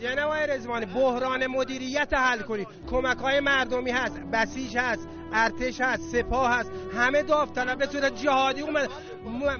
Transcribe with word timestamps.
جناب 0.00 0.32
رزوانی 0.32 0.86
بحران 0.86 1.46
مدیریت 1.46 2.12
حل 2.12 2.42
کنی 2.42 2.66
کمک 2.90 3.18
های 3.18 3.40
مردمی 3.40 3.90
هست 3.90 4.16
بسیج 4.18 4.76
هست 4.76 5.08
ارتش 5.32 5.80
هست 5.80 6.02
سپاه 6.12 6.54
هست. 6.54 6.70
همه 6.94 7.22
داوطلب 7.22 7.78
به 7.78 7.86
صورت 7.86 8.14
جهادی 8.14 8.60
اومد. 8.60 8.90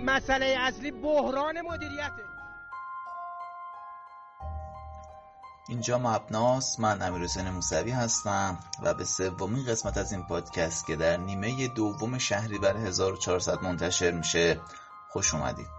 مسئله 0.04 0.56
اصلی 0.60 0.90
بحران 0.90 1.60
مدیریته. 1.60 2.28
اینجا 5.68 5.98
مبناست. 5.98 6.80
من 6.80 7.02
امیر 7.02 7.22
حسین 7.22 7.50
موسوی 7.50 7.90
هستم 7.90 8.58
و 8.82 8.94
به 8.94 9.04
سومین 9.04 9.64
قسمت 9.64 9.96
از 9.96 10.12
این 10.12 10.22
پادکست 10.22 10.86
که 10.86 10.96
در 10.96 11.16
نیمه 11.16 11.68
دوم 11.68 12.18
شهریور 12.18 12.76
1400 12.76 13.62
منتشر 13.62 14.10
میشه 14.10 14.60
خوش 15.08 15.34
اومدید. 15.34 15.77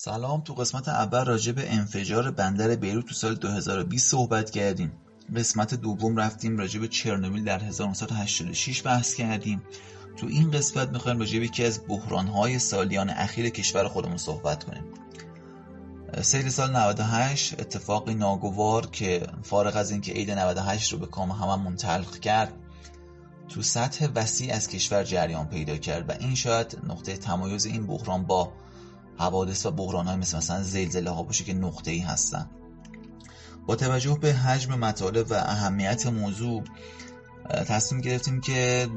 سلام 0.00 0.40
تو 0.40 0.54
قسمت 0.54 0.88
اول 0.88 1.24
راجع 1.24 1.52
به 1.52 1.72
انفجار 1.72 2.30
بندر 2.30 2.76
بیروت 2.76 3.06
تو 3.06 3.14
سال 3.14 3.34
2020 3.34 4.10
صحبت 4.10 4.50
کردیم. 4.50 4.92
قسمت 5.36 5.74
دوم 5.74 6.16
رفتیم 6.16 6.58
راجع 6.58 6.80
به 6.80 6.88
چرنوبیل 6.88 7.44
در 7.44 7.58
1986 7.58 8.86
بحث 8.86 9.14
کردیم. 9.14 9.62
تو 10.16 10.26
این 10.26 10.50
قسمت 10.50 10.88
می‌خوایم 10.88 11.18
راجع 11.18 11.38
به 11.38 11.44
یکی 11.44 11.64
از 11.64 11.80
بحرانهای 11.88 12.58
سالیان 12.58 13.10
اخیر 13.10 13.48
کشور 13.48 13.88
خودمون 13.88 14.16
صحبت 14.16 14.64
کنیم. 14.64 14.84
سیل 16.22 16.48
سال 16.48 16.76
98 16.76 17.60
اتفاقی 17.60 18.14
ناگوار 18.14 18.86
که 18.86 19.26
فارغ 19.42 19.76
از 19.76 19.90
اینکه 19.90 20.12
عید 20.12 20.30
98 20.30 20.92
رو 20.92 20.98
به 20.98 21.06
کام 21.06 21.30
هممون 21.30 21.76
تلخ 21.76 22.18
کرد 22.18 22.52
تو 23.48 23.62
سطح 23.62 24.08
وسیع 24.14 24.54
از 24.54 24.68
کشور 24.68 25.04
جریان 25.04 25.48
پیدا 25.48 25.76
کرد 25.76 26.08
و 26.08 26.12
این 26.20 26.34
شاید 26.34 26.78
نقطه 26.88 27.16
تمایز 27.16 27.66
این 27.66 27.86
بحران 27.86 28.24
با 28.24 28.52
حوادث 29.18 29.66
و 29.66 29.70
بحران 29.70 30.06
های 30.06 30.16
مثل 30.16 30.36
مثلا 30.36 30.62
زلزله 30.62 31.10
ها 31.10 31.22
باشه 31.22 31.44
که 31.44 31.54
نقطه 31.54 31.90
ای 31.90 31.98
هستن. 31.98 32.50
با 33.66 33.76
توجه 33.76 34.18
به 34.20 34.34
حجم 34.34 34.74
مطالب 34.74 35.30
و 35.30 35.34
اهمیت 35.34 36.06
موضوع 36.06 36.64
تصمیم 37.48 38.00
گرفتیم 38.00 38.40
که 38.40 38.88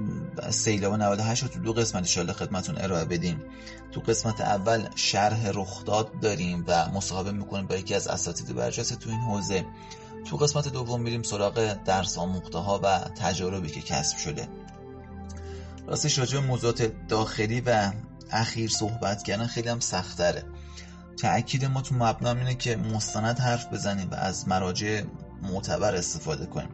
سیلاب 0.50 0.94
98 0.94 1.44
رو 1.44 1.50
تو 1.50 1.60
دو 1.60 1.74
قسمت 1.74 2.06
شاله 2.06 2.34
خدمتون 2.34 2.78
ارائه 2.78 3.06
بدیم. 3.06 3.42
تو 3.92 4.02
قسمت 4.02 4.42
اول 4.42 4.88
شرح 4.96 5.50
رخداد 5.54 6.20
داریم 6.20 6.64
و 6.68 6.90
مصاحبه 6.90 7.32
می‌کنیم 7.32 7.68
با 7.68 7.76
یکی 7.76 7.96
از 7.96 8.08
اساتید 8.08 8.56
برجسته 8.56 8.96
تو 8.96 9.10
این 9.10 9.20
حوزه. 9.20 9.66
تو 10.26 10.38
قسمت 10.38 10.68
دوم 10.68 11.02
میریم 11.02 11.24
سراغ 11.24 11.78
درس 11.86 12.18
آموخته 12.18 12.58
ها 12.58 12.80
و 12.84 13.00
تجاربی 13.00 13.70
که 13.70 13.82
کسب 13.82 14.18
شده. 14.18 14.48
راستش 15.88 16.20
راجع 16.20 16.40
موضوعات 16.40 17.08
داخلی 17.08 17.62
و 17.62 17.92
اخیر 18.32 18.70
صحبت 18.70 19.24
کردن 19.24 19.48
خیلی 19.48 19.70
هم 19.70 19.80
سختره. 19.80 20.44
تأکید 21.18 21.66
ما 21.66 21.82
تو 21.82 21.96
مبنا 21.96 22.32
اینه 22.32 22.56
که 22.56 22.76
مستند 22.76 23.40
حرف 23.40 23.74
بزنیم 23.74 24.10
و 24.12 24.16
از 24.16 24.48
مراجع 24.48 25.02
معتبر 25.42 25.96
استفاده 25.96 26.46
کنیم. 26.46 26.70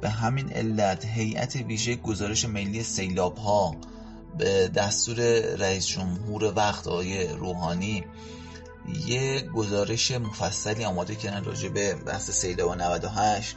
به 0.00 0.08
همین 0.08 0.52
علت 0.52 1.04
هیئت 1.04 1.56
ویژه 1.56 1.96
گزارش 1.96 2.44
ملی 2.44 2.82
سیلاب 2.82 3.36
ها 3.36 3.76
به 4.38 4.68
دستور 4.68 5.16
رئیس 5.56 5.86
جمهور 5.86 6.52
وقت 6.56 6.86
آقای 6.86 7.28
روحانی 7.28 8.04
یه 9.06 9.40
گزارش 9.40 10.10
مفصلی 10.10 10.84
آماده 10.84 11.14
کردن 11.14 11.44
راجع 11.44 11.68
به 11.68 11.94
بحث 11.94 12.30
سیلاب 12.30 12.82
98 12.82 13.56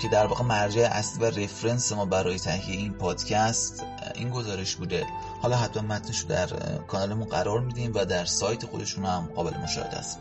که 0.00 0.08
در 0.12 0.26
واقع 0.26 0.44
مرجع 0.44 0.88
اصلی 0.92 1.22
و 1.22 1.30
رفرنس 1.30 1.92
ما 1.92 2.04
برای 2.04 2.38
تهیه 2.38 2.76
این 2.76 2.92
پادکست 2.92 3.84
این 4.14 4.30
گزارش 4.30 4.76
بوده. 4.76 5.06
حالا 5.42 5.56
حتما 5.56 5.82
متنش 5.82 6.18
رو 6.18 6.28
در 6.28 6.46
کانالمون 6.88 7.28
قرار 7.28 7.60
میدیم 7.60 7.92
و 7.94 8.04
در 8.04 8.24
سایت 8.24 8.66
خودشون 8.66 9.04
هم 9.04 9.30
قابل 9.34 9.56
مشاهده 9.56 9.96
است. 9.96 10.18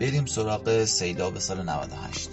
بریم 0.00 0.26
سراغ 0.26 0.84
سیلاب 0.84 1.38
سال 1.38 1.62
98 1.62 2.30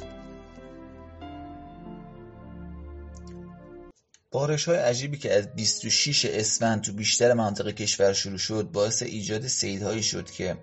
بارش 4.31 4.68
های 4.68 4.78
عجیبی 4.78 5.18
که 5.18 5.34
از 5.34 5.56
26 5.56 6.25
اسفند 6.25 6.81
تو 6.81 6.94
بیشتر 6.94 7.34
مناطق 7.34 7.72
کشور 7.72 8.13
شروع 8.13 8.38
شد 8.38 8.69
باعث 8.74 9.03
ایجاد 9.03 9.47
سیلهایی 9.47 10.03
شد 10.03 10.31
که 10.31 10.57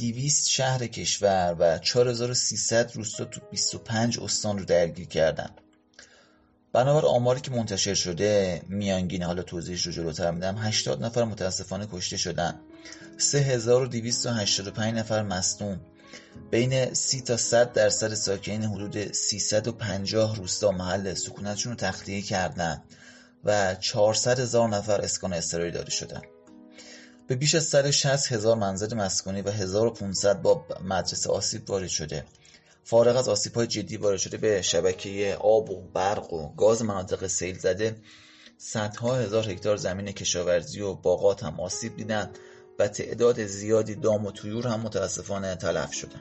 200 0.00 0.48
شهر 0.48 0.86
کشور 0.86 1.56
و 1.58 1.78
4300 1.78 2.96
روستا 2.96 3.24
تو 3.24 3.40
25 3.50 4.20
استان 4.20 4.58
رو 4.58 4.64
درگیر 4.64 5.08
کردن. 5.08 5.50
بنابر 6.72 7.06
آماری 7.06 7.40
که 7.40 7.50
منتشر 7.50 7.94
شده 7.94 8.62
میانگین 8.68 9.22
حالا 9.22 9.42
توضیحش 9.42 9.86
رو 9.86 9.92
جلوتر 9.92 10.30
میدم 10.30 10.56
80 10.58 11.04
نفر 11.04 11.24
متاسفانه 11.24 11.88
کشته 11.92 12.16
شدن. 12.16 12.60
3285 13.18 14.94
نفر 14.94 15.22
مصدوم. 15.22 15.80
بین 16.50 16.94
30 16.94 17.20
تا 17.20 17.36
100 17.36 17.72
درصد 17.72 18.14
ساکنین 18.14 18.64
حدود 18.64 19.12
350 19.12 20.36
روستا 20.36 20.70
محل 20.70 21.14
سکونتشون 21.14 21.72
رو 21.72 21.78
تخلیه 21.78 22.22
کردن 22.22 22.82
و 23.44 23.74
400 23.74 24.40
هزار 24.40 24.68
نفر 24.68 25.00
اسکان 25.00 25.32
اضطراری 25.32 25.70
داده 25.70 25.90
شدن. 25.90 26.22
به 27.30 27.36
بیش 27.36 27.54
از 27.54 27.64
160 27.64 28.32
هزار 28.32 28.56
منزل 28.56 28.94
مسکونی 28.94 29.42
و 29.42 29.50
1500 29.50 30.42
با 30.42 30.66
مدرسه 30.84 31.30
آسیب 31.30 31.70
وارد 31.70 31.88
شده. 31.88 32.24
فارغ 32.84 33.16
از 33.16 33.28
آسیب 33.28 33.54
های 33.54 33.66
جدی 33.66 33.96
وارد 33.96 34.18
شده 34.18 34.36
به 34.36 34.62
شبکه 34.62 35.36
آب 35.40 35.70
و 35.70 35.80
برق 35.94 36.32
و 36.32 36.54
گاز 36.54 36.82
مناطق 36.82 37.26
سیل 37.26 37.58
زده 37.58 37.96
صدها 38.58 39.16
هزار 39.16 39.50
هکتار 39.50 39.76
زمین 39.76 40.12
کشاورزی 40.12 40.80
و 40.80 40.94
باغات 40.94 41.44
هم 41.44 41.60
آسیب 41.60 41.96
دیدن 41.96 42.30
و 42.78 42.88
تعداد 42.88 43.46
زیادی 43.46 43.94
دام 43.94 44.26
و 44.26 44.32
تویور 44.32 44.66
هم 44.66 44.80
متاسفانه 44.80 45.54
تلف 45.54 45.92
شدن 45.92 46.20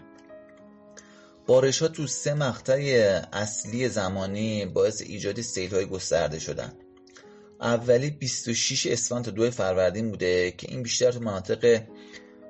بارش 1.47 1.81
ها 1.81 1.87
تو 1.87 2.07
سه 2.07 2.33
مقطع 2.33 3.21
اصلی 3.33 3.89
زمانی 3.89 4.65
باعث 4.65 5.01
ایجاد 5.01 5.41
سیل 5.41 5.75
های 5.75 5.85
گسترده 5.85 6.39
شدن. 6.39 6.73
اولی 7.61 8.09
26 8.09 8.87
اسفند 8.87 9.25
تا 9.25 9.31
2 9.31 9.51
فروردین 9.51 10.11
بوده 10.11 10.51
که 10.51 10.67
این 10.69 10.83
بیشتر 10.83 11.11
تو 11.11 11.19
مناطق 11.19 11.81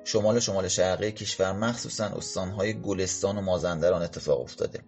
شمال 0.04 0.40
شمال 0.40 0.68
شرقی 0.68 1.12
کشور 1.12 1.52
مخصوصا 1.52 2.04
استانهای 2.04 2.80
گلستان 2.80 3.38
و 3.38 3.40
مازندران 3.40 4.02
اتفاق 4.02 4.40
افتاده. 4.40 4.80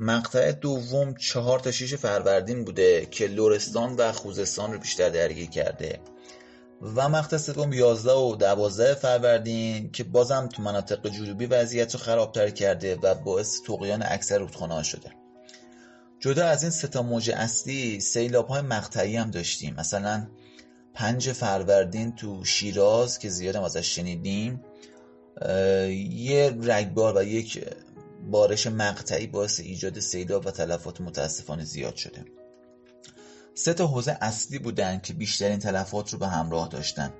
مقطع 0.00 0.52
دوم 0.52 1.14
4 1.14 1.58
تا 1.58 1.70
6 1.70 1.94
فروردین 1.94 2.64
بوده 2.64 3.06
که 3.10 3.26
لورستان 3.26 3.96
و 3.96 4.12
خوزستان 4.12 4.72
رو 4.72 4.78
بیشتر 4.78 5.08
درگیر 5.08 5.50
کرده. 5.50 6.00
و 6.96 7.08
مقطع 7.08 7.36
سوم 7.36 7.72
11 7.72 8.12
و 8.12 8.36
12 8.36 8.94
فروردین 8.94 9.90
که 9.92 10.04
بازم 10.04 10.48
تو 10.52 10.62
مناطق 10.62 11.08
جنوبی 11.08 11.46
وضعیت 11.46 11.94
رو 11.94 12.00
خرابتر 12.00 12.50
کرده 12.50 12.96
و 13.02 13.14
باعث 13.14 13.62
تقیان 13.66 14.02
اکثر 14.02 14.38
رودخانه‌ها 14.38 14.82
شده. 14.82 15.21
جدا 16.22 16.46
از 16.46 16.62
این 16.62 16.70
ستا 16.70 17.02
موج 17.02 17.30
اصلی 17.30 18.00
سیلاب 18.00 18.48
های 18.48 18.60
مقطعی 18.60 19.16
هم 19.16 19.30
داشتیم. 19.30 19.74
مثلا 19.74 20.26
پنج 20.94 21.32
فروردین 21.32 22.14
تو 22.14 22.44
شیراز 22.44 23.18
که 23.18 23.28
زیاد 23.28 23.56
هم 23.56 23.62
ازش 23.62 23.94
شنیدیم 23.96 24.64
یه 26.10 26.58
رگبار 26.62 27.16
و 27.16 27.22
یک 27.22 27.66
بارش 28.30 28.66
مقطعی 28.66 29.26
باعث 29.26 29.60
ایجاد 29.60 30.00
سیلاب 30.00 30.46
و 30.46 30.50
تلفات 30.50 31.00
متاسفانه 31.00 31.64
زیاد 31.64 31.96
شده. 31.96 32.24
سه 33.54 33.74
تا 33.74 33.86
حوزه 33.86 34.18
اصلی 34.20 34.58
بودن 34.58 34.98
که 34.98 35.12
بیشترین 35.12 35.58
تلفات 35.58 36.12
رو 36.12 36.18
به 36.18 36.28
همراه 36.28 36.68
داشتن. 36.68 37.12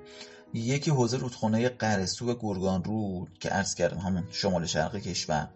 یکی 0.53 0.91
حوزه 0.91 1.17
رودخانه 1.17 1.69
قرسو 1.69 2.31
و 2.31 2.35
گرگان 2.39 2.83
رود 2.83 3.37
که 3.39 3.49
عرض 3.49 3.75
کردم 3.75 3.97
همون 3.97 4.23
شمال 4.31 4.65
شرق 4.65 4.95
کشور. 4.95 5.49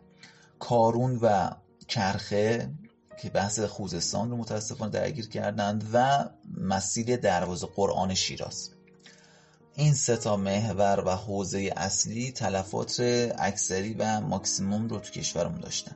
کارون 0.60 1.16
و 1.22 1.50
کرخه 1.88 2.70
که 3.18 3.30
بحث 3.30 3.60
خوزستان 3.60 4.32
رو 4.32 4.38
متاسفانه 4.38 4.92
درگیر 4.92 5.30
کردند 5.30 5.90
و 5.94 6.26
مسیر 6.58 7.16
دروازه 7.16 7.68
قرآن 7.76 8.14
شیراز. 8.14 8.70
این 9.76 9.94
سه 9.94 10.18
تا 10.18 10.38
محور 10.38 11.04
و 11.06 11.10
حوزه 11.10 11.74
اصلی 11.76 12.32
تلفات 12.32 13.00
اکثری 13.40 13.94
و 13.94 14.22
ماکسیموم 14.22 14.88
رو 14.88 15.00
تو 15.00 15.12
کشورمون 15.12 15.62
داشتن. 15.62 15.96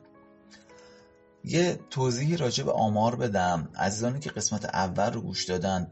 یه 1.43 1.79
توضیحی 1.89 2.37
راجع 2.37 2.63
به 2.63 2.71
آمار 2.71 3.15
بدم. 3.15 3.69
عزیزانی 3.75 4.19
که 4.19 4.29
قسمت 4.29 4.65
اول 4.65 5.13
رو 5.13 5.21
گوش 5.21 5.45
دادن 5.45 5.91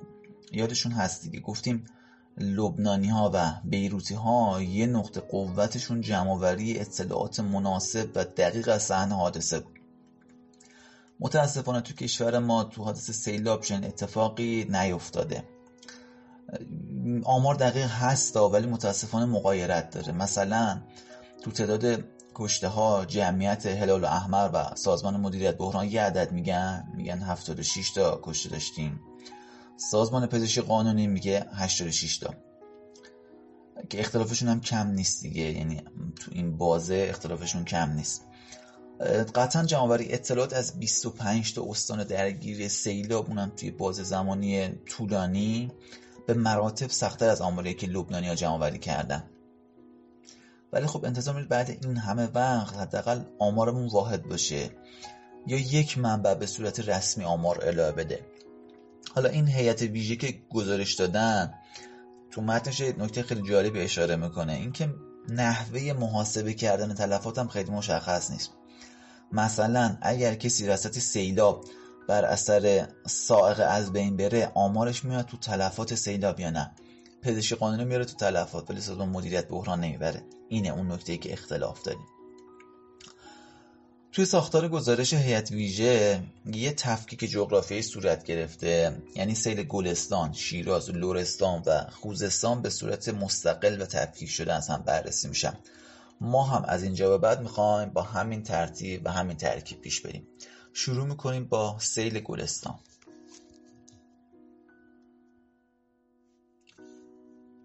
یادشون 0.51 0.91
هست 0.91 1.21
دیگه. 1.21 1.39
گفتیم 1.39 1.85
لبنانی 2.37 3.07
ها 3.07 3.31
و 3.33 3.51
بیروتی 3.63 4.13
ها 4.13 4.61
یه 4.61 4.85
نقطه 4.85 5.21
قوتشون 5.21 6.01
جمعوری 6.01 6.79
اطلاعات 6.79 7.39
مناسب 7.39 8.09
و 8.15 8.25
دقیق 8.25 8.69
از 8.69 8.83
صحنه 8.83 9.15
حادثه 9.15 9.59
بود. 9.59 9.78
متاسفانه 11.19 11.81
تو 11.81 11.93
کشور 11.93 12.39
ما 12.39 12.63
تو 12.63 12.83
حادثه 12.83 13.13
سیلاب 13.13 13.61
چنین 13.61 13.85
اتفاقی 13.85 14.65
نیفتاده. 14.69 15.43
آمار 17.23 17.55
دقیق 17.55 17.89
هستا 17.89 18.49
ولی 18.49 18.67
متاسفانه 18.67 19.25
مقایرت 19.25 19.89
داره. 19.89 20.11
مثلا 20.11 20.81
تو 21.43 21.51
تعداد 21.51 22.05
کشته 22.35 22.67
ها 22.67 23.05
جمعیت 23.05 23.65
هلال 23.65 24.05
احمر 24.05 24.49
و 24.53 24.75
سازمان 24.75 25.17
مدیریت 25.17 25.57
بحران 25.57 25.87
یه 25.87 26.01
عدد 26.01 26.31
میگن. 26.31 26.83
میگن 26.95 27.19
76 27.21 27.91
تا 27.91 28.19
کشته 28.23 28.49
داشتیم. 28.49 28.99
سازمان 29.77 30.27
پزشکی 30.27 30.61
قانونی 30.61 31.07
میگه 31.07 31.45
86 31.53 32.17
تا. 32.17 32.33
که 33.89 33.99
اختلافشون 33.99 34.49
هم 34.49 34.61
کم 34.61 34.87
نیست 34.87 35.21
دیگه. 35.21 35.41
یعنی 35.41 35.81
تو 36.15 36.31
این 36.31 36.57
بازه 36.57 37.07
اختلافشون 37.09 37.65
کم 37.65 37.91
نیست. 37.91 38.28
قطعا 39.35 39.65
جمعوری 39.65 40.13
اطلاعات 40.13 40.53
از 40.53 40.79
25 40.79 41.53
تا 41.53 41.65
استان 41.69 42.03
درگیر 42.03 42.67
سیلاب 42.67 43.27
اونم 43.27 43.51
توی 43.57 43.71
باز 43.71 43.95
زمانی 43.95 44.67
طولانی 44.67 45.71
به 46.27 46.33
مراتب 46.33 46.89
سختتر 46.89 47.29
از 47.29 47.41
آماری 47.41 47.73
که 47.73 47.87
لبنانی 47.87 48.27
ها 48.27 48.35
جمعوری 48.35 48.79
کردن. 48.79 49.23
ولی 50.73 50.87
خب 50.87 51.05
انتظار 51.05 51.43
بعد 51.43 51.69
این 51.69 51.97
همه 51.97 52.25
وقت 52.33 52.77
حداقل 52.77 53.21
آمارمون 53.39 53.87
واحد 53.87 54.23
باشه 54.23 54.69
یا 55.47 55.57
یک 55.57 55.97
منبع 55.97 56.33
به 56.33 56.45
صورت 56.45 56.89
رسمی 56.89 57.23
آمار 57.23 57.59
ارائه 57.65 57.91
بده. 57.91 58.25
حالا 59.15 59.29
این 59.29 59.47
هیئت 59.47 59.81
ویژه 59.81 60.15
که 60.15 60.41
گزارش 60.49 60.93
دادن 60.93 61.53
تو 62.31 62.41
متنش 62.41 62.81
نکته 62.81 63.23
خیلی 63.23 63.41
جالبی 63.49 63.81
اشاره 63.81 64.15
می‌کنه. 64.15 64.53
اینکه 64.53 64.89
نحوه 65.29 65.93
محاسبه 65.93 66.53
کردن 66.53 66.93
تلفات 66.93 67.37
هم 67.37 67.47
خیلی 67.47 67.71
مشخص 67.71 68.31
نیست. 68.31 68.58
مثلا 69.31 69.97
اگر 70.01 70.35
کسی 70.35 70.67
رسط 70.67 70.99
سیلاب 70.99 71.65
بر 72.07 72.25
اثر 72.25 72.87
سائق 73.07 73.63
از 73.67 73.93
بین 73.93 74.17
بره 74.17 74.51
آمارش 74.55 75.05
میاد 75.05 75.25
تو 75.25 75.37
تلفات 75.37 75.95
سیلاب 75.95 76.39
یا 76.39 76.49
نه؟ 76.49 76.71
پزشکی 77.21 77.55
قانونی 77.55 77.85
میاره 77.85 78.05
تو 78.05 78.15
تلفات 78.15 78.69
ولی 78.69 78.81
سازمان 78.81 79.09
مدیریت 79.09 79.47
بحران 79.47 79.79
نمی‌بره. 79.79 80.23
اینه 80.49 80.69
اون 80.69 80.91
نکته 80.91 81.11
ای 81.11 81.17
که 81.17 81.33
اختلاف 81.33 81.81
داریم. 81.81 82.05
توی 84.11 84.25
ساختار 84.25 84.67
گزارش 84.67 85.13
هیئت 85.13 85.51
ویژه 85.51 86.23
یه 86.53 86.73
تفکیک 86.73 87.23
جغرافیایی 87.31 87.83
صورت 87.83 88.23
گرفته. 88.23 89.01
یعنی 89.15 89.35
سیل 89.35 89.63
گلستان، 89.63 90.33
شیراز، 90.33 90.89
لورستان 90.89 91.63
و 91.65 91.85
خوزستان 91.89 92.61
به 92.61 92.69
صورت 92.69 93.09
مستقل 93.09 93.81
و 93.81 93.85
تفکیک 93.85 94.29
شده 94.29 94.53
از 94.53 94.69
هم 94.69 94.83
بررسی 94.85 95.27
میشن. 95.27 95.57
ما 96.21 96.43
هم 96.43 96.63
از 96.67 96.83
اینجا 96.83 97.09
به 97.09 97.17
بعد 97.17 97.41
می‌خوایم 97.41 97.89
با 97.89 98.01
همین 98.01 98.43
ترتیب 98.43 99.01
و 99.05 99.11
همین 99.11 99.37
ترکیب 99.37 99.81
پیش 99.81 100.01
بریم. 100.01 100.27
شروع 100.73 101.05
می‌کنیم 101.05 101.45
با 101.45 101.79
سیل 101.79 102.19
گلستان. 102.19 102.79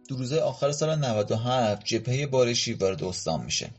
دو 0.08 0.16
روزه 0.16 0.40
آخر 0.40 0.72
سال 0.72 0.98
97 0.98 1.84
جبهه 1.84 2.26
بارشی 2.26 2.72
وارد 2.72 3.04
استان 3.04 3.44
میشه 3.44 3.70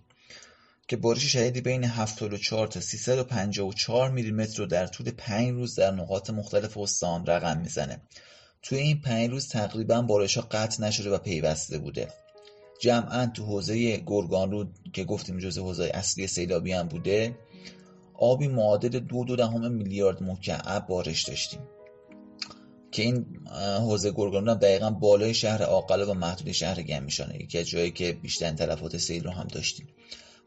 که 0.88 0.98
بارش 0.98 1.24
شدیدی 1.24 1.62
بین 1.62 1.84
74 1.84 2.68
تا 2.68 2.80
354 2.80 4.12
میلیمتر 4.12 4.58
رو 4.58 4.66
در 4.66 4.88
طول 4.88 5.12
5 5.12 5.52
روز 5.52 5.76
در 5.76 5.92
نقاط 5.92 6.30
مختلف 6.30 6.78
استان 6.78 7.26
رقم 7.26 7.58
می‌زنه. 7.58 8.02
توی 8.62 8.78
این 8.78 9.02
5 9.02 9.30
روز 9.30 9.50
تقریبا 9.50 10.02
بارش 10.02 10.38
ها 10.38 10.48
قطع 10.52 10.84
نشده 10.84 11.10
و 11.10 11.18
پیوسته 11.18 11.78
بوده. 11.78 12.08
جمعا 12.80 13.26
تو 13.26 13.46
حوزه 13.46 13.98
گرگانرود 13.98 14.76
که 14.94 15.04
گفتیم 15.04 15.38
جزء 15.38 15.62
حوزه 15.62 15.92
اصلی 15.94 16.28
سیلابی 16.28 16.72
هم 16.72 16.88
بوده 16.88 17.36
آبی 18.14 18.48
معادل 18.48 19.00
دو 19.00 19.24
دو 19.24 19.36
دهم 19.36 19.72
میلیارد 19.72 20.24
مکعب 20.24 20.88
بارش 20.88 21.24
داشتیم. 21.24 21.60
که 22.92 23.04
این 23.04 23.26
حوزه 23.80 24.12
گرگانرود 24.12 24.50
هم 24.50 24.58
دقیقا 24.58 24.90
بالای 24.90 25.34
شهر 25.34 25.64
آقلا 25.64 26.12
و 26.12 26.14
محدود 26.14 26.52
شهر 26.52 26.82
گمیشانه 26.82 27.44
یکی 27.44 27.60
از 27.60 27.66
جایی 27.66 27.92
که 27.92 28.14
بیشتر 28.14 28.52
تلفات 28.52 28.98
سیل 28.98 29.24
رو 29.24 29.32
هم 29.32 29.48
داشتیم. 29.48 29.88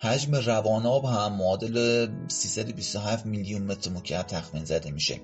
حجم 0.01 0.35
رواناب 0.35 1.05
هم 1.05 1.33
معادل 1.33 2.07
327 2.29 3.27
میلیون 3.27 3.63
متر 3.63 3.91
مکعب 3.91 4.27
تخمین 4.27 4.65
زده 4.65 4.91
میشه. 4.91 5.21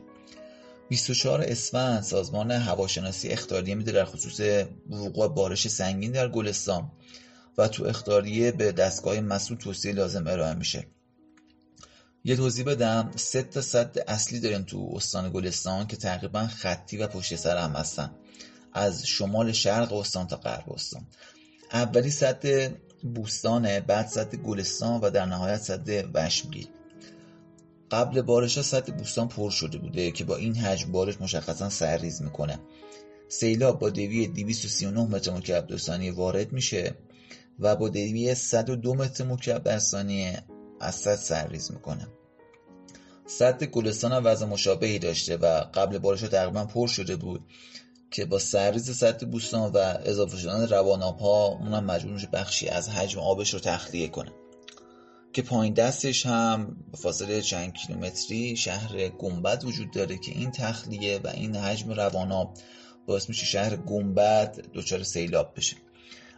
24 0.88 1.42
اسفند 1.42 2.02
سازمان 2.02 2.50
هواشناسی 2.50 3.28
اختاریه 3.28 3.74
میده 3.74 3.92
در 3.92 4.04
خصوص 4.04 4.66
وقوع 4.90 5.28
بارش 5.28 5.68
سنگین 5.68 6.12
در 6.12 6.28
گلستان 6.28 6.92
و 7.58 7.68
تو 7.68 7.84
اختاریه 7.84 8.52
به 8.52 8.72
دستگاه 8.72 9.20
مسئول 9.20 9.58
توصیه 9.58 9.92
لازم 9.92 10.26
ارائه 10.26 10.54
میشه. 10.54 10.86
یه 12.24 12.36
توضیح 12.36 12.64
بدم 12.64 13.10
سه 13.16 13.42
تا 13.42 13.60
صد 13.60 13.98
اصلی 14.08 14.40
داریم 14.40 14.62
تو 14.62 14.92
استان 14.94 15.30
گلستان 15.30 15.86
که 15.86 15.96
تقریبا 15.96 16.46
خطی 16.46 16.96
و 16.96 17.06
پشت 17.06 17.36
سر 17.36 17.56
هم 17.56 17.72
هستن. 17.72 18.10
از 18.72 19.06
شمال 19.06 19.52
شرق 19.52 19.92
استان 19.92 20.26
تا 20.26 20.36
غرب 20.36 20.72
استان. 20.72 21.06
اولی 21.72 22.10
صد 22.10 22.72
بوستانه 23.14 23.80
بعد 23.80 24.06
صد 24.06 24.34
گلستان 24.34 25.00
و 25.00 25.10
در 25.10 25.26
نهایت 25.26 25.58
صد 25.58 26.10
وشمگیر 26.14 26.68
قبل 27.94 28.22
بارش 28.22 28.56
ها 28.56 28.62
سطح 28.62 28.92
بوستان 28.92 29.28
پر 29.28 29.50
شده 29.50 29.78
بوده 29.78 30.10
که 30.10 30.24
با 30.24 30.36
این 30.36 30.56
حجم 30.56 30.92
بارش 30.92 31.20
مشخصا 31.20 31.70
سرریز 31.70 32.22
می‌کنه. 32.22 32.58
سیلاب 33.28 33.78
با 33.78 33.90
دوی 33.90 34.26
239 34.26 35.00
متر 35.00 35.32
مکعب 35.32 35.66
در 35.66 35.76
ثانیه 35.76 36.12
وارد 36.12 36.52
میشه 36.52 36.94
و 37.58 37.76
با 37.76 37.88
دوی 37.88 38.34
102 38.34 38.94
متر 38.94 39.24
مکعب 39.24 39.62
در 39.62 39.78
ثانیه 39.78 40.42
از 40.80 40.94
سد 40.94 41.14
سرریز 41.14 41.72
می‌کنه. 41.72 42.08
سد 43.26 43.64
گلستان 43.64 44.12
هم 44.12 44.22
وضع 44.26 44.46
مشابهی 44.46 44.98
داشته 44.98 45.36
و 45.36 45.46
قبل 45.74 45.98
بارش 45.98 46.22
ها 46.22 46.28
تقریبا 46.28 46.64
پر 46.64 46.86
شده 46.86 47.16
بود 47.16 47.40
که 48.10 48.24
با 48.24 48.38
سرریز 48.38 48.96
سد 48.96 49.30
بوستان 49.30 49.72
و 49.72 49.78
اضافه 50.04 50.36
شدن 50.36 50.68
رواناب 50.68 51.18
ها 51.18 51.46
اونم 51.46 51.84
مجبور 51.84 52.12
میشه 52.12 52.28
بخشی 52.32 52.68
از 52.68 52.88
حجم 52.88 53.20
آبش 53.20 53.54
رو 53.54 53.60
تخلیه 53.60 54.08
کنه. 54.08 54.32
که 55.34 55.42
پایین 55.42 55.74
دستش 55.74 56.26
هم 56.26 56.76
به 56.90 56.96
فاصله 56.96 57.42
چند 57.42 57.72
کیلومتری 57.72 58.56
شهر 58.56 59.08
گنبد 59.08 59.64
وجود 59.64 59.90
داره 59.90 60.18
که 60.18 60.32
این 60.32 60.50
تخلیه 60.50 61.20
و 61.24 61.28
این 61.28 61.56
حجم 61.56 61.90
رواناب 61.90 62.54
باعث 63.06 63.28
میشه 63.28 63.46
شهر 63.46 63.76
گنبد 63.76 64.64
دچار 64.74 65.02
سیلاب 65.02 65.52
بشه. 65.56 65.76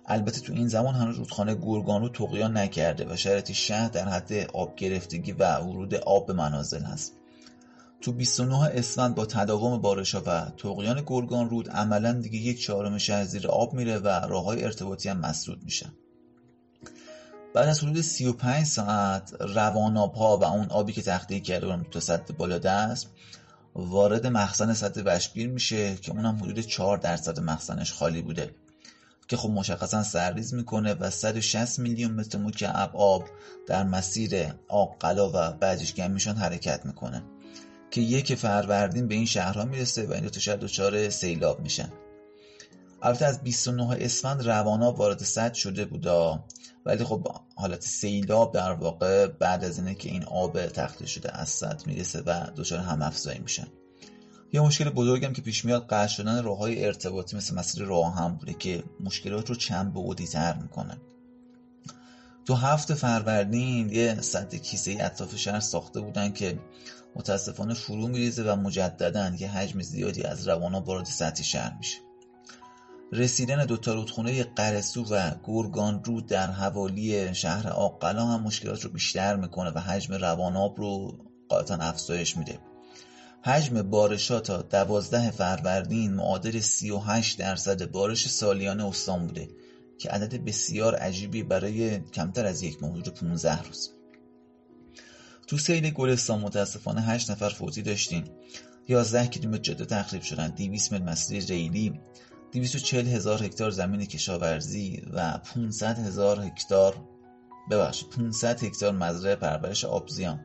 البته 0.07 0.41
تو 0.41 0.53
این 0.53 0.69
زمان 0.69 0.95
هنوز 0.95 1.17
رودخانه 1.17 1.55
گورگانو 1.55 2.09
تقیان 2.09 2.57
نکرده 2.57 3.05
و 3.13 3.17
شرایط 3.17 3.53
شهر 3.53 3.89
در 3.89 4.09
حد 4.09 4.33
آب 4.33 4.77
گرفتگی 4.77 5.33
و 5.33 5.57
ورود 5.57 5.95
آب 5.95 6.27
به 6.27 6.33
منازل 6.33 6.83
هست. 6.83 7.13
تو 8.01 8.13
29 8.13 8.59
اسفند 8.59 9.15
با 9.15 9.27
تداوم 9.27 9.81
بارشا 9.81 10.23
و 10.27 10.51
تقیان 10.59 11.03
گرگان 11.07 11.51
رود 11.51 11.71
عملا 11.71 12.13
دیگه 12.13 12.39
یک 12.39 12.63
چهارم 12.63 12.99
شهر 12.99 13.25
زیر 13.25 13.49
آب 13.49 13.75
میره 13.75 13.99
و 13.99 14.09
راه 14.09 14.45
های 14.45 14.65
ارتباطی 14.65 15.09
هم 15.09 15.19
مسدود 15.19 15.65
میشن. 15.65 15.93
بعد 17.56 17.69
از 17.69 17.81
حدود 17.81 18.00
35 18.00 18.67
ساعت 18.67 19.32
رواناب 19.41 20.14
ها 20.14 20.37
و 20.37 20.44
اون 20.44 20.67
آبی 20.70 20.93
که 20.93 21.03
تخلیه 21.03 21.41
کرده 21.41 21.67
بودم 21.67 21.82
تو 21.91 22.00
سطح 22.00 22.35
بالا 22.35 22.58
دست 22.58 23.06
وارد 23.75 24.26
مخزن 24.26 24.75
سطح 24.75 25.03
وشبیر 25.05 25.49
میشه 25.49 25.97
که 25.97 26.12
اونم 26.12 26.37
حدود 26.37 26.61
4 26.61 26.97
درصد 26.97 27.41
مخزنش 27.41 27.93
خالی 27.93 28.23
بوده 28.23 28.50
که 29.29 29.37
خب 29.37 29.50
مشخصا 29.50 30.03
سرریز 30.03 30.54
می‌کنه 30.54 30.95
و 30.95 31.11
160 31.11 31.78
میلیون 31.78 32.12
متر 32.12 32.38
مکعب 32.38 32.97
آب 32.97 33.25
در 33.66 33.85
مسیر 33.85 34.52
قلا 35.00 35.28
و 35.28 35.52
بعدش 35.52 35.99
میشن 35.99 36.35
حرکت 36.35 36.87
می‌کنه 36.87 37.23
که 37.90 38.00
یک 38.00 38.35
فروردین 38.35 39.09
به 39.09 39.14
این 39.14 39.26
شهرها 39.26 39.64
می‌رسه 39.64 40.07
و 40.07 40.12
این 40.12 40.23
دو 40.23 40.31
تا 40.31 40.40
شهر 40.40 40.57
دچار 40.57 41.11
سیلاب 41.11 41.61
میشن. 41.61 41.88
البته 43.02 43.26
از 43.26 43.42
29 43.42 43.97
اسفند 44.00 44.47
رواناب 44.47 44.99
وارد 44.99 45.23
سد 45.23 45.54
شده 45.54 45.85
بودا. 45.85 46.45
ولی 46.87 47.05
خب 47.05 47.26
حالت 47.57 47.83
سیلاب 47.83 48.52
در 48.52 48.73
واقع 48.73 49.26
بعد 49.26 49.64
از 49.64 49.78
اینه 49.78 49.95
که 49.95 50.09
این 50.09 50.25
آب 50.25 50.66
تخلیه 50.66 51.09
شده 51.09 51.40
از 51.40 51.49
سد 51.49 51.83
می‌رسه 51.87 52.23
و 52.26 52.47
دچار 52.57 52.78
هم 52.78 53.02
افزایی 53.02 53.38
میشن. 53.38 53.66
یه 54.52 54.61
مشکل 54.61 54.90
بزرگم 54.90 55.33
که 55.33 55.43
پیش 55.43 55.64
میاد 55.64 55.87
قطع 55.87 56.07
شدن 56.07 56.43
راه 56.43 56.59
های 56.59 56.85
ارتباطی 56.85 57.37
مثل 57.37 57.55
مسیر 57.55 57.83
راه 57.83 58.14
هم 58.14 58.37
بوده 58.37 58.55
که 58.55 58.83
مشکلات 59.00 59.49
رو 59.49 59.55
چند 59.55 59.95
بعدی 59.95 60.26
تر 60.26 60.57
می‌کنه. 60.57 60.97
تو 62.45 62.55
هفت 62.55 62.95
فروردین 62.95 63.88
یه 63.88 64.21
سد 64.21 64.55
کیسه 64.55 64.90
ای 64.90 65.00
اطراف 65.00 65.37
شهر 65.37 65.61
ساخته 65.61 66.00
بودن 66.00 66.33
که 66.33 66.59
متاسفانه 67.16 67.75
فرو 67.75 68.09
میریزه 68.09 68.43
و 68.52 68.57
مجددا 68.57 69.33
یه 69.38 69.50
حجم 69.50 69.83
زیادی 69.83 70.23
از 70.23 70.49
روانها 70.49 70.81
وارد 70.81 71.05
سطح 71.05 71.43
شهر 71.43 71.76
میشه. 71.78 72.06
رسیدن 73.13 73.65
دوتا 73.65 73.95
رودخونه 73.95 74.45
قرسو 74.45 75.05
و 75.05 75.31
گورگان 75.31 76.05
رود 76.05 76.27
در 76.27 76.51
حوالی 76.51 77.35
شهر 77.35 77.69
آقلا 77.69 78.27
هم 78.27 78.43
مشکلات 78.43 78.85
رو 78.85 78.91
بیشتر 78.91 79.37
می‌کنه 79.37 79.71
و 79.71 79.79
حجم 79.79 80.15
رواناب 80.15 80.79
رو 80.79 81.19
قاطعا 81.49 81.77
افزایش 81.77 82.37
میده. 82.37 82.59
حجم 83.45 83.83
بارشا 83.83 84.41
تا 84.41 84.63
دوازده 84.63 85.31
فروردین 85.31 86.15
معادل 86.15 86.61
38 86.61 87.39
درصد 87.39 87.91
بارش 87.91 88.29
سالیانه 88.29 88.87
استان 88.87 89.27
بوده 89.27 89.49
که 89.99 90.09
عدد 90.09 90.45
بسیار 90.45 90.95
عجیبی 90.95 91.43
برای 91.43 92.01
کمتر 92.01 92.47
از 92.47 92.63
یک 92.63 92.83
ماه 92.83 93.03
15 93.03 93.63
روز. 93.63 93.91
تو 95.47 95.59
سیل 95.59 95.91
گلستان 95.91 96.41
متاسفانه 96.41 97.03
8 97.03 97.31
نفر 97.31 97.49
فوتی 97.49 97.83
داشتیم. 97.83 98.25
11 98.89 99.27
کیلومتر 99.27 99.63
جاده 99.63 99.85
تخریب 99.85 100.23
شدن 100.23 100.49
200 100.49 100.93
متر 100.93 101.05
مسیر 101.05 101.45
ریلی. 101.45 102.01
240 102.57 103.09
هزار 103.09 103.43
هکتار 103.43 103.71
زمین 103.71 104.05
کشاورزی 104.05 105.03
و 105.13 105.39
500 105.39 105.99
هزار 105.99 106.41
هکتار 106.41 107.05
ببخشید 107.71 108.09
500 108.09 108.65
هکتار 108.65 108.93
مزرعه 108.93 109.35
پرورش 109.35 109.85
آبزیان. 109.85 110.41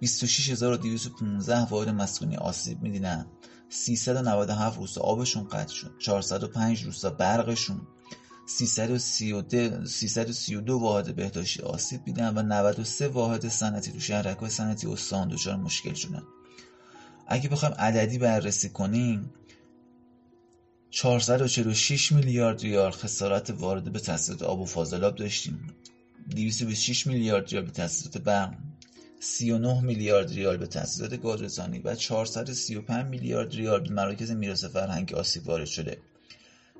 26215 0.00 1.58
واحد 1.58 1.88
مسکونی 1.88 2.36
آسیب 2.36 2.82
می‌دیدن. 2.82 3.26
397 3.68 4.78
روستا 4.78 5.00
آبشون 5.00 5.48
قطع 5.48 5.74
شد. 5.74 5.92
405 5.98 6.84
روستا 6.84 7.10
برقشون. 7.10 7.86
332 8.46 10.78
واحد 10.78 11.16
بهداشتی 11.16 11.62
آسیب 11.62 12.04
دیدن 12.04 12.34
و 12.34 12.42
93 12.42 13.08
واحد 13.08 13.48
صنعتی 13.48 13.92
تو 13.92 14.00
شهرک‌های 14.00 14.50
صنعتی 14.50 14.86
استان 14.86 15.28
دچار 15.28 15.56
مشکل 15.56 15.94
شدن. 15.94 16.22
اگه 17.26 17.48
بخوایم 17.48 17.74
عددی 17.74 18.18
بررسی 18.18 18.68
کنیم 18.68 19.30
446 20.92 22.12
میلیارد 22.12 22.60
ریال 22.60 22.90
خسارت 22.90 23.50
وارد 23.50 23.92
به 23.92 24.00
تاسیسات 24.00 24.42
آب 24.42 24.60
و 24.60 24.66
فاضلاب 24.66 25.14
داشتیم. 25.14 25.66
226 26.30 27.06
میلیارد 27.06 27.50
ریال 27.50 27.64
به 27.64 27.70
تاسیسات 27.70 28.18
برق 28.18 28.54
39 29.20 29.80
میلیارد 29.80 30.30
ریال 30.30 30.56
به 30.56 30.66
تاسیسات 30.66 31.14
گازرسانی 31.14 31.78
و 31.78 31.94
435 31.94 33.06
میلیارد 33.06 33.54
ریال 33.54 33.80
به 33.80 33.94
مراکز 33.94 34.30
میراث 34.30 34.64
فرهنگی 34.64 35.14
آسیب 35.14 35.48
وارد 35.48 35.66
شده. 35.66 35.96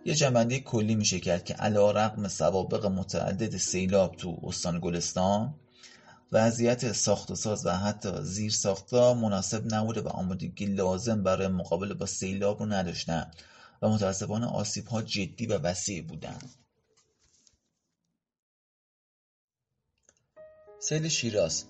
یه 0.04 0.14
جنبندی 0.14 0.60
کلی 0.60 0.94
میشه 0.94 1.20
کرد 1.20 1.44
که 1.44 1.54
علا 1.54 1.90
رقم 1.90 2.28
سوابق 2.28 2.86
متعدد 2.86 3.56
سیلاب 3.56 4.16
تو 4.16 4.38
استان 4.42 4.78
گلستان. 4.80 5.54
وضعیت 6.32 6.92
ساخت 6.92 7.30
و 7.30 7.34
ساز 7.34 7.66
و 7.66 7.70
حتی 7.70 8.10
زیر 8.22 8.50
ساختا 8.50 9.14
مناسب 9.14 9.74
نبوده 9.74 10.00
و 10.00 10.08
آمادگی 10.08 10.66
لازم 10.66 11.22
برای 11.22 11.48
مقابله 11.48 11.94
با 11.94 12.06
سیلاب 12.06 12.60
رو 12.60 12.66
نداشتن. 12.66 13.30
و 13.82 13.88
متاسفانه 13.88 14.46
آسیب 14.46 14.86
ها 14.86 15.02
جدی 15.02 15.46
و 15.46 15.58
وسیع 15.58 16.02
بودن 16.02 16.38
سیل 20.80 21.08
شیراز. 21.08 21.64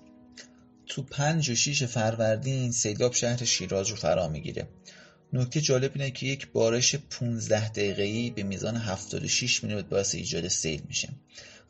تو 0.87 1.03
پنج 1.03 1.51
و 1.51 1.55
شیش 1.55 1.83
فروردین 1.83 2.73
سیلاب 2.73 3.13
شهر 3.13 3.45
شیراز 3.45 3.89
رو 3.89 3.97
فرا 3.97 4.29
می‌گیره. 4.29 4.69
نکته 5.33 5.61
جالب 5.61 5.91
اینه 5.95 6.11
که 6.11 6.27
یک 6.27 6.53
بارش 6.53 6.95
15 6.95 7.69
دقیقه‌ای 7.69 8.31
به 8.31 8.43
میزان 8.43 8.77
76 8.77 9.65
میلیمتر 9.65 9.89
باعث 9.89 10.15
ایجاد 10.15 10.49
سیل 10.49 10.83
میشه. 10.89 11.09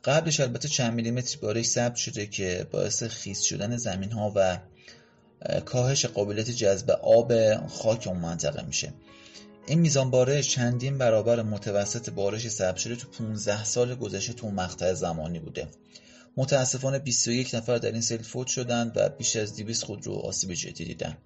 قبلش 0.03 0.39
البته 0.39 0.67
چند 0.67 0.93
میلیمتر 0.93 1.37
بارش 1.41 1.65
ثبت 1.65 1.95
شده 1.95 2.27
که 2.27 2.67
باعث 2.71 3.03
خیس 3.03 3.41
شدن 3.41 3.77
زمین 3.77 4.11
ها 4.11 4.33
و 4.35 4.59
کاهش 5.59 6.05
قابلیت 6.05 6.49
جذب 6.49 6.89
آب 6.89 7.57
خاک 7.67 8.07
اون 8.07 8.17
منطقه 8.17 8.65
میشه. 8.65 8.93
این 9.65 9.79
میزان 9.79 10.09
بارش 10.09 10.49
چندین 10.49 10.97
برابر 10.97 11.41
متوسط 11.41 12.09
بارش 12.09 12.47
ثبت 12.47 12.77
شده 12.77 12.95
تو 12.95 13.07
15 13.07 13.63
سال 13.63 13.95
گذشته 13.95 14.33
تو 14.33 14.51
مقطع 14.51 14.93
زمانی 14.93 15.39
بوده. 15.39 15.67
متاسفانه 16.37 16.99
21 16.99 17.55
نفر 17.55 17.77
در 17.77 17.91
این 17.91 18.01
سیل 18.01 18.21
فوت 18.21 18.47
شدند 18.47 18.91
و 18.95 19.09
بیش 19.09 19.35
از 19.35 19.55
200 19.55 19.83
خود 19.83 20.07
رو 20.07 20.13
آسیب 20.13 20.53
جدی 20.53 20.85
دیدن. 20.85 21.17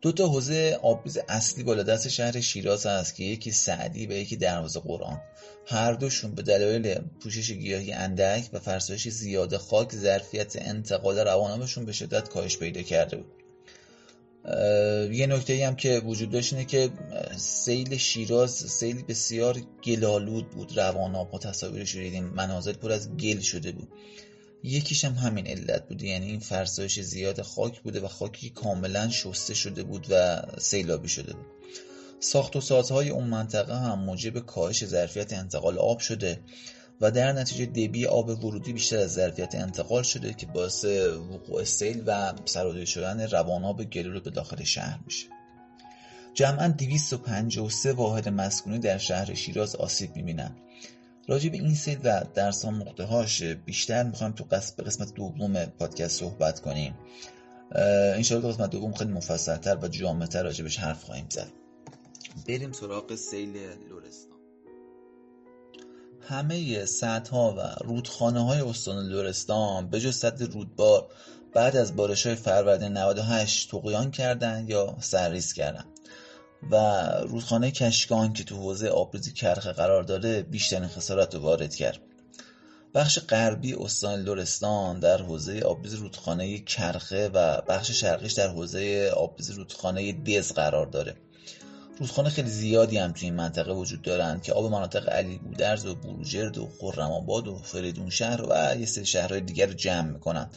دو 0.00 0.12
تا 0.12 0.28
حوزه 0.28 0.78
آبریز 0.82 1.18
اصلی 1.28 1.64
بالا 1.64 1.98
شهر 1.98 2.40
شیراز 2.40 2.86
هست 2.86 3.14
که 3.14 3.24
یکی 3.24 3.50
سعدی 3.50 4.06
و 4.06 4.12
یکی 4.12 4.36
دروازه 4.36 4.80
قرآن. 4.80 5.20
هر 5.66 5.92
دوشون 5.92 6.34
به 6.34 6.42
دلایل 6.42 6.94
پوشش 6.94 7.50
گیاهی 7.50 7.92
اندک 7.92 8.48
و 8.52 8.58
فرسایش 8.58 9.08
زیاد 9.08 9.56
خاک 9.56 9.92
ظرفیت 9.92 10.56
انتقال 10.56 11.18
روانابشون 11.18 11.84
به 11.84 11.92
شدت 11.92 12.28
کاهش 12.28 12.58
پیدا 12.58 12.82
کرده 12.82 13.16
بود. 13.16 13.35
یه 15.12 15.26
نکته 15.26 15.52
ای 15.52 15.62
هم 15.62 15.76
که 15.76 15.98
وجود 16.04 16.30
داشت 16.30 16.52
اینه 16.52 16.64
که 16.64 16.90
سیل 17.36 17.96
شیراز 17.96 18.50
سیل 18.50 19.02
بسیار 19.02 19.60
گلالود 19.84 20.50
بود 20.50 20.78
رواناب 20.78 21.30
ها 21.30 21.38
تصاویرش 21.38 21.94
رو 21.94 22.20
منازل 22.20 22.72
پر 22.72 22.92
از 22.92 23.16
گل 23.16 23.40
شده 23.40 23.72
بود. 23.72 23.88
یکیش 24.62 25.04
هم 25.04 25.12
همین 25.12 25.46
علت 25.46 25.88
بوده 25.88 26.06
یعنی 26.06 26.26
این 26.26 26.40
فرسایش 26.40 27.00
زیاد 27.00 27.42
خاک 27.42 27.80
بوده 27.80 28.00
و 28.00 28.08
خاکی 28.08 28.50
کاملا 28.50 29.08
شسته 29.08 29.54
شده 29.54 29.82
بود 29.82 30.06
و 30.10 30.42
سیلابی 30.58 31.08
شده 31.08 31.32
بود. 31.32 31.46
ساخت 32.20 32.56
و 32.56 32.60
سازهای 32.60 33.08
اون 33.08 33.26
منطقه 33.26 33.78
هم 33.78 33.98
موجب 33.98 34.38
کاهش 34.38 34.84
ظرفیت 34.84 35.32
انتقال 35.32 35.78
آب 35.78 35.98
شده. 35.98 36.40
و 37.00 37.10
در 37.10 37.32
نتیجه 37.32 37.66
دبی 37.66 38.06
آب 38.06 38.28
ورودی 38.28 38.72
بیشتر 38.72 38.98
از 38.98 39.12
ظرفیت 39.12 39.54
انتقال 39.54 40.02
شده 40.02 40.34
که 40.34 40.46
باعث 40.46 40.84
وقوع 40.84 41.64
سیل 41.64 42.02
و 42.06 42.32
سرازیر 42.44 42.84
شدن 42.84 43.28
رواناب 43.28 43.84
گلو 43.84 44.20
به 44.20 44.30
داخل 44.30 44.64
شهر 44.64 44.98
میشه. 45.04 45.26
جمعا 46.34 46.68
253 46.68 47.92
واحد 47.92 48.28
مسکونی 48.28 48.78
در 48.78 48.98
شهر 48.98 49.34
شیراز 49.34 49.76
آسیب 49.76 50.16
می‌بینن. 50.16 50.56
راجع 51.28 51.50
به 51.50 51.56
این 51.56 51.74
سیل 51.74 51.98
و 52.04 52.24
درس 52.34 52.64
ها 52.64 53.04
هاش 53.06 53.42
بیشتر 53.42 54.02
می‌خوایم 54.02 54.32
تو 54.32 54.44
قسم 54.44 54.84
قسمت 54.84 55.14
دوم 55.14 55.64
پادکست 55.64 56.20
صحبت 56.20 56.60
کنیم. 56.60 56.94
انشاءالله 58.14 58.52
قسمت 58.52 58.70
دوم 58.70 58.92
خیلی 58.92 59.12
مفصلتر 59.12 59.78
و 59.82 59.88
جامعتر 59.88 60.42
راجبش 60.42 60.76
حرف 60.76 61.04
خواهیم 61.04 61.26
زد. 61.30 61.48
بریم 62.48 62.72
سراغ 62.72 63.14
سیل 63.14 63.56
لورستان. 63.90 64.35
همه 66.28 66.84
سدها 66.84 67.54
و 67.58 67.84
رودخانه 67.84 68.44
های 68.44 68.60
استان 68.60 69.06
لورستان 69.06 69.90
به 69.90 70.00
جز 70.00 70.16
سد 70.16 70.42
رودبار 70.42 71.06
بعد 71.54 71.76
از 71.76 71.96
بارش 71.96 72.26
های 72.26 72.34
فروردین 72.34 72.92
98 72.92 73.70
تقیان 73.70 74.10
کردند 74.10 74.70
یا 74.70 74.96
سرریز 75.00 75.52
کردند 75.52 75.86
و 76.70 76.76
رودخانه 77.28 77.70
کشکان 77.70 78.32
که 78.32 78.44
تو 78.44 78.56
حوزه 78.56 78.88
آبریزی 78.88 79.32
کرخه 79.32 79.72
قرار 79.72 80.02
داره 80.02 80.42
بیشترین 80.42 80.88
خسارت 80.88 81.34
رو 81.34 81.40
وارد 81.40 81.74
کرد. 81.74 81.98
بخش 82.94 83.18
غربی 83.18 83.74
استان 83.74 84.20
لرستان 84.20 85.00
در 85.00 85.22
حوزه 85.22 85.60
آبریز 85.60 85.94
رودخانه 85.94 86.58
کرخه 86.58 87.28
و 87.28 87.60
بخش 87.60 87.90
شرقیش 87.90 88.32
در 88.32 88.48
حوزه 88.48 89.12
آبریز 89.16 89.50
رودخانه 89.50 90.12
دز 90.12 90.52
قرار 90.52 90.86
داره. 90.86 91.16
رودخانه 91.98 92.30
خیلی 92.30 92.48
زیادی 92.50 92.98
هم 92.98 93.12
توی 93.12 93.24
این 93.24 93.34
منطقه 93.34 93.72
وجود 93.72 94.02
دارند 94.02 94.42
که 94.42 94.52
آب 94.52 94.72
مناطق 94.72 95.08
علی 95.08 95.38
بودرز 95.38 95.86
و 95.86 95.94
بروجرد 95.94 96.58
و 96.58 96.68
خرم‌آباد 96.80 97.48
و 97.48 97.58
فریدون 97.58 98.10
شهر 98.10 98.42
و 98.42 98.76
یه 98.80 98.86
سری 98.86 99.06
شهرهای 99.06 99.40
دیگر 99.40 99.66
رو 99.66 99.72
جمع 99.72 100.10
می‌کنن. 100.10 100.50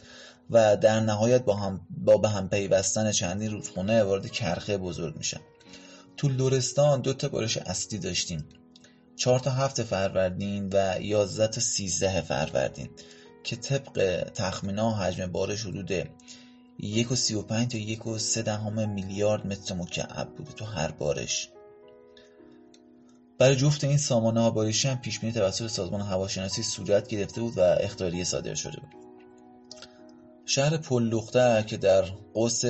و 0.50 0.76
در 0.76 1.00
نهایت 1.00 1.44
با, 1.44 1.54
هم 1.54 1.80
با 1.90 2.16
به 2.16 2.28
هم 2.28 2.48
پیوستن 2.48 3.12
چندین 3.12 3.50
رودخانه 3.50 4.02
وارد 4.02 4.30
کرخه 4.30 4.78
بزرگ 4.78 5.16
میشن. 5.16 5.40
تو 6.16 6.28
لورستان 6.28 7.00
دو 7.00 7.12
تا 7.12 7.28
بارش 7.28 7.56
اصلی 7.56 7.98
داشتیم. 7.98 8.48
چهار 9.16 9.38
تا 9.38 9.50
هفت 9.50 9.82
فروردین 9.82 10.68
و 10.72 11.00
یازده 11.00 11.46
تا 11.46 11.60
سیزده 11.60 12.20
فروردین 12.20 12.90
که 13.44 13.56
طبق 13.56 14.24
تخمینا 14.34 14.90
حجم 14.90 15.26
بارش 15.26 15.66
حدود 15.66 15.92
یک 16.82 17.12
و 17.12 17.16
سی 17.16 17.34
و 17.34 17.42
پنج 17.42 17.72
تا 17.72 17.78
یک 17.78 18.06
و 18.06 18.18
سه 18.18 18.42
دهم 18.42 18.90
میلیارد 18.90 19.46
متر 19.46 19.74
مکعب 19.74 20.28
بوده 20.36 20.52
تو 20.52 20.64
هر 20.64 20.90
بارش. 20.90 21.48
برای 23.38 23.56
جفت 23.56 23.84
این 23.84 23.98
سامانه 23.98 24.40
ها 24.40 24.50
بارشی 24.50 24.88
هم 24.88 24.98
پیش 24.98 25.18
توسط 25.18 25.66
سازمان 25.66 26.00
هواشناسی 26.00 26.62
صورت 26.62 27.08
گرفته 27.08 27.40
بود 27.40 27.58
و 27.58 27.60
اختاریه 27.60 28.24
صادر 28.24 28.54
شده 28.54 28.80
بود. 28.80 29.00
شهر 30.46 30.76
پلوخته 30.76 31.64
که 31.66 31.76
در 31.76 32.02
قوس 32.34 32.64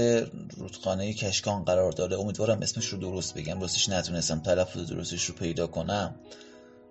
رودخانه 0.57 1.13
کشکان 1.13 1.65
قرار 1.65 1.93
داره 1.93 2.19
امیدوارم 2.19 2.61
اسمش 2.63 2.87
رو 2.87 2.99
درست 2.99 3.35
بگم 3.35 3.61
راستش 3.61 3.89
نتونستم 3.89 4.41
تلفظ 4.41 4.87
درستش 4.87 5.25
رو 5.25 5.35
پیدا 5.35 5.67
کنم. 5.67 6.15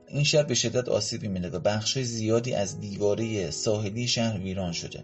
این 0.07 0.23
شهر 0.23 0.43
به 0.43 0.53
شدت 0.53 0.89
آسیب 0.89 1.21
می‌بینه 1.21 1.49
و 1.49 1.59
بخش 1.59 1.99
زیادی 1.99 2.53
از 2.53 2.79
دیواره 2.79 3.51
ساحلی 3.51 4.07
شهر 4.07 4.39
ویران 4.39 4.71
شده. 4.71 5.03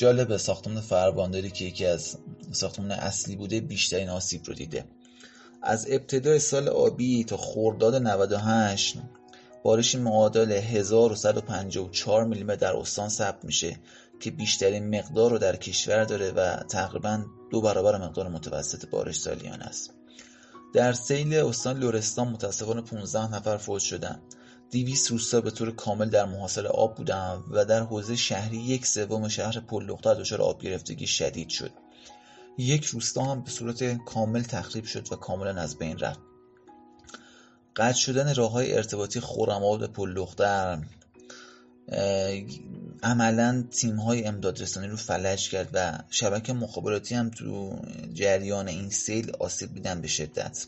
جالب 0.00 0.36
ساختمان 0.36 0.80
فربانداری 0.80 1.50
که 1.50 1.64
یکی 1.64 1.86
از 1.86 2.16
ساختمان 2.52 2.90
اصلی 2.90 3.36
بوده 3.36 3.60
بیشترین 3.60 4.08
آسیب 4.08 4.42
رو 4.46 4.54
دیده. 4.54 4.84
از 5.62 5.86
ابتدای 5.90 6.38
سال 6.38 6.68
آبی 6.68 7.24
تا 7.24 7.36
خرداد 7.36 7.94
98 7.94 8.98
بارش 9.62 9.94
معادل 9.94 10.52
1154 10.52 12.24
میلیمتر 12.24 12.56
در 12.56 12.76
استان 12.76 13.08
ثبت 13.08 13.44
میشه 13.44 13.76
که 14.20 14.30
بیشترین 14.30 14.98
مقدار 14.98 15.30
رو 15.30 15.38
در 15.38 15.56
کشور 15.56 16.04
داره 16.04 16.30
و 16.30 16.56
تقریبا 16.56 17.24
دو 17.50 17.60
برابر 17.60 17.98
مقدار 17.98 18.28
متوسط 18.28 18.86
بارش 18.90 19.20
سالیانه 19.20 19.64
است. 19.64 19.94
در 20.74 20.92
سیل 20.92 21.34
استان 21.34 21.78
لورستان 21.78 22.28
متاسفانه 22.28 22.80
15 22.80 23.34
نفر 23.34 23.56
فوت 23.56 23.82
شدن. 23.82 24.22
200 24.72 25.10
روستا 25.10 25.40
به 25.40 25.50
طور 25.50 25.70
کامل 25.70 26.08
در 26.08 26.24
محاصره 26.24 26.68
آب 26.68 26.96
بودن 26.96 27.42
و 27.50 27.64
در 27.64 27.80
حوزه 27.80 28.16
شهری 28.16 28.56
یک 28.56 28.86
سوم 28.86 29.28
شهر 29.28 29.60
پلوختر 29.60 30.14
دچار 30.14 30.42
آب 30.42 30.62
گرفتگی 30.62 31.06
شدید 31.06 31.48
شد. 31.48 31.70
یک 32.58 32.84
روستا 32.84 33.24
هم 33.24 33.42
به 33.42 33.50
صورت 33.50 34.04
کامل 34.04 34.42
تخریب 34.42 34.84
شد 34.84 35.12
و 35.12 35.16
کاملا 35.16 35.60
از 35.60 35.78
بین 35.78 35.98
رفت. 35.98 36.20
قطع 37.76 37.98
شدن 37.98 38.34
راه 38.34 38.52
های 38.52 38.74
ارتباطی 38.74 39.20
خورمآباد 39.20 39.80
به 39.80 39.86
پلوختر 39.86 40.78
عملا 43.02 43.64
تیم 43.70 43.96
های 43.96 44.24
امداد 44.24 44.62
رسانی 44.62 44.88
رو 44.88 44.96
فلج 44.96 45.50
کرد 45.50 45.70
و 45.72 45.98
شبکه 46.10 46.52
مخابراتی 46.52 47.14
هم 47.14 47.30
تو 47.30 47.78
جریان 48.12 48.68
این 48.68 48.90
سیل 48.90 49.32
آسیب 49.40 49.74
دیدن 49.74 50.00
به 50.00 50.08
شدت. 50.08 50.66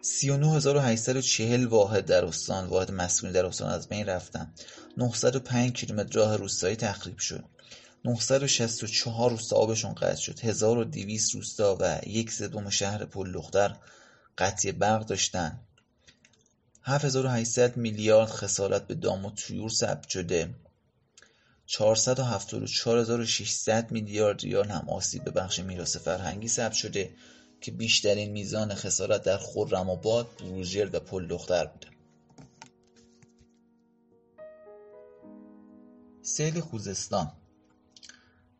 39840 0.00 1.64
واحد 1.64 2.06
در 2.06 2.24
استان 2.24 2.66
واحد 2.66 2.90
مسئولی 2.90 3.32
در 3.32 3.46
استان 3.46 3.70
از 3.70 3.88
بین 3.88 4.06
رفتن. 4.06 4.54
905 4.96 5.72
کیلومتر 5.72 6.18
راه 6.18 6.36
روستایی 6.36 6.76
تخریب 6.76 7.18
شد. 7.18 7.44
964 8.04 9.30
روستا 9.30 9.56
آبشون 9.56 9.94
قطع 9.94 10.20
شد. 10.20 10.40
1200 10.40 11.34
روستا 11.34 11.76
و 11.80 12.00
یک 12.06 12.32
سوم 12.32 12.70
شهر 12.70 13.04
پلدختر 13.04 13.76
قطعی 14.38 14.72
برق 14.72 15.06
داشتن. 15.06 15.60
7800 16.82 17.76
میلیارد 17.76 18.28
خسارت 18.28 18.86
به 18.86 18.94
دام 18.94 19.24
و 19.24 19.30
تویور 19.30 19.70
ثبت 19.70 20.08
شده. 20.08 20.54
474600 21.66 23.90
میلیارد 23.90 24.40
ریال 24.40 24.68
هم 24.68 24.88
آسیب 24.88 25.24
به 25.24 25.30
بخش 25.30 25.58
میراث 25.58 25.96
فرهنگی 25.96 26.48
ثبت 26.48 26.72
شده. 26.72 27.10
که 27.60 27.70
بیشترین 27.70 28.30
میزان 28.30 28.74
خسارت 28.74 29.22
در 29.22 29.38
خرم‌آباد، 29.38 30.26
بروجرد 30.40 30.94
و 30.94 31.00
پل 31.00 31.26
دختر 31.26 31.66
بوده. 31.66 31.88
سیل 36.22 36.60
خوزستان. 36.60 37.32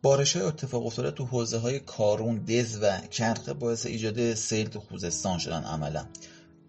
بارش 0.02 0.36
های 0.36 0.44
اتفاق 0.44 0.86
افتاده 0.86 1.10
تو 1.10 1.24
حوزه 1.24 1.58
های 1.58 1.80
کارون، 1.80 2.44
دز 2.44 2.78
و 2.82 3.00
کرخه 3.00 3.52
باعث 3.52 3.86
ایجاد 3.86 4.34
سیل 4.34 4.68
تو 4.68 4.80
خوزستان 4.80 5.38
شدن 5.38 5.64
عملا. 5.64 6.06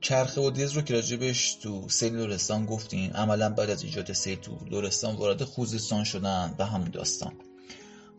کرخه 0.01 0.41
و 0.41 0.49
دز 0.51 0.71
رو 0.71 0.81
که 0.81 0.93
راجبش 0.93 1.53
تو 1.53 1.89
سیل 1.89 2.15
لورستان 2.15 2.65
گفتیم 2.65 3.11
عملا 3.11 3.49
بعد 3.49 3.69
از 3.69 3.83
ایجاد 3.83 4.13
سیل 4.13 4.39
تو 4.39 4.65
لورستان 4.65 5.15
وارد 5.15 5.43
خوزستان 5.43 6.03
شدن 6.03 6.55
و 6.59 6.65
همون 6.65 6.89
داستان. 6.89 7.33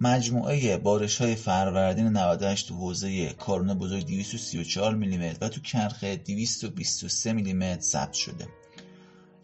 مجموعه 0.00 0.76
بارش 0.76 1.21
های 1.21 1.35
فروردین 1.35 2.07
98 2.07 2.69
تو 2.69 2.75
حوزه 2.75 3.28
کارون 3.28 3.75
بزرگ 3.75 4.07
234 4.07 4.95
میلیمتر 4.95 5.38
و 5.40 5.49
تو 5.49 5.61
کرخه 5.61 6.16
223 6.16 7.33
میلیمتر 7.33 7.80
ثبت 7.80 8.12
شده. 8.12 8.49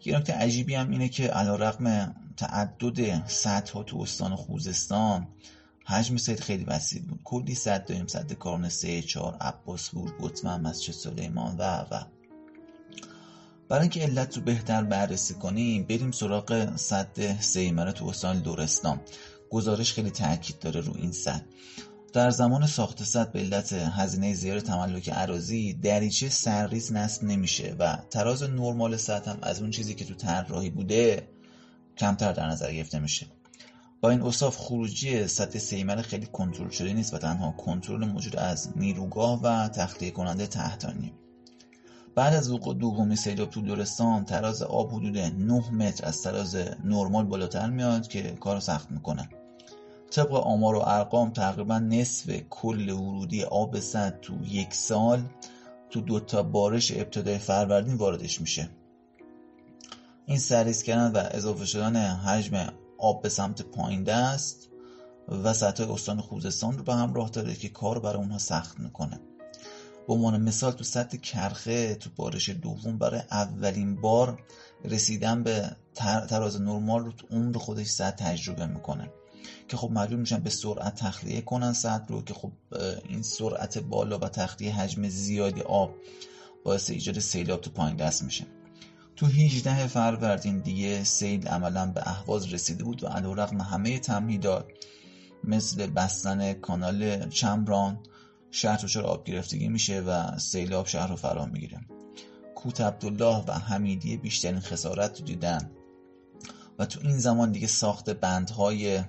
یه 0.05 0.17
نکته 0.17 0.33
عجیبی 0.33 0.75
هم 0.75 0.89
اینه 0.89 1.09
که 1.09 1.27
علا 1.27 1.55
رقم 1.55 2.15
تعدد 2.37 3.27
سطح 3.27 3.73
ها 3.73 3.83
تو 3.83 4.01
استان 4.01 4.35
خوزستان 4.35 5.27
حجم 5.85 6.17
سید 6.17 6.39
خیلی 6.39 6.63
وسیع 6.63 7.01
بود. 7.01 7.19
کلی 7.23 7.55
صد 7.55 7.85
داریم 7.85 8.07
صد 8.07 8.33
کارون 8.33 8.69
سه 8.69 9.01
چهار 9.01 9.37
عباسپور 9.41 10.17
گتمن 10.21 10.61
مسجد 10.61 10.93
سلیمان 10.93 11.57
و 11.57 11.85
و. 11.91 12.03
برای 13.69 13.81
اینکه 13.81 14.01
علت 14.01 14.37
رو 14.37 14.43
بهتر 14.43 14.83
بررسی 14.83 15.33
کنیم 15.33 15.83
بریم 15.83 16.11
سراغ 16.11 16.75
صد 16.75 17.39
سیمره 17.39 17.91
تو 17.91 18.05
استان 18.07 18.41
لورستان 18.41 18.99
گزارش 19.49 19.93
خیلی 19.93 20.11
تاکید 20.11 20.59
داره 20.59 20.81
رو 20.81 20.93
این 20.95 21.11
صد 21.11 21.41
در 22.13 22.29
زمان 22.29 22.67
ساخت 22.67 23.03
صد 23.03 23.31
به 23.31 23.39
علت 23.39 23.73
هزینه 23.73 24.33
زیاد 24.33 24.59
تملک 24.59 25.09
عراضی 25.09 25.73
دریچه 25.73 26.29
سرریز 26.29 26.91
نصب 26.91 27.23
نمیشه 27.23 27.75
و 27.79 27.97
تراز 28.09 28.43
نرمال 28.43 28.97
سطح 28.97 29.31
هم 29.31 29.37
از 29.41 29.61
اون 29.61 29.71
چیزی 29.71 29.95
که 29.95 30.05
تو 30.05 30.13
طراحی 30.13 30.69
بوده 30.69 31.27
کمتر 31.97 32.31
در 32.31 32.47
نظر 32.47 32.73
گرفته 32.73 32.99
میشه. 32.99 33.27
با 34.01 34.09
این 34.09 34.21
اصاف 34.21 34.57
خروجی 34.57 35.27
سطح 35.27 35.59
سیمر 35.59 36.01
خیلی 36.01 36.25
کنترل 36.25 36.69
شده 36.69 36.93
نیست 36.93 37.13
و 37.13 37.17
تنها 37.17 37.51
کنترل 37.51 38.05
موجود 38.05 38.35
از 38.35 38.77
نیروگاه 38.77 39.41
و 39.41 39.67
تخلیه 39.67 40.11
کننده 40.11 40.47
تحتانی. 40.47 41.13
بعد 42.15 42.33
از 42.33 42.49
وقوع 42.51 42.75
دومی 42.75 43.15
سیلاب 43.15 43.49
تو 43.49 43.61
دورستان 43.61 44.25
تراز 44.25 44.61
آب 44.61 44.93
حدود 44.93 45.17
9 45.17 45.71
متر 45.71 46.05
از 46.05 46.21
تراز 46.21 46.55
نرمال 46.83 47.25
بالاتر 47.25 47.69
میاد 47.69 48.07
که 48.07 48.21
کار 48.31 48.59
سخت 48.59 48.91
می‌کنه. 48.91 49.29
طبق 50.11 50.33
آمار 50.33 50.75
و 50.75 50.83
ارقام 50.85 51.29
تقریبا 51.29 51.79
نصف 51.79 52.29
کل 52.49 52.89
ورودی 52.89 53.43
آب 53.43 53.79
سد 53.79 54.19
تو 54.21 54.45
یک 54.45 54.73
سال 54.73 55.23
تو 55.89 56.01
دوتا 56.01 56.43
بارش 56.43 56.91
ابتدای 56.91 57.37
فروردین 57.37 57.95
واردش 57.95 58.41
میشه. 58.41 58.69
این 60.25 60.39
سریز 60.39 60.83
کردن 60.83 61.11
و 61.11 61.27
اضافه 61.31 61.65
شدن 61.65 61.95
حجم 61.95 62.67
آب 62.97 63.21
به 63.21 63.29
سمت 63.29 63.61
پایین 63.61 64.03
دست 64.03 64.69
و 65.43 65.53
سطح 65.53 65.91
استان 65.91 66.21
خوزستان 66.21 66.77
رو 66.77 66.83
به 66.83 66.93
همراه 66.93 67.29
داره 67.29 67.55
که 67.55 67.69
کار 67.69 67.99
برای 67.99 68.17
اونها 68.17 68.37
سخت 68.37 68.79
می‌کنه. 68.79 69.19
به 70.07 70.13
عنوان 70.13 70.41
مثال 70.41 70.71
تو 70.71 70.83
سطح 70.83 71.17
کرخه 71.17 71.95
تو 71.95 72.09
بارش 72.15 72.49
دوم 72.49 72.97
برای 72.97 73.21
اولین 73.31 74.01
بار 74.01 74.43
رسیدن 74.85 75.43
به 75.43 75.71
تراز 75.95 76.61
نرمال 76.61 77.05
رو 77.05 77.11
تو 77.11 77.27
عمر 77.31 77.57
خودش 77.57 77.87
سطح 77.87 78.25
تجربه 78.31 78.65
می‌کنه. 78.65 79.11
که 79.67 79.77
خب 79.77 79.91
مجبور 79.91 80.19
میشن 80.19 80.37
به 80.37 80.49
سرعت 80.49 80.95
تخلیه 80.95 81.41
کنن 81.41 81.73
سطح 81.73 82.05
رو 82.07 82.21
که 82.21 82.33
خب 82.33 82.51
این 83.09 83.21
سرعت 83.21 83.77
بالا 83.77 84.17
و 84.17 84.29
تخلیه 84.29 84.75
حجم 84.75 85.09
زیادی 85.09 85.61
آب 85.61 85.95
باعث 86.63 86.89
ایجاد 86.89 87.19
سیلاب 87.19 87.61
تو 87.61 87.69
پایین 87.69 87.95
دست 87.95 88.23
میشه. 88.23 88.45
تو 89.15 89.25
18 89.25 89.87
فروردین 89.87 90.59
دیگه 90.59 91.03
سیل 91.03 91.47
عملا 91.47 91.85
به 91.85 92.09
اهواز 92.09 92.53
رسیده 92.53 92.83
بود 92.83 93.03
و 93.03 93.07
علیرغم 93.07 93.61
همه 93.61 93.99
تمهیدات 93.99 94.65
مثل 95.43 95.87
بستن 95.87 96.53
کانال 96.53 97.29
چمران 97.29 97.99
شهر 98.51 98.77
دچار 98.77 99.03
آب 99.03 99.23
گرفتگی 99.23 99.67
میشه 99.67 100.01
و 100.01 100.37
سیلاب 100.37 100.87
شهر 100.87 101.07
رو 101.07 101.15
فرا 101.15 101.45
می‌گیره. 101.45 101.79
کوت 102.55 102.81
عبدالله 102.81 103.43
و 103.47 103.51
حمیدیه 103.51 104.17
بیشترین 104.17 104.59
خسارت 104.59 105.19
رو 105.19 105.25
دیدن 105.25 105.71
و 106.79 106.85
تو 106.85 106.99
این 107.03 107.17
زمان 107.19 107.51
دیگه 107.51 107.67
ساخت 107.67 108.09
بندهای 108.09 109.03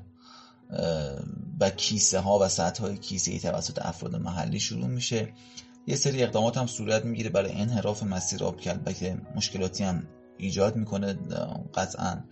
و 1.60 1.70
کیسه 1.70 2.18
ها 2.18 2.38
و 2.38 2.48
سطح 2.48 2.82
های 2.82 2.98
کیسه 2.98 3.30
ای 3.30 3.40
توسط 3.40 3.86
افراد 3.86 4.16
محلی 4.16 4.60
شروع 4.60 4.86
میشه. 4.86 5.32
یه 5.86 5.96
سری 5.96 6.22
اقدامات 6.22 6.56
هم 6.56 6.66
صورت 6.66 7.04
می‌گیره 7.04 7.30
برای 7.30 7.52
انحراف 7.52 8.02
مسیر 8.02 8.44
آب 8.44 8.60
که 8.60 8.80
مشکلاتی 9.36 9.84
هم 9.84 10.06
ایجاد 10.38 10.76
می‌کنه. 10.76 11.18
قطعا 11.74 12.24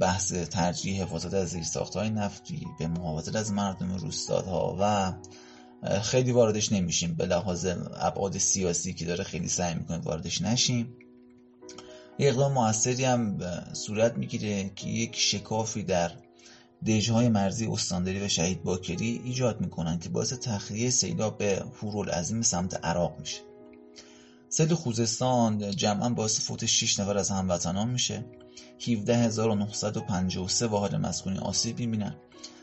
بحث 0.00 0.32
ترجیح 0.32 1.02
حفاظت 1.02 1.34
از 1.34 1.48
زیرساخت 1.48 1.96
های 1.96 2.10
نفتی 2.10 2.66
به 2.78 2.86
محافظت 2.86 3.36
از 3.36 3.52
مردم 3.52 3.94
روستادها 3.94 4.76
و 4.80 5.12
خیلی 6.00 6.32
واردش 6.32 6.72
نمیشیم. 6.72 7.14
به 7.14 7.26
لحاظ 7.26 7.66
ابعاد 7.96 8.38
سیاسی 8.38 8.94
که 8.94 9.04
داره 9.04 9.24
خیلی 9.24 9.48
سعی 9.48 9.74
می‌کنه 9.74 9.98
واردش 9.98 10.42
نشیم. 10.42 10.96
یه 12.18 12.28
اقدام 12.28 12.52
موثری 12.52 13.04
هم 13.04 13.38
صورت 13.72 14.16
می‌گیره 14.18 14.70
که 14.76 14.88
یک 14.88 15.16
شکافی 15.16 15.82
در 15.82 16.10
دژهای 16.86 17.28
مرزی 17.28 17.66
استانداری 17.66 18.20
و 18.20 18.28
شهید 18.28 18.62
باکری 18.62 19.20
ایجاد 19.24 19.60
می‌کنن 19.60 19.98
که 19.98 20.08
باعث 20.08 20.32
تخلیه 20.32 20.90
سیلاب 20.90 21.38
به 21.38 21.64
عظیم 22.12 22.42
سمت 22.42 22.84
عراق 22.84 23.18
میشه. 23.20 23.40
سیل 24.48 24.74
خوزستان 24.74 25.70
جمعا 25.70 26.08
باعث 26.08 26.40
فوت 26.40 26.66
6 26.66 27.00
نفر 27.00 27.18
از 27.18 27.30
هموطنان 27.30 27.90
میشه. 27.90 28.24
17953 28.78 30.66
واحد 30.66 30.94
مسکونی 30.94 31.38
آسیب 31.38 31.78
می‌بینن. 31.78 32.14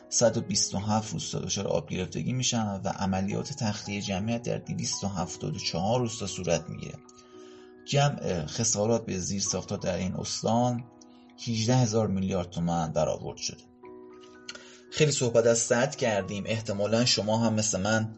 127 0.08 1.12
روستا 1.12 1.38
دچار 1.38 1.66
آب 1.66 1.88
گرفتگی 1.88 2.32
میشن 2.32 2.80
و 2.84 2.88
عملیات 2.88 3.52
تخلیه 3.52 4.02
جمعیت 4.02 4.42
در 4.42 4.58
274 4.58 6.00
روستا 6.00 6.26
صورت 6.26 6.70
می‌گیره. 6.70 6.94
جمع 7.84 8.46
خسارات 8.46 9.06
به 9.06 9.18
زیر 9.18 9.40
ساختا 9.40 9.76
در 9.76 9.96
این 9.96 10.14
استان 10.14 10.84
18 11.48 11.76
هزار 11.76 12.06
میلیارد 12.06 12.50
تومن 12.50 12.92
برآورد 12.92 13.38
شده. 13.38 13.65
خیلی 14.96 15.12
صحبت 15.12 15.46
از 15.46 15.58
صد 15.58 15.94
کردیم. 15.94 16.44
احتمالا 16.46 17.04
شما 17.04 17.38
هم 17.38 17.54
مثل 17.54 17.80
من 17.80 18.08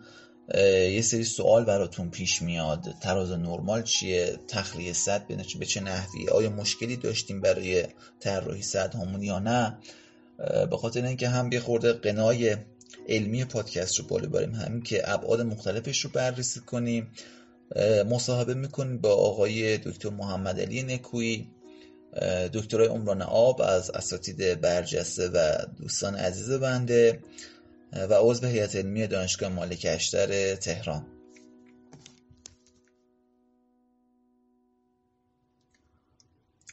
یه 0.92 1.02
سری 1.02 1.24
سوال 1.24 1.64
براتون 1.64 2.10
پیش 2.10 2.42
میاد. 2.42 2.94
تراز 3.00 3.30
نرمال 3.30 3.82
چیه؟ 3.82 4.38
تخلیه 4.48 4.92
صد 4.92 5.26
به 5.58 5.66
چه 5.66 5.80
نحوی؟ 5.80 6.28
آیا 6.28 6.50
مشکلی 6.50 6.96
داشتیم 6.96 7.40
برای 7.40 7.84
طراحی 8.20 8.62
صد 8.62 8.94
همون 8.94 9.22
یا 9.22 9.38
نه؟ 9.38 9.78
به 10.70 10.76
خاطر 10.76 11.04
اینکه 11.04 11.28
هم 11.28 11.52
یه 11.52 11.60
خورده 11.60 11.92
قنای 11.92 12.56
علمی 13.08 13.44
پادکست 13.44 13.98
رو 13.98 14.04
بالا 14.06 14.28
بریم. 14.28 14.54
همین 14.54 14.82
که 14.82 15.10
ابعاد 15.10 15.40
مختلفش 15.40 16.00
رو 16.00 16.10
بررسی 16.10 16.60
کنیم. 16.60 17.10
مصاحبه 18.06 18.54
می‌کنیم 18.54 18.98
با 18.98 19.14
آقای 19.14 19.78
دکتر 19.78 20.10
محمد 20.10 20.60
علی 20.60 20.82
نکویی. 20.82 21.50
دکترای 22.55 22.87
عمران 22.87 23.23
آب 23.23 23.62
از 23.62 23.90
اساتید 23.90 24.61
برجسته 24.61 25.29
و 25.29 25.66
دوستان 25.79 26.14
عزیز 26.14 26.51
بنده 26.51 27.21
و 27.92 28.14
عضو 28.14 28.47
هیئت 28.47 28.77
علمی 28.77 29.07
دانشگاه 29.07 29.49
مالک 29.49 29.87
اشتر 29.90 30.55
تهران. 30.55 31.07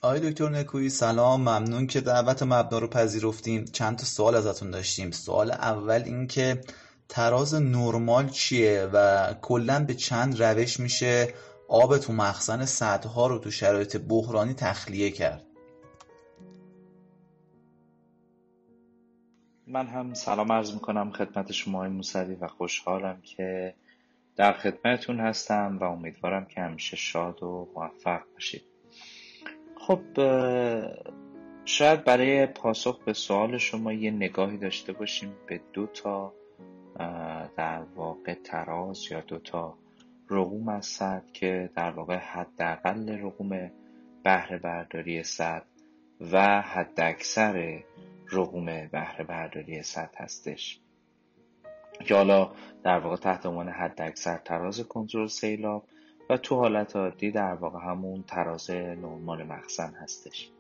آقای 0.02 0.32
دکتر 0.32 0.50
نکویی 0.50 0.90
سلام 0.90 1.42
ممنون 1.42 1.88
که 1.88 2.02
دعوت 2.02 2.44
مبنا 2.44 2.80
رو 2.80 2.88
پذیرفتیم. 2.88 3.66
چند 3.66 3.98
تا 3.98 4.06
سوال 4.06 4.36
ازتون 4.36 4.72
داشتیم. 4.72 5.12
سوال 5.12 5.52
اول 5.52 6.02
این 6.06 6.28
که 6.28 6.62
تراز 7.10 7.54
نرمال 7.54 8.30
چیه 8.30 8.90
و 8.94 9.34
کلا 9.42 9.86
به 9.86 9.94
چند 9.94 10.44
روش 10.44 10.80
میشه 10.80 11.34
آب 11.68 11.98
تو 11.98 12.14
مخزن 12.14 12.66
صدها 12.66 13.28
رو 13.28 13.40
تو 13.40 13.52
شرایط 13.52 13.98
بحرانی 13.98 14.54
تخلیه 14.54 15.12
کرد. 15.12 15.46
من 19.68 19.88
هم 19.88 20.14
سلام 20.14 20.52
عرض 20.52 20.74
می‌کنم 20.74 21.12
خدمت 21.12 21.52
شما 21.52 21.90
موسوی 21.90 22.36
و 22.36 22.48
خوشحالم 22.48 23.22
که 23.22 23.76
در 24.36 24.54
خدمتتون 24.54 25.20
هستم 25.20 25.78
و 25.82 25.84
امیدوارم 25.84 26.46
که 26.46 26.62
همیشه 26.62 26.98
شاد 26.98 27.44
و 27.44 27.70
موفق 27.76 28.22
باشید. 28.34 28.64
خب 29.78 30.02
شاید 31.66 32.04
برای 32.04 32.46
پاسخ 32.46 33.04
به 33.04 33.14
سوال 33.14 33.58
شما 33.58 33.94
یه 33.94 34.12
نگاهی 34.12 34.58
داشته 34.58 34.94
باشیم 34.94 35.36
به 35.48 35.62
دو 35.74 35.88
تا 35.88 36.34
در 37.58 37.84
واقع 37.96 38.34
تراز 38.34 39.12
یا 39.12 39.22
دو 39.22 39.40
تا 39.40 39.78
رقوم 40.30 40.70
از 40.70 40.86
صد 40.86 41.24
که 41.34 41.70
در 41.76 41.92
واقع 41.92 42.18
حداقل 42.18 43.10
رقوم 43.10 43.72
بهره 44.24 44.58
برداری 44.58 45.24
سد 45.24 45.66
و 46.32 46.62
حداکثر 46.62 47.84
رقوم 48.32 48.66
بهره 48.66 49.24
برداری 49.26 49.84
سد 49.84 50.16
هستش. 50.18 50.80
که 52.06 52.16
حالا 52.16 52.52
در 52.84 53.00
واقع 53.00 53.16
تحت 53.16 53.46
عنوان 53.46 53.70
حداکثر 53.70 54.38
تراز 54.38 54.80
کنترل 54.80 55.28
سیلاب 55.28 55.84
و 56.30 56.38
تو 56.38 56.56
حالت 56.56 56.96
عادی 56.96 57.32
در 57.32 57.54
واقع 57.54 57.80
همون 57.80 58.24
تراز 58.24 58.72
نرمال 58.72 59.44
مخزن 59.44 59.94
هستش. 59.94 60.52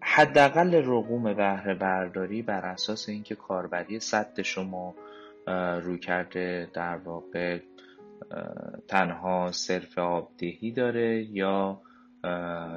حداقل 0.00 0.74
رقوم 0.74 1.34
بهره 1.34 1.74
برداری 1.74 2.42
بر 2.42 2.66
اساس 2.66 3.08
اینکه 3.08 3.34
کاربری 3.34 4.00
سد 4.00 4.42
شما 4.42 4.94
روی 5.82 5.98
کرده 5.98 6.70
در 6.74 6.96
واقع 6.96 7.58
تنها 8.88 9.52
صرف 9.52 9.98
آبدهی 9.98 10.70
داره 10.72 11.22
یا 11.22 11.80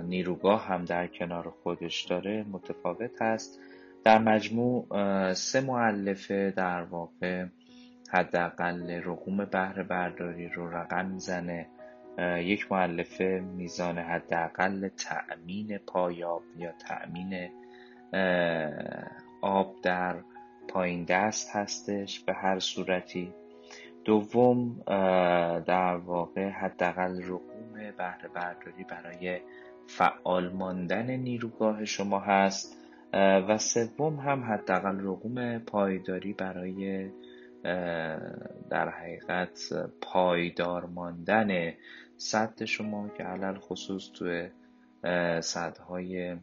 نیروگاه 0.03 0.67
هم 0.67 0.86
در 0.86 1.08
کنار 1.08 1.49
خودش 1.49 2.03
داره 2.03 2.45
متفاوت 2.51 3.21
هست. 3.21 3.60
در 4.03 4.19
مجموع 4.19 4.88
سه 5.34 5.62
معلفه 5.62 6.53
در 6.55 6.84
واقع 6.84 7.45
حداقل 8.12 8.91
رقوم 8.91 9.45
بهره 9.45 9.84
برداری 9.84 10.47
رو 10.47 10.69
رقم 10.69 11.05
می‌زنه. 11.05 11.67
یک 12.38 12.71
معلفه 12.71 13.43
میزان 13.55 13.97
حداقل 13.97 14.88
تأمین 14.88 15.77
پایاب 15.77 16.43
یا 16.58 16.71
تأمین 16.71 17.49
آب 19.41 19.75
در 19.84 20.15
پایین 20.67 21.03
دست 21.03 21.55
هستش. 21.55 22.19
به 22.19 22.34
هر 22.34 22.60
صورتی 22.60 23.34
دوم 24.05 24.81
در 25.67 25.95
واقع 25.95 26.49
حداقل 26.49 27.21
رقوم 27.23 27.73
بهره 27.97 28.29
برداری 28.33 28.83
برای 28.83 29.39
فعال 29.87 30.53
ماندن 30.53 31.11
نیروگاه 31.11 31.85
شما 31.85 32.19
هست. 32.19 32.77
و 33.47 33.57
سوم 33.57 34.15
هم 34.15 34.43
حداقل 34.43 34.99
رقوم 34.99 35.59
پایداری 35.59 36.33
برای 36.33 37.09
در 38.69 38.89
حقیقت 38.89 39.59
پایدار 40.01 40.85
ماندن 40.85 41.73
صد 42.17 42.65
شما 42.65 43.09
که 43.09 43.23
علل 43.23 43.59
خصوص 43.59 44.11
توی 44.11 44.49
صدهای 45.41 46.37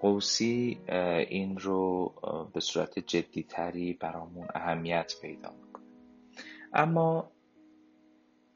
قوسی 0.00 0.80
این 1.28 1.58
رو 1.58 2.12
به 2.54 2.60
صورت 2.60 2.98
جدیتری 2.98 3.92
برامون 3.92 4.48
اهمیت 4.54 5.12
پیدا 5.22 5.52
اما 6.72 7.30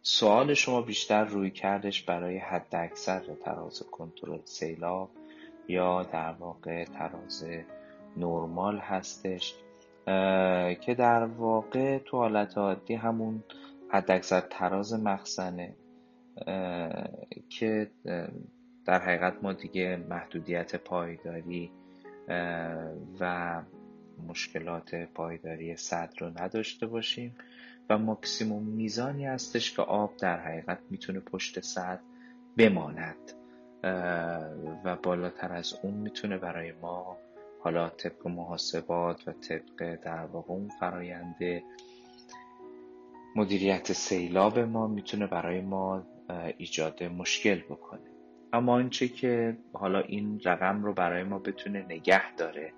سوال 0.02 0.54
شما 0.54 0.82
بیشتر 0.82 1.24
روی 1.24 1.50
کردش 1.50 2.02
برای 2.02 2.38
حد 2.38 2.74
اکثر 2.74 3.20
تراز 3.44 3.82
کنترل 3.82 4.40
سیلاب 4.44 5.10
یا 5.68 6.02
در 6.02 6.32
واقع 6.32 6.84
تراز 6.84 7.44
نرمال 8.16 8.78
هستش 8.78 9.54
که 10.80 10.94
در 10.98 11.24
واقع 11.24 11.98
تو 11.98 12.16
حالت 12.16 12.58
عادی 12.58 12.94
همون 12.94 13.44
حداکثر 13.90 14.40
تراز 14.40 14.94
مخزنه 14.94 15.74
که 17.48 17.90
در 18.84 18.98
حقیقت 18.98 19.34
ما 19.42 19.52
دیگه 19.52 19.96
محدودیت 20.08 20.76
پایداری 20.76 21.70
و 23.20 23.62
مشکلات 24.28 24.94
پایداری 24.94 25.76
صد 25.76 26.12
رو 26.18 26.42
نداشته 26.42 26.86
باشیم. 26.86 27.36
و 27.90 27.98
ماکسیموم 27.98 28.62
میزانی 28.62 29.26
هستش 29.26 29.76
که 29.76 29.82
آب 29.82 30.16
در 30.16 30.40
حقیقت 30.40 30.78
می‌تونه 30.90 31.20
پشت 31.20 31.60
صد 31.60 32.00
بماند 32.56 33.32
و 34.84 34.96
بالاتر 35.02 35.52
از 35.52 35.74
اون 35.82 35.94
می‌تونه 35.94 36.38
برای 36.38 36.72
ما 36.72 37.16
حالا 37.60 37.88
طبق 37.88 38.26
محاسبات 38.26 39.28
و 39.28 39.32
طبق 39.32 39.94
در 40.02 40.24
واقع 40.24 40.52
اون 40.52 40.68
فراینده 40.68 41.62
مدیریت 43.36 43.92
سیلاب 43.92 44.58
ما 44.58 44.86
می‌تونه 44.86 45.26
برای 45.26 45.60
ما 45.60 46.02
ایجاد 46.56 47.02
مشکل 47.02 47.60
بکنه. 47.60 48.10
اما 48.52 48.72
آنچه 48.72 49.08
که 49.08 49.56
حالا 49.72 50.00
این 50.00 50.40
رقم 50.44 50.84
رو 50.84 50.92
برای 50.92 51.22
ما 51.22 51.38
بتونه 51.38 51.84
نگه 51.88 52.34
داره 52.34 52.72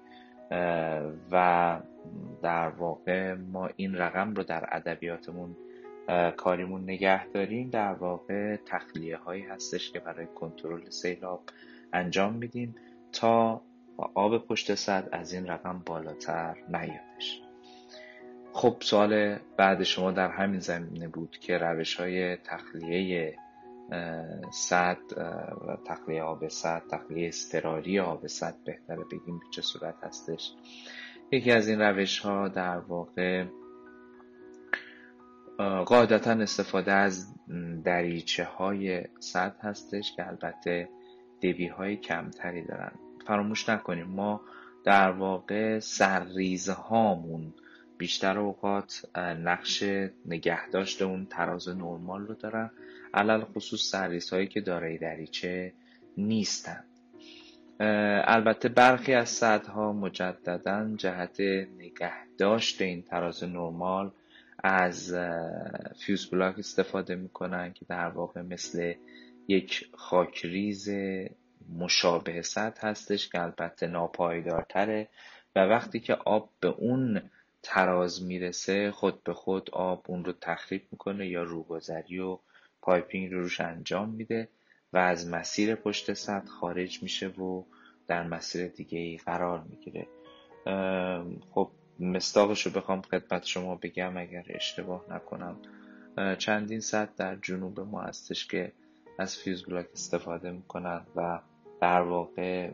و 1.30 1.80
در 2.42 2.68
واقع 2.68 3.34
ما 3.34 3.70
این 3.76 3.94
رقم 3.94 4.34
رو 4.34 4.42
در 4.42 4.68
ادبیاتمون 4.72 5.56
کاریمون 6.36 6.82
نگه 6.82 7.26
داریم. 7.26 7.70
در 7.70 7.92
واقع 7.92 8.56
تخلیه 8.56 9.16
هایی 9.16 9.42
هستش 9.42 9.90
که 9.90 10.00
برای 10.00 10.26
کنترل 10.26 10.90
سیلاب 10.90 11.42
انجام 11.92 12.34
میدیم 12.34 12.74
تا 13.12 13.62
آب 14.14 14.46
پشت 14.46 14.74
صد 14.74 15.08
از 15.12 15.32
این 15.32 15.46
رقم 15.46 15.82
بالاتر 15.86 16.56
نیادش. 16.68 17.42
خب 18.52 18.76
سوال 18.80 19.38
بعد 19.56 19.82
شما 19.82 20.10
در 20.10 20.30
همین 20.30 20.60
زمینه 20.60 21.08
بود 21.08 21.38
که 21.38 21.58
روش 21.58 21.94
های 21.94 22.36
تخلیه 22.36 23.38
صد 24.52 24.98
و 25.68 25.76
تخلیه 25.86 26.22
آب 26.22 26.48
صد 26.48 26.82
تخلیه 26.90 27.28
استراری 27.28 28.00
آب 28.00 28.26
صد 28.26 28.54
بهتره 28.64 29.04
بگیم 29.04 29.38
به 29.38 29.44
چه 29.50 29.62
صورت 29.62 29.94
هستش. 30.02 30.52
یکی 31.32 31.52
از 31.52 31.68
این 31.68 31.80
روش 31.80 32.18
ها 32.18 32.48
در 32.48 32.78
واقع 32.78 33.44
قاعدتا 35.86 36.30
استفاده 36.30 36.92
از 36.92 37.34
دریچه 37.84 38.44
های 38.44 39.02
صد 39.20 39.56
هستش 39.60 40.12
که 40.16 40.28
البته 40.28 40.88
دوی 41.40 41.66
های 41.66 41.96
کمتری 41.96 42.62
دارن. 42.62 42.92
فراموش 43.26 43.68
نکنیم 43.68 44.06
ما 44.06 44.40
در 44.84 45.10
واقع 45.10 45.78
سرریزهامون 45.78 47.54
بیشتر 47.98 48.38
اوقات 48.38 49.18
نقش 49.18 49.82
نگهداشت 50.26 51.02
اون 51.02 51.26
تراز 51.26 51.68
نرمال 51.68 52.26
رو 52.26 52.34
دارن 52.34 52.70
علی‌الخصوص 53.14 53.90
سرریز 53.90 54.30
هایی 54.30 54.46
که 54.46 54.60
دارای 54.60 54.98
دریچه 54.98 55.72
نیستن. 56.16 56.84
البته 58.24 58.68
برخی 58.68 59.14
از 59.14 59.28
سدها 59.28 59.92
مجددا 59.92 60.94
جهت 60.96 61.40
نگهداشت 61.78 62.82
این 62.82 63.02
تراز 63.02 63.44
نرمال 63.44 64.10
از 64.64 65.16
fuse 65.98 66.30
plug 66.30 66.58
استفاده 66.58 67.14
می‌کنن 67.14 67.72
که 67.72 67.84
در 67.88 68.08
واقع 68.08 68.42
مثل 68.42 68.94
یک 69.48 69.90
خاکریز 69.94 70.90
مشابه 71.78 72.42
سطح 72.42 72.86
هستش 72.86 73.28
که 73.28 73.42
البته 73.42 73.86
ناپایدارتره 73.86 75.08
و 75.56 75.60
وقتی 75.60 76.00
که 76.00 76.14
آب 76.14 76.50
به 76.60 76.68
اون 76.68 77.30
تراز 77.62 78.22
می‌رسه 78.22 78.90
خود 78.90 79.24
به 79.24 79.34
خود 79.34 79.70
آب 79.70 80.04
اون 80.08 80.24
رو 80.24 80.32
تخریب 80.32 80.82
می‌کنه 80.92 81.28
یا 81.28 81.42
روگذری 81.42 82.18
و 82.18 82.38
piping 82.82 83.32
رو 83.32 83.42
روش 83.42 83.60
انجام 83.60 84.08
میده. 84.08 84.48
و 84.92 84.98
از 84.98 85.28
مسیر 85.28 85.74
پشت 85.74 86.12
سد 86.12 86.46
خارج 86.46 87.02
میشه 87.02 87.28
و 87.28 87.62
در 88.06 88.22
مسیر 88.26 88.68
دیگه 88.68 88.98
ای 88.98 89.16
قرار 89.16 89.64
می‌گیره. 89.70 90.06
خب 91.50 91.70
مصداقش 92.00 92.66
رو 92.66 92.72
بخوام 92.72 93.02
خدمت 93.02 93.44
شما 93.44 93.74
بگم 93.74 94.16
اگر 94.16 94.44
اشتباه 94.48 95.04
نکنم. 95.10 95.56
چندین 96.38 96.80
سد 96.80 97.12
در 97.16 97.36
جنوب 97.36 97.80
ما 97.80 98.02
هستش 98.02 98.46
که 98.46 98.72
از 99.18 99.36
fuse 99.36 99.64
plug 99.64 99.86
استفاده 99.92 100.50
می‌کنن 100.50 101.06
و 101.16 101.40
در 101.80 102.00
واقع 102.00 102.70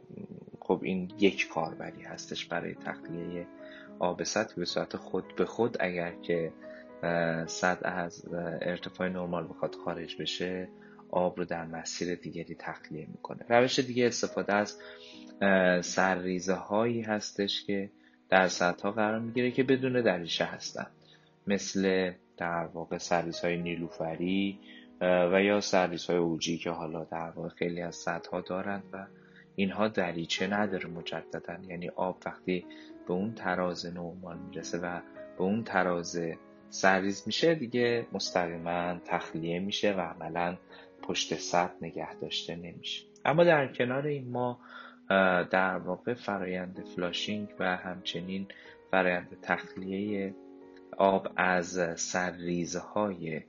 خب 0.60 0.80
این 0.82 1.12
یک 1.18 1.48
کاربری 1.48 2.02
هستش 2.02 2.46
برای 2.46 2.74
تخلیه 2.74 3.46
آب 3.98 4.22
سطح 4.22 4.54
به 4.54 4.64
صورت 4.64 4.96
خود 4.96 5.36
به 5.36 5.44
خود 5.44 5.76
اگر 5.80 6.14
که 6.14 6.52
سطح 7.46 7.88
از 7.88 8.24
ارتفاع 8.60 9.08
نرمال 9.08 9.48
بخواد 9.48 9.74
خارج 9.74 10.22
بشه 10.22 10.68
آب 11.10 11.38
رو 11.38 11.44
در 11.44 11.64
مسیر 11.64 12.14
دیگری 12.14 12.54
تخلیه 12.58 13.06
می‌کنه. 13.06 13.44
روش 13.48 13.78
دیگه 13.78 14.06
استفاده 14.06 14.54
از 14.54 14.78
سرریزه 15.86 16.54
هایی 16.54 17.02
هستش 17.02 17.64
که 17.64 17.90
در 18.28 18.48
سطح 18.48 18.90
قرار 18.90 19.18
می‌گیره 19.18 19.50
که 19.50 19.62
بدون 19.62 20.02
دریچه 20.02 20.44
هستن. 20.44 20.86
مثل 21.46 22.12
در 22.36 22.66
واقع 22.66 22.98
سرریز 22.98 23.40
های 23.40 23.56
نیلوفری 23.56 24.60
و 25.00 25.42
یا 25.42 25.60
سرریز 25.60 26.10
های 26.10 26.18
ogee 26.18 26.58
که 26.58 26.70
حالا 26.70 27.04
در 27.04 27.30
واقع 27.30 27.48
خیلی 27.48 27.80
از 27.82 27.96
سد 27.96 28.30
ها 28.30 28.40
دارند 28.40 28.84
و 28.92 29.06
اینها 29.56 29.88
دریچه 29.88 30.46
نداره 30.46 30.86
مجددا. 30.86 31.56
یعنی 31.68 31.88
آب 31.88 32.22
وقتی 32.26 32.66
به 33.08 33.14
اون 33.14 33.34
تراز 33.34 33.86
نرمال 33.86 34.38
می‌رسه 34.38 34.78
و 34.78 35.00
به 35.38 35.42
اون 35.42 35.64
تراز 35.64 36.20
سریز 36.70 37.22
میشه 37.26 37.54
دیگه 37.54 38.06
مستقیما 38.12 39.00
تخلیه 39.04 39.58
میشه 39.58 39.92
و 39.92 40.00
عملا 40.00 40.56
پشت 41.08 41.34
سد 41.34 41.74
نگه 41.80 42.14
داشته 42.14 42.56
نمیشه. 42.56 43.04
اما 43.24 43.44
در 43.44 43.66
کنار 43.66 44.06
این 44.06 44.30
ما 44.30 44.60
در 45.50 45.78
واقع 45.78 46.14
فرایند 46.14 46.84
flushing 46.96 47.48
و 47.58 47.76
همچنین 47.76 48.48
فرایند 48.90 49.38
تخلیه 49.42 50.34
آب 50.96 51.28
از 51.36 51.80
سرریزهای 52.00 53.42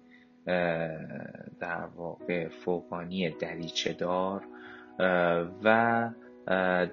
در 1.60 1.86
واقع 1.96 2.48
فوقانی 2.48 3.30
دریچه 3.30 3.94
دار 3.94 4.44
و 5.64 6.10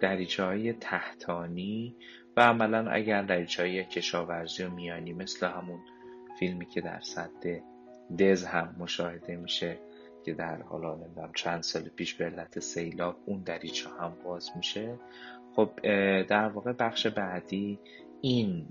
دریچه 0.01 0.45
های 0.45 0.73
تحتانی 0.73 1.97
و 2.37 2.41
عملا 2.41 2.91
اگر 2.91 3.23
دریچه 3.23 3.63
های 3.63 3.85
کشاورزی 3.85 4.63
و 4.63 4.71
میانی 4.71 5.13
مثل 5.13 5.47
همون 5.47 5.81
فیلمی 6.39 6.67
که 6.67 6.81
در 6.81 7.01
صد 7.01 7.63
دز 8.19 8.45
هم 8.45 8.77
مشاهده 8.79 9.37
میشه 9.37 9.79
که 10.27 10.35
در 10.35 10.63
حالا 10.63 10.95
نمی‌دونم 10.95 11.31
چند 11.35 11.63
سال 11.63 11.83
پیش 11.83 12.15
به 12.15 12.25
علت 12.25 12.59
سیلاب 12.59 13.17
اون 13.27 13.43
دریچه 13.43 13.89
هم 14.01 14.13
باز 14.25 14.51
میشه. 14.57 14.99
خب 15.57 15.71
در 16.23 16.49
واقع 16.49 16.73
بخش 16.73 17.07
بعدی 17.07 17.79
این 18.21 18.67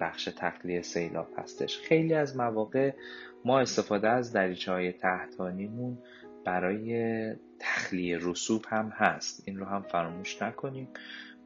بخش 0.00 0.28
تخلیه 0.36 0.82
سیلاب 0.82 1.28
هستش. 1.38 1.78
خیلی 1.78 2.14
از 2.14 2.36
مواقع 2.36 2.92
ما 3.44 3.60
استفاده 3.60 4.08
از 4.08 4.32
دریچه 4.32 4.72
های 4.72 4.92
تحتانیمون 4.92 5.98
برای 6.44 7.34
تخلیه 7.58 8.18
رسوب 8.20 8.64
هم 8.68 8.88
هست. 8.88 9.42
این 9.46 9.58
رو 9.58 9.64
هم 9.64 9.82
فراموش 9.82 10.42
نکنیم. 10.42 10.88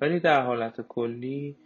ولی 0.01 0.21
در 0.21 0.43
حالت 0.43 0.81
کلی 0.81 1.57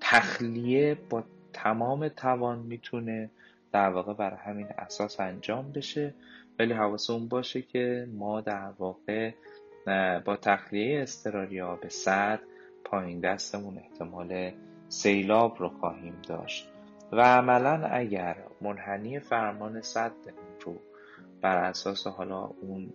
تخلیه 0.00 0.98
با 1.10 1.24
تمام 1.52 2.08
توان 2.08 2.58
می‌تونه 2.58 3.30
در 3.72 3.88
واقع 3.88 4.14
بر 4.14 4.34
همین 4.34 4.66
اساس 4.78 5.20
انجام 5.20 5.72
بشه. 5.72 6.14
ولی 6.60 6.72
حواسمون 6.72 7.28
باشه 7.28 7.62
که 7.62 8.06
ما 8.12 8.40
در 8.40 8.72
واقع 8.78 9.30
با 10.24 10.36
تخلیه 10.36 11.02
استراری 11.02 11.62
به 11.82 11.88
صد 11.88 12.40
پایین 12.84 13.20
دستمون 13.20 13.78
احتمال 13.78 14.52
سیلاب 14.88 15.56
رو 15.58 15.68
خواهیم 15.68 16.14
داشت. 16.28 16.68
و 17.12 17.20
عملا 17.20 17.86
اگر 17.86 18.36
منحنی 18.60 19.20
فرمان 19.20 19.82
صد 19.82 20.12
رو 20.60 20.76
بر 21.40 21.56
اساس 21.56 22.06
حالا 22.06 22.44
اون 22.44 22.92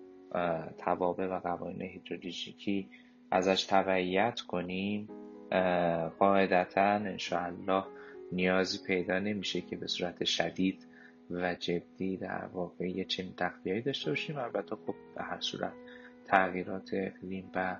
توابع 0.77 1.27
و 1.27 1.39
قوانین 1.39 1.81
هیدرولیژیکی 1.81 2.89
ازش 3.31 3.63
تبعیت 3.63 4.41
کنیم 4.41 5.09
قاعدتا 6.19 6.81
انشاءالله 6.81 7.83
نیازی 8.31 8.79
پیدا 8.87 9.19
نمیشه 9.19 9.61
که 9.61 9.75
به 9.75 9.87
صورت 9.87 10.23
شدید 10.23 10.84
و 11.31 11.55
جدی 11.55 12.17
در 12.17 12.45
واقع 12.45 12.89
یه 12.89 13.05
چنین 13.05 13.33
تخلیهایی 13.37 13.81
داشته 13.81 14.11
باشیم. 14.11 14.37
البته 14.37 14.75
خب 14.75 14.95
به 15.15 15.23
هر 15.23 15.39
صورت 15.39 15.73
تغییرات 16.25 16.89
اقلیم 16.93 17.51
و 17.55 17.77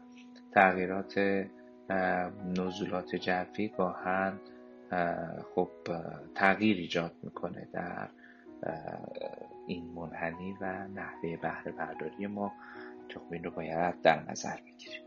تغییرات 0.51 1.45
نزولات 2.58 3.15
جوی 3.15 3.67
گاهن 3.77 4.39
خب 5.55 5.71
تغییر 6.36 6.77
ایجاد 6.77 7.12
می‌کنه 7.23 7.67
در 7.73 8.10
این 9.67 9.86
منحنی 9.86 10.58
و 10.62 10.88
نحوه 10.88 11.38
بهره 11.38 11.71
برداری 11.71 12.27
ما 12.27 12.53
که 13.10 13.19
خب 13.19 13.34
این 13.34 13.43
رو 13.43 13.51
باید 13.51 14.01
در 14.01 14.31
نظر 14.31 14.58
بگیریم. 14.65 15.04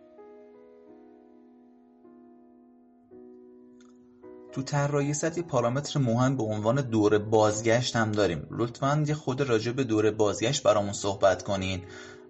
تو 4.53 4.63
طراحی 4.63 5.07
یه 5.07 5.43
پارامتر 5.43 6.01
مهم 6.01 6.37
به 6.37 6.43
عنوان 6.43 6.81
دور 6.81 7.19
بازگشت 7.19 7.97
هم 7.97 8.13
داریم. 8.13 8.47
لطفا 8.51 9.05
یه 9.07 9.15
خود 9.15 9.41
راجع 9.41 9.73
به 9.73 9.85
دور 9.85 10.11
بازگشت 10.11 10.63
برامون 10.63 10.93
صحبت 10.93 11.43
کنین. 11.43 11.83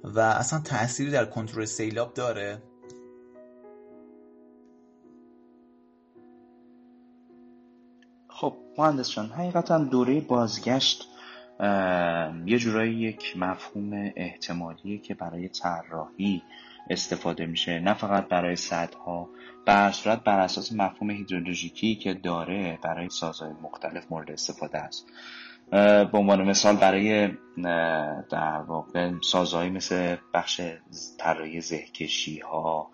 و 0.05 0.21
اصلا 0.21 0.61
تأثیری 0.61 1.11
در 1.11 1.25
کنترل 1.25 1.65
سیلاب 1.65 2.15
داره؟ 2.15 2.63
خب 8.29 8.57
مهندس 8.79 9.11
جان 9.11 9.27
حقیقتا 9.27 9.79
دوره 9.79 10.21
بازگشت 10.21 11.09
یه 12.47 12.59
جورایی 12.59 12.95
یک 12.95 13.37
مفهوم 13.37 14.13
احتمالیه 14.17 14.99
که 14.99 15.15
برای 15.15 15.49
طراحی 15.49 16.43
استفاده 16.91 17.47
میشه. 17.47 17.81
نه 17.81 17.95
فقط 17.95 18.29
برای 18.29 18.57
صدها 18.57 19.29
بر 19.67 19.93
صورت 19.93 20.25
بر 20.25 20.41
اساس 20.41 20.73
مفهوم 20.73 21.11
هیدرولوژیکی 21.11 21.95
که 21.95 22.15
داره 22.15 22.79
برای 22.83 23.09
سازهای 23.09 23.53
مختلف 23.63 24.07
مورد 24.11 24.31
استفاده 24.31 24.79
است. 24.79 25.07
به 25.71 26.19
عنوان 26.19 26.43
مثال 26.43 26.77
برای 26.77 27.29
در 28.31 28.61
واقع 28.67 29.13
سازهایی 29.23 29.71
مثل 29.71 30.17
بخش 30.35 30.61
طراحی 31.19 31.61
زهکشی 31.61 32.39
ها 32.39 32.91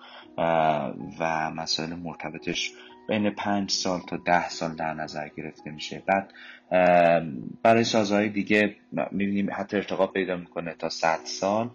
و 1.19 1.51
مسائل 1.51 1.95
مرتبطش 1.95 2.73
بین 3.09 3.31
پنج 3.31 3.71
سال 3.71 4.01
تا 4.01 4.17
ده 4.17 4.49
سال 4.49 4.75
در 4.75 4.95
نظر 4.95 5.29
گرفته 5.37 5.71
میشه. 5.71 6.03
بعد 6.07 6.33
برای 7.63 7.85
سازهای 7.85 8.29
دیگه 8.29 8.77
می‌بینیم 9.11 9.49
حتی 9.53 9.77
ارتقا 9.77 10.07
پیدا 10.07 10.37
می‌کنه 10.37 10.75
تا 10.75 10.89
100 10.89 11.19
سال. 11.25 11.71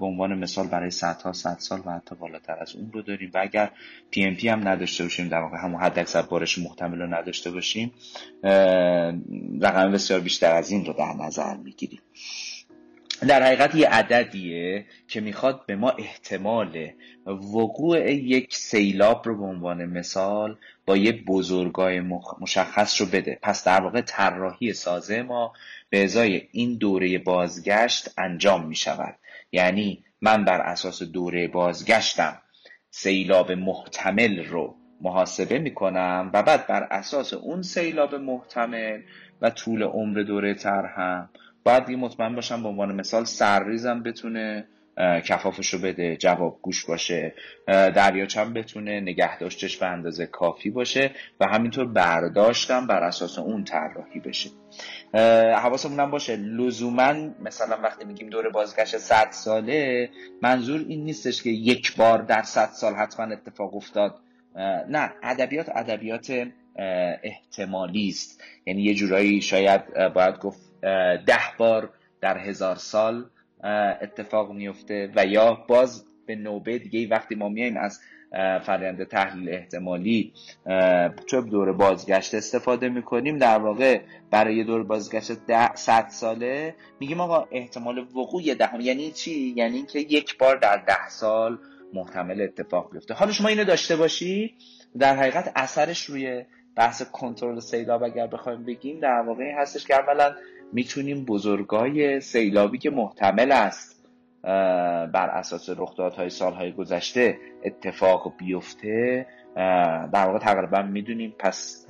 به 0.00 0.06
عنوان 0.06 0.38
مثال 0.38 0.66
برای 0.66 0.90
صدها 0.90 1.32
صد 1.32 1.56
سال 1.58 1.82
و 1.86 1.90
حتی 1.90 2.14
بالاتر 2.14 2.56
از 2.60 2.76
اون 2.76 2.92
رو 2.92 3.02
داریم. 3.02 3.30
و 3.34 3.38
اگر 3.38 3.70
پی 4.10 4.24
ام 4.24 4.34
پی 4.34 4.48
هم 4.48 4.68
نداشته 4.68 5.04
باشیم 5.04 5.28
در 5.28 5.40
واقع 5.40 5.56
همون 5.58 5.80
حد 5.80 5.98
اکثر 5.98 6.22
بارش 6.22 6.58
محتمل 6.58 6.98
رو 6.98 7.14
نداشته 7.14 7.50
باشیم 7.50 7.92
رقم 9.60 9.92
بسیار 9.92 10.20
بیشتر 10.20 10.54
از 10.54 10.70
این 10.70 10.84
رو 10.84 10.92
در 10.92 11.12
نظر 11.26 11.56
می‌گیریم. 11.56 12.00
در 13.20 13.42
حقیقت 13.42 13.74
یه 13.74 13.88
عددیه 13.88 14.86
که 15.08 15.20
می‌خواد 15.20 15.66
به 15.66 15.76
ما 15.76 15.90
احتمال 15.90 16.90
وقوع 17.26 18.12
یک 18.12 18.54
سیلاب 18.54 19.22
رو 19.26 19.38
به 19.38 19.44
عنوان 19.44 19.86
مثال 19.86 20.56
با 20.86 20.96
یه 20.96 21.12
بزرگای 21.12 22.00
مشخص 22.40 23.00
رو 23.00 23.06
بده. 23.06 23.38
پس 23.42 23.64
در 23.64 23.80
واقع 23.80 24.00
طراحی 24.00 24.72
سازه 24.72 25.22
ما 25.22 25.52
به 25.90 26.04
ازای 26.04 26.48
این 26.52 26.74
دوره 26.74 27.18
بازگشت 27.18 28.14
انجام 28.18 28.66
می 28.66 28.76
شود 28.76 29.18
یعنی 29.52 30.04
من 30.20 30.44
بر 30.44 30.60
اساس 30.60 31.02
دوره 31.02 31.48
بازگشتم 31.48 32.40
سیلاب 32.90 33.52
محتمل 33.52 34.44
رو 34.44 34.76
محاسبه 35.00 35.58
می 35.58 35.74
کنم 35.74 36.30
و 36.32 36.42
بعد 36.42 36.66
بر 36.66 36.82
اساس 36.82 37.34
اون 37.34 37.62
سیلاب 37.62 38.14
محتمل 38.14 39.00
و 39.42 39.50
طول 39.50 39.82
عمر 39.82 40.22
دوره 40.22 40.54
ترهم 40.54 41.30
باید 41.64 41.88
یه 41.88 41.96
مطمئن 41.96 42.34
باشم 42.34 42.62
به 42.62 42.68
عنوان 42.68 42.94
مثال 42.94 43.24
سرریزم 43.24 44.02
بتونه 44.02 44.66
کفافش 45.24 45.74
رو 45.74 45.80
بده 45.80 46.16
جواب 46.16 46.58
گوش 46.62 46.84
باشه 46.84 47.34
دریاچم 47.66 48.52
بتونه 48.52 49.00
نگه 49.00 49.38
داشتش 49.38 49.76
به 49.76 49.86
اندازه 49.86 50.26
کافی 50.26 50.70
باشه 50.70 51.10
و 51.40 51.46
همینطور 51.46 51.84
برداشتم 51.84 52.86
بر 52.86 53.02
اساس 53.02 53.38
اون 53.38 53.64
طراحی 53.64 54.20
بشه. 54.20 54.50
حواسمون 55.54 56.00
هم 56.00 56.10
باشه. 56.10 56.36
لزوما 56.36 57.14
مثلا 57.40 57.76
وقتی 57.82 58.04
میگیم 58.04 58.28
دور 58.28 58.50
بازگشت 58.50 58.96
100 58.96 59.30
ساله 59.30 60.10
منظور 60.42 60.84
این 60.88 61.04
نیستش 61.04 61.42
که 61.42 61.50
یک 61.50 61.96
بار 61.96 62.22
در 62.22 62.42
100 62.42 62.68
سال 62.68 62.94
حتما 62.94 63.26
اتفاق 63.26 63.76
افتاد. 63.76 64.20
نه 64.88 65.12
ادبیات 65.22 65.68
ادبیات 65.74 66.46
احتمالی 67.22 68.08
است. 68.08 68.42
یعنی 68.66 68.82
یه 68.82 68.94
جورایی 68.94 69.42
شاید 69.42 70.12
باید 70.14 70.38
گفت 70.38 70.73
ده 71.26 71.56
بار 71.58 71.90
در 72.20 72.38
هزار 72.38 72.76
سال 72.76 73.24
اتفاق 74.02 74.52
میفته 74.52 75.12
و 75.16 75.26
یا 75.26 75.64
باز 75.68 76.04
به 76.26 76.34
نوبه 76.34 76.78
دیگه 76.78 77.08
وقتی 77.08 77.34
ما 77.34 77.48
میایم 77.48 77.76
از 77.76 78.00
فرآیند 78.66 79.04
تحلیل 79.04 79.54
احتمالی 79.54 80.32
چه 81.26 81.40
دور 81.40 81.72
بازگشت 81.72 82.34
استفاده 82.34 82.88
می‌کنیم 82.88 83.38
در 83.38 83.58
واقع 83.58 84.00
برای 84.30 84.64
دور 84.64 84.82
بازگشت 84.82 85.32
ده 85.32 85.74
صد 85.74 86.08
ساله 86.08 86.74
میگیم 87.00 87.20
آقا 87.20 87.48
احتمال 87.52 87.98
وقوع 87.98 88.54
دهم 88.54 88.80
یعنی 88.80 89.10
چی؟ 89.10 89.54
یعنی 89.56 89.76
اینکه 89.76 89.98
یک 89.98 90.38
بار 90.38 90.56
در 90.56 90.76
ده 90.76 91.08
سال 91.08 91.58
محتمل 91.94 92.40
اتفاق 92.40 92.92
بیفته. 92.92 93.14
حالا 93.14 93.32
شما 93.32 93.48
اینو 93.48 93.64
داشته 93.64 93.96
باشی؟ 93.96 94.54
در 94.98 95.16
حقیقت 95.16 95.52
اثرش 95.56 96.04
روی 96.04 96.44
بحث 96.76 97.02
کنترل 97.02 97.60
سیلاب 97.60 98.02
اگر 98.02 98.26
بخوایم 98.26 98.64
بگیم 98.64 99.00
در 99.00 99.20
واقع 99.26 99.52
هستش 99.58 99.86
که 99.86 99.94
اولا 99.94 100.34
می‌تونیم 100.74 101.24
بزرگای 101.24 102.20
سیلابی 102.20 102.78
که 102.78 102.90
محتمل 102.90 103.52
است 103.52 103.94
بر 105.12 105.28
اساس 105.28 105.70
رخدادهای 105.70 106.30
سالهای 106.30 106.72
گذشته 106.72 107.38
اتفاق 107.64 108.34
بیفته 108.38 109.26
در 110.12 110.26
واقع 110.26 110.38
تقریبا 110.38 110.82
می‌دونیم 110.82 111.34
پس 111.38 111.86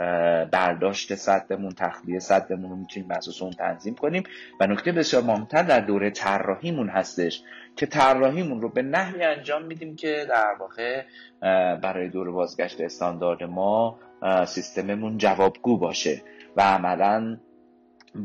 برداشت 0.51 1.15
صدمون 1.15 1.73
تخلیه 1.73 2.19
صدمون 2.19 2.71
رو 2.71 2.77
می‌تونیم 2.77 3.09
بر 3.09 3.17
اساس 3.17 3.43
اون 3.43 3.53
تنظیم 3.53 3.95
کنیم. 3.95 4.23
و 4.61 4.67
نکته 4.67 4.93
بسیار 4.93 5.23
مهمتر 5.23 5.63
در 5.63 5.81
دوره 5.81 6.11
طراحیمون 6.11 6.89
هستش 6.89 7.43
که 7.77 7.87
طراحیمون 7.87 8.63
رو 8.63 8.69
به 8.69 8.83
نحوی 8.83 9.23
انجام 9.23 9.63
میدیم 9.63 9.97
که 9.97 10.27
در 10.29 10.55
واقع 10.61 11.03
برای 11.77 12.09
دور 12.09 12.31
بازگشت 12.31 12.81
استاندارد 12.81 13.43
ما 13.43 13.99
سیستممون 14.47 15.19
جوابگو 15.19 15.79
باشه 15.79 16.23
و 16.57 16.63
عملا 16.63 17.39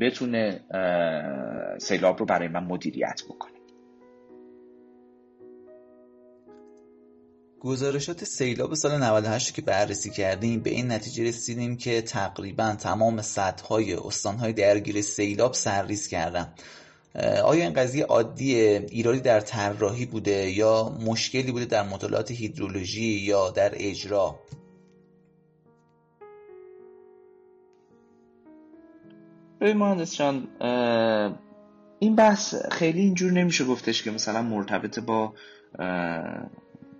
بتونه 0.01 0.61
سیلاب 1.79 2.19
رو 2.19 2.25
برای 2.25 2.47
من 2.47 2.63
مدیریت 2.63 3.21
بکنه. 3.29 3.59
گزارشات 7.59 8.23
سیلاب 8.23 8.73
سال 8.73 9.03
98 9.03 9.53
که 9.53 9.61
بررسی 9.61 10.09
کردیم 10.09 10.59
به 10.59 10.69
این 10.69 10.91
نتیجه 10.91 11.23
رسیدیم 11.23 11.77
که 11.77 12.01
تقریبا 12.01 12.75
تمام 12.79 13.21
سدهای 13.21 13.93
استانهای 13.93 14.53
درگیر 14.53 15.01
سیلاب 15.01 15.53
سرریز 15.53 16.07
کردن. 16.07 16.53
آیا 17.43 17.63
این 17.63 17.73
قضیه 17.73 18.05
عادی 18.05 18.55
ایرادی 18.55 19.19
در 19.19 19.39
طراحی 19.39 20.05
بوده 20.05 20.51
یا 20.51 20.97
مشکلی 21.05 21.51
بوده 21.51 21.65
در 21.65 21.83
مطالعات 21.83 22.31
هیدرولوژی 22.31 23.05
یا 23.05 23.49
در 23.49 23.71
اجرا؟ 23.73 24.39
ببین 29.61 29.77
مهندس 29.77 30.17
جان 30.17 30.47
این 31.99 32.15
بحث 32.15 32.55
خیلی 32.71 33.01
اینجور 33.01 33.31
نمیشه 33.31 33.65
گفتش 33.65 34.03
که 34.03 34.11
مثلا 34.11 34.41
مرتبط 34.41 34.99
با 34.99 35.33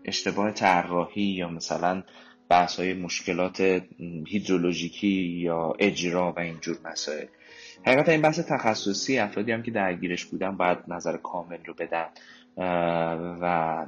اشتباه 0.05 0.51
طراحی 0.51 1.21
یا 1.21 1.49
مثلا 1.49 2.03
بحث 2.49 2.79
های 2.79 2.93
مشکلات 2.93 3.81
هیدرولوژیکی 4.27 5.23
یا 5.43 5.73
اجرا 5.79 6.31
و 6.31 6.39
اینجور 6.39 6.77
مسائل. 6.85 7.25
حقیقتا 7.85 8.11
این 8.11 8.21
بحث 8.21 8.39
تخصصی 8.39 9.17
افرادی 9.19 9.51
هم 9.51 9.63
که 9.63 9.71
درگیرش 9.71 10.25
بودن 10.25 10.57
باید 10.57 10.77
نظر 10.87 11.17
کامل 11.17 11.57
رو 11.65 11.73
بدن 11.73 12.05
و 13.41 13.85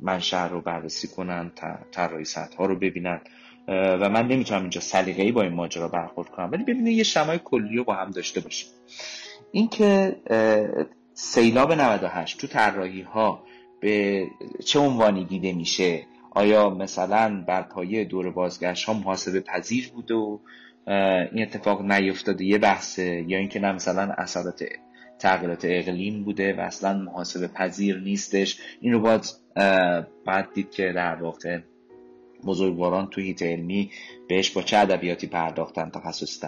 منشأ 0.00 0.46
رو 0.46 0.60
بررسی 0.60 1.08
کنن 1.08 1.52
طراحی 1.92 2.24
سطح 2.24 2.56
ها 2.56 2.66
رو 2.66 2.76
ببینن. 2.76 3.20
و 3.68 4.08
من 4.08 4.28
نمی‌تونم 4.28 4.60
اینجا 4.60 4.80
سلیقه‌ای 4.80 5.32
با 5.32 5.42
این 5.42 5.52
ماجرا 5.52 5.88
برخورد 5.88 6.28
کنم. 6.28 6.48
ولی 6.52 6.62
ببینید 6.62 6.96
یه 6.96 7.02
شمای 7.02 7.40
کلی 7.44 7.76
رو 7.76 7.84
با 7.84 7.94
هم 7.94 8.10
داشته 8.10 8.40
باشیم. 8.40 8.68
اینکه 9.52 10.16
سیلاب 11.14 11.72
98 11.72 12.38
تو 12.38 12.46
طراحی 12.46 13.02
ها 13.02 13.44
به 13.80 14.24
چه 14.64 14.78
عنوانی 14.78 15.24
دیده 15.24 15.52
میشه؟ 15.52 16.02
آیا 16.30 16.70
مثلا 16.70 17.44
بر 17.48 17.62
پایه 17.62 18.04
دور 18.04 18.30
بازگشت 18.30 18.84
ها 18.84 18.92
محاسبه 18.92 19.40
پذیر 19.40 19.90
بوده 19.94 20.14
و 20.14 20.38
این 21.32 21.42
اتفاق 21.42 21.82
نیفتاده 21.82 22.44
یه 22.44 22.58
بحثه؟ 22.58 23.24
یا 23.28 23.38
اینکه 23.38 23.60
نه 23.60 23.72
مثلا 23.72 24.02
اثرات 24.18 24.64
تغییرات 25.18 25.64
اقلیم 25.64 26.24
بوده 26.24 26.56
و 26.56 26.60
اصلا 26.60 26.98
محاسبه 26.98 27.48
پذیر 27.48 28.00
نیستش؟ 28.00 28.60
این 28.80 28.92
رو 28.92 29.00
باید 29.00 29.26
باید 30.26 30.52
دید 30.54 30.70
که 30.70 30.92
در 30.92 31.14
واقع 31.14 31.58
بزرگواران 32.46 33.06
تو 33.06 33.20
هیت 33.20 33.42
علمی 33.42 33.90
بهش 34.28 34.50
با 34.50 34.62
چه 34.62 34.76
ادبیاتی 34.76 35.26
پرداختن 35.26 35.90
تخصص 35.90 36.44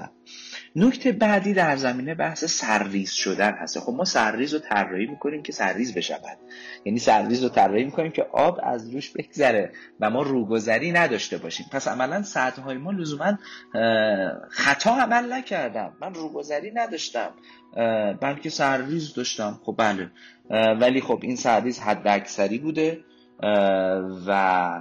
نکته 0.76 1.12
بعدی 1.12 1.55
در 1.55 1.76
زمینه 1.76 2.14
بحث 2.14 2.44
سرریز 2.44 3.12
شدن 3.12 3.53
هست. 3.53 3.79
خب 3.79 3.92
ما 3.92 4.05
سرریز 4.05 4.55
رو 4.55 4.59
طراحی 4.59 5.07
می‌کنیم 5.07 5.42
که 5.42 5.53
سرریز 5.53 5.94
بشود. 5.94 6.38
یعنی 6.85 6.98
سرریز 6.98 7.42
رو 7.42 7.48
طراحی 7.48 7.85
می‌کنیم 7.85 8.12
که 8.12 8.22
آب 8.33 8.61
از 8.62 8.90
روش 8.94 9.11
بگذره 9.11 9.72
و 10.00 10.11
ما 10.11 10.22
روگذری 10.22 10.92
نداشته 10.92 11.38
باشیم. 11.38 11.66
پس 11.72 11.88
عملا 11.88 12.22
سطح 12.22 12.62
های 12.62 12.76
ما 12.76 12.90
لزوما 12.90 13.38
خطا 14.50 14.90
عمل 14.90 15.33
نکردم 15.33 15.96
من 16.00 16.14
روگذری 16.14 16.70
نداشتم. 16.74 17.31
بلکه 18.20 18.50
سرریز 18.50 19.14
داشتم. 19.14 19.61
خب 19.64 19.74
بله. 19.79 20.11
ولی 20.81 21.00
خب 21.00 21.18
این 21.22 21.37
سرریز 21.37 21.81
حد 21.81 22.09
اکثری 22.09 22.59
بوده 22.59 23.05
و 24.26 24.81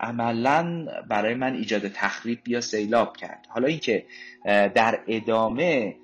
عملا 0.00 0.86
برای 1.08 1.34
من 1.34 1.54
ایجاد 1.54 1.88
تخریب 1.88 2.48
یا 2.48 2.60
سیلاب 2.60 3.16
کرد. 3.16 3.46
حالا 3.48 3.66
اینکه 3.66 4.06
در 4.44 5.00
ادامه 5.06 5.96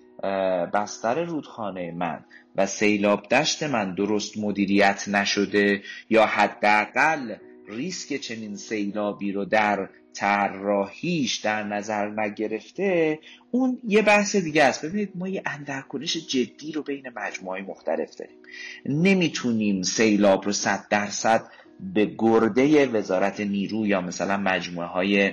بستر 0.74 1.24
رودخانه 1.24 1.92
من 1.92 2.24
و 2.56 2.66
سیلاب 2.66 3.28
دشت 3.28 3.62
من 3.62 3.94
درست 3.94 4.38
مدیریت 4.38 5.08
نشده 5.08 5.82
یا 6.10 6.26
حداقل 6.26 7.34
ریسک 7.68 8.16
چنین 8.16 8.56
سیلابی 8.56 9.32
رو 9.32 9.44
در 9.44 9.88
طراحیش 10.14 11.36
در 11.36 11.62
نظر 11.62 12.10
نگرفته 12.10 13.18
اون 13.50 13.78
یه 13.88 14.02
بحث 14.02 14.36
دیگه 14.36 14.64
است. 14.64 14.84
ببینید 14.84 15.12
ما 15.14 15.28
یه 15.28 15.42
اندرکنش 15.46 16.16
جدی 16.16 16.72
رو 16.72 16.82
بین 16.82 17.04
مجموعه 17.16 17.62
مختلف 17.62 18.16
داریم. 18.16 18.36
نمی‌تونیم 18.86 19.82
سیلاب 19.82 20.44
رو 20.44 20.52
صد 20.52 20.84
درصد 20.90 21.46
به 21.80 22.14
گرده 22.18 22.86
وزارت 22.86 23.40
نیرو 23.40 23.86
یا 23.86 24.00
مثلا 24.00 24.36
مجموعه 24.36 24.88
های 24.88 25.32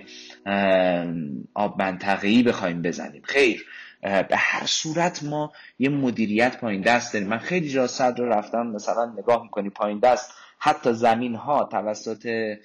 آب 1.54 1.82
منطقه‌ای 1.82 2.44
بخوایم 2.44 2.82
بزنیم. 2.82 3.22
خیر 3.26 3.66
به 4.02 4.38
هر 4.38 4.66
صورت 4.66 5.24
ما 5.24 5.52
یه 5.80 5.90
مدیریت 5.90 6.58
پایین 6.60 6.82
دست 6.82 7.14
داریم. 7.14 7.28
من 7.28 7.38
خیلی 7.38 7.70
جا 7.70 7.88
صد 7.88 8.20
رو 8.20 8.30
رفتم 8.30 8.68
مثلا 8.68 9.14
نگاه 9.18 9.44
می‌کنی 9.44 9.70
پایین 9.70 10.00
دست 10.00 10.34
حتی 10.60 10.94
زمین 10.94 11.36
ها 11.36 11.70
توسط 11.72 12.56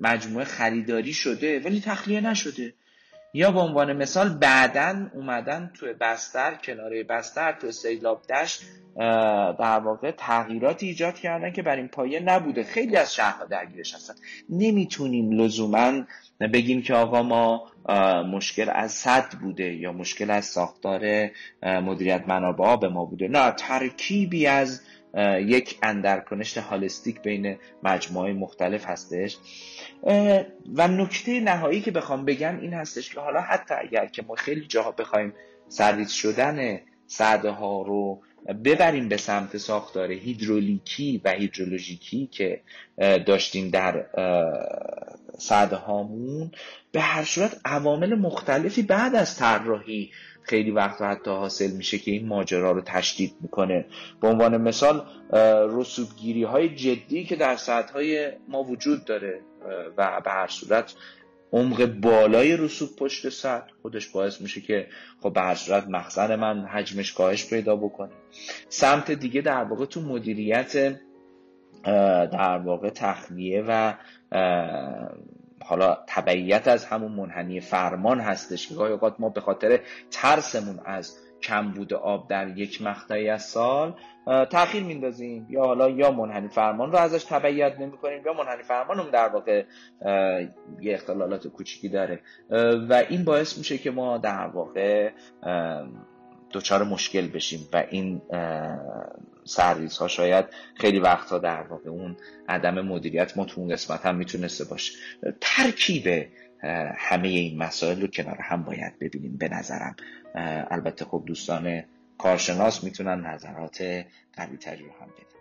مجموعه 0.00 0.44
خریداری 0.44 1.12
شده 1.12 1.60
ولی 1.60 1.80
تخلیه 1.80 2.20
نشده. 2.20 2.74
یا 3.34 3.50
به 3.50 3.60
عنوان 3.60 3.92
مثال 3.92 4.28
بعدا 4.28 5.06
اومدن 5.14 5.70
توی 5.74 5.92
بستر 5.92 6.54
کناره 6.54 7.02
بستر 7.02 7.52
تو 7.52 7.72
سیلاب 7.72 8.22
دشت 8.26 8.62
در 9.58 9.78
واقع 9.78 10.10
تغییراتی 10.10 10.86
ایجاد 10.86 11.14
کردن 11.14 11.52
که 11.52 11.62
بر 11.62 11.76
این 11.76 11.88
پایه 11.88 12.20
نبوده. 12.20 12.64
خیلی 12.64 12.96
از 12.96 13.14
شهرها 13.14 13.44
درگیرش 13.44 13.94
هستن. 13.94 14.14
نمی‌تونیم 14.48 15.30
لزوما 15.30 15.92
بگیم 16.52 16.82
که 16.82 16.94
آقا 16.94 17.22
ما 17.22 17.66
مشکل 18.22 18.70
از 18.72 18.92
صد 18.92 19.34
بوده 19.34 19.74
یا 19.74 19.92
مشکل 19.92 20.30
از 20.30 20.44
ساختار 20.44 21.28
مدیریت 21.62 22.24
منابع 22.28 22.76
به 22.76 22.88
ما 22.88 23.04
بوده. 23.04 23.28
نه 23.28 23.50
ترکیبی 23.50 24.46
از 24.46 24.82
یک 25.46 25.78
اندرکنشت 25.82 26.58
هالستیک 26.58 27.22
بین 27.22 27.56
مجموعه 27.82 28.32
مختلف 28.32 28.84
هستش. 28.84 29.36
و 30.74 30.88
نکته 30.88 31.40
نهایی 31.40 31.80
که 31.80 31.90
بخوام 31.90 32.24
بگم 32.24 32.60
این 32.60 32.74
هستش 32.74 33.14
که 33.14 33.20
حالا 33.20 33.40
حتی 33.40 33.74
اگر 33.74 34.06
که 34.06 34.22
ما 34.22 34.34
خیلی 34.34 34.66
جاها 34.66 34.90
بخوایم 34.90 35.32
سرویس 35.68 36.10
شدن 36.10 36.80
سعده 37.06 37.50
ها 37.50 37.82
رو 37.82 38.22
ببریم 38.64 39.08
به 39.08 39.16
سمت 39.16 39.56
ساختار 39.56 40.12
هیدرولیکی 40.12 41.20
و 41.24 41.30
هیدرولوژیکی 41.30 42.26
که 42.26 42.60
داشتیم 43.26 43.70
در 43.70 44.06
سعده 45.38 45.76
هامون 45.76 46.50
به 46.92 47.00
هر 47.00 47.24
صورت 47.24 47.60
عوامل 47.64 48.14
مختلفی 48.14 48.82
بعد 48.82 49.14
از 49.14 49.36
طراحی 49.36 50.10
خیلی 50.42 50.70
وقت 50.70 51.02
حتی 51.02 51.30
حاصل 51.30 51.70
میشه 51.70 51.98
که 51.98 52.10
این 52.10 52.26
ماجرا 52.26 52.72
رو 52.72 52.80
تشدید 52.80 53.34
می‌کنه. 53.40 53.84
به 54.20 54.28
عنوان 54.28 54.56
مثال 54.56 55.06
رسوبگیری 55.70 56.42
های 56.42 56.68
جدی 56.68 57.24
که 57.24 57.36
در 57.36 57.56
سطح 57.56 57.92
های 57.92 58.32
ما 58.48 58.62
وجود 58.62 59.04
داره 59.04 59.40
و 59.96 60.20
به 60.24 60.30
هر 60.30 60.46
صورت 60.46 60.94
عمق 61.52 61.86
بالای 61.86 62.56
رسوب 62.56 62.96
پشت 62.96 63.28
سطح 63.28 63.70
خودش 63.82 64.08
باعث 64.08 64.40
میشه 64.40 64.60
که 64.60 64.86
خب 65.22 65.32
به 65.32 65.40
هر 65.40 65.54
صورت 65.54 65.88
مخزن 65.88 66.36
من 66.36 66.64
حجمش 66.64 67.12
کاهش 67.12 67.50
پیدا 67.50 67.76
بکنه. 67.76 68.10
سمت 68.68 69.10
دیگه 69.10 69.40
در 69.40 69.64
واقع 69.64 69.84
تو 69.84 70.00
مدیریت 70.00 71.00
در 72.32 72.58
واقع 72.58 72.90
تخلیه 72.90 73.64
و 73.68 73.94
حالا 75.64 75.98
تبعیت 76.06 76.68
از 76.68 76.84
همون 76.84 77.12
منحنی 77.12 77.60
فرمان 77.60 78.20
هستش 78.20 78.68
که 78.68 78.74
گاهی 78.74 78.92
اوقات 78.92 79.14
ما 79.18 79.28
به 79.28 79.40
خاطر 79.40 79.80
ترسمون 80.10 80.80
از 80.84 81.18
کمبود 81.42 81.94
آب 81.94 82.28
در 82.28 82.58
یک 82.58 82.82
مقطعی 82.82 83.28
از 83.28 83.42
سال 83.42 83.94
تاخیر 84.50 84.82
میندازیم. 84.82 85.46
یا 85.50 85.64
حالا 85.64 85.88
یا 85.88 86.10
منحنی 86.10 86.48
فرمان 86.48 86.92
رو 86.92 86.98
ازش 86.98 87.24
تبعیت 87.24 87.80
نمی 87.80 87.96
کنیم 87.96 88.22
یا 88.26 88.32
منحنی 88.32 88.62
فرمان 88.62 89.00
هم 89.00 89.10
در 89.10 89.28
واقع 89.28 89.64
یه 90.80 90.94
اختلالات 90.94 91.48
کوچیکی 91.48 91.88
داره. 91.88 92.20
و 92.88 93.04
این 93.08 93.24
باعث 93.24 93.58
میشه 93.58 93.78
که 93.78 93.90
ما 93.90 94.18
در 94.18 94.46
واقع 94.46 95.10
دچار 96.52 96.84
مشکل 96.84 97.28
بشیم 97.28 97.68
و 97.72 97.84
این 97.90 98.22
سرویس 99.44 99.98
ها 99.98 100.08
شاید 100.08 100.44
خیلی 100.74 100.98
وقتها 100.98 101.38
در 101.38 101.62
واقع 101.62 101.90
اون 101.90 102.16
عدم 102.48 102.80
مدیریت 102.80 103.36
ما 103.36 103.44
تو 103.44 103.60
اون 103.60 103.72
قسمت 103.72 104.06
هم 104.06 104.16
می‌تونسته 104.16 104.64
باشه. 104.64 104.92
ترکیب 105.40 106.28
همه 106.96 107.28
این 107.28 107.58
مسائل 107.58 108.00
رو 108.00 108.06
کنار 108.06 108.38
هم 108.40 108.62
باید 108.62 108.98
ببینیم 108.98 109.36
به 109.36 109.48
نظرم. 109.48 109.96
البته 110.70 111.04
خب 111.04 111.22
دوستان 111.26 111.82
کارشناس 112.18 112.84
می‌تونن 112.84 113.26
نظرات 113.26 113.82
قوی 114.36 114.56
تری 114.56 114.84
رو 114.84 114.90
هم 115.00 115.06
بدن. 115.06 115.40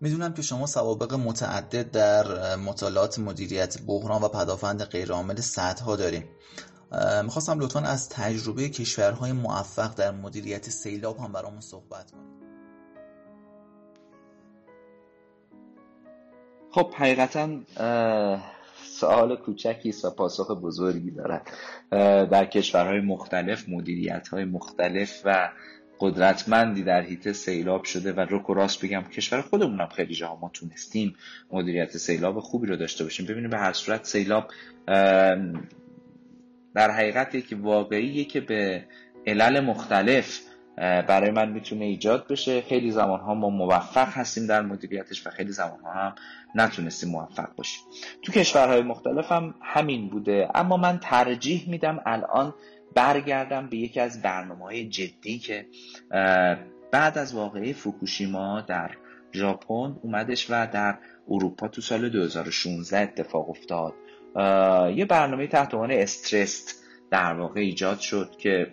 می‌دونم 0.00 0.34
که 0.34 0.42
شما 0.42 0.66
سوابق 0.66 1.14
متعدد 1.14 1.90
در 1.90 2.56
مطالعات 2.56 3.18
مدیریت 3.18 3.78
بحران 3.86 4.22
و 4.22 4.28
پدافند 4.28 4.84
غیرعامل 4.84 5.40
ها 5.86 5.96
داریم 5.96 6.24
می‌خواستم 7.24 7.60
لطفا 7.60 7.80
از 7.80 8.08
تجربه 8.08 8.68
کشورهای 8.68 9.32
موفق 9.32 9.94
در 9.94 10.10
مدیریت 10.10 10.70
سیلاب 10.70 11.18
هم 11.18 11.32
برامون 11.32 11.60
صحبت 11.60 12.10
کنید. 12.10 12.40
خب 16.72 16.92
حقیقتا 16.94 17.48
سوال 18.84 19.36
کوچکی 19.36 19.94
و 20.04 20.10
پاسخ 20.10 20.50
بزرگی 20.50 21.10
دارد. 21.10 21.50
در 22.30 22.44
کشورهای 22.44 23.00
مختلف 23.00 23.68
مدیریت 23.68 24.28
های 24.28 24.44
مختلف 24.44 25.22
و 25.24 25.50
قدرتمندی 26.00 26.82
در 26.82 27.02
حیطه 27.02 27.32
سیلاب 27.32 27.84
شده 27.84 28.12
و 28.12 28.20
رک 28.20 28.50
و 28.50 28.54
راست 28.54 28.84
بگم 28.84 29.02
کشور 29.02 29.42
خودمونم 29.42 29.88
خیلی 29.88 30.14
جاها 30.14 30.36
ما 30.36 30.50
تونستیم 30.52 31.16
مدیریت 31.52 31.96
سیلاب 31.96 32.40
خوبی 32.40 32.66
رو 32.66 32.76
داشته 32.76 33.04
باشیم. 33.04 33.26
ببینیم 33.26 33.50
به 33.50 33.58
هر 33.58 33.72
صورت 33.72 34.04
سیلاب 34.04 34.50
در 36.74 36.90
حقیقت 36.90 37.34
یک 37.34 37.56
واقعیه 37.60 38.24
که 38.24 38.40
به 38.40 38.84
علل 39.26 39.60
مختلف 39.60 40.40
برای 40.76 41.30
من 41.30 41.48
می‌تونه 41.48 41.84
ایجاد 41.84 42.28
بشه. 42.28 42.60
خیلی 42.60 42.90
زمان 42.90 43.20
ها 43.20 43.34
ما 43.34 43.50
موفق 43.50 44.08
هستیم 44.08 44.46
در 44.46 44.62
مدیریتش 44.62 45.26
و 45.26 45.30
خیلی 45.30 45.52
زمان 45.52 45.80
ها 45.80 45.92
هم 45.92 46.14
نتونستیم 46.54 47.10
موفق 47.10 47.54
باشیم. 47.56 47.82
تو 48.22 48.32
کشورهای 48.32 48.82
مختلف 48.82 49.32
هم 49.32 49.54
همین 49.62 50.08
بوده. 50.08 50.48
اما 50.54 50.76
من 50.76 50.98
ترجیح 50.98 51.70
میدم 51.70 52.02
الان 52.06 52.54
برگردم 52.94 53.68
به 53.68 53.76
یکی 53.76 54.00
از 54.00 54.22
برنامه 54.22 54.64
های 54.64 54.88
جدی 54.88 55.38
که 55.38 55.66
بعد 56.90 57.18
از 57.18 57.34
واقعه 57.34 57.72
فوکوشیما 57.72 58.60
در 58.60 58.90
ژاپن 59.32 59.96
اومدش 60.02 60.50
و 60.50 60.66
در 60.66 60.98
اروپا 61.28 61.68
تو 61.68 61.80
سال 61.80 62.08
2016 62.08 62.98
اتفاق 62.98 63.50
افتاد. 63.50 63.94
یه 64.96 65.04
برنامه 65.04 65.46
تحت 65.46 65.74
عنوان 65.74 65.90
استرست 65.90 66.84
در 67.10 67.34
واقع 67.34 67.60
ایجاد 67.60 67.98
شد 67.98 68.30
که 68.38 68.66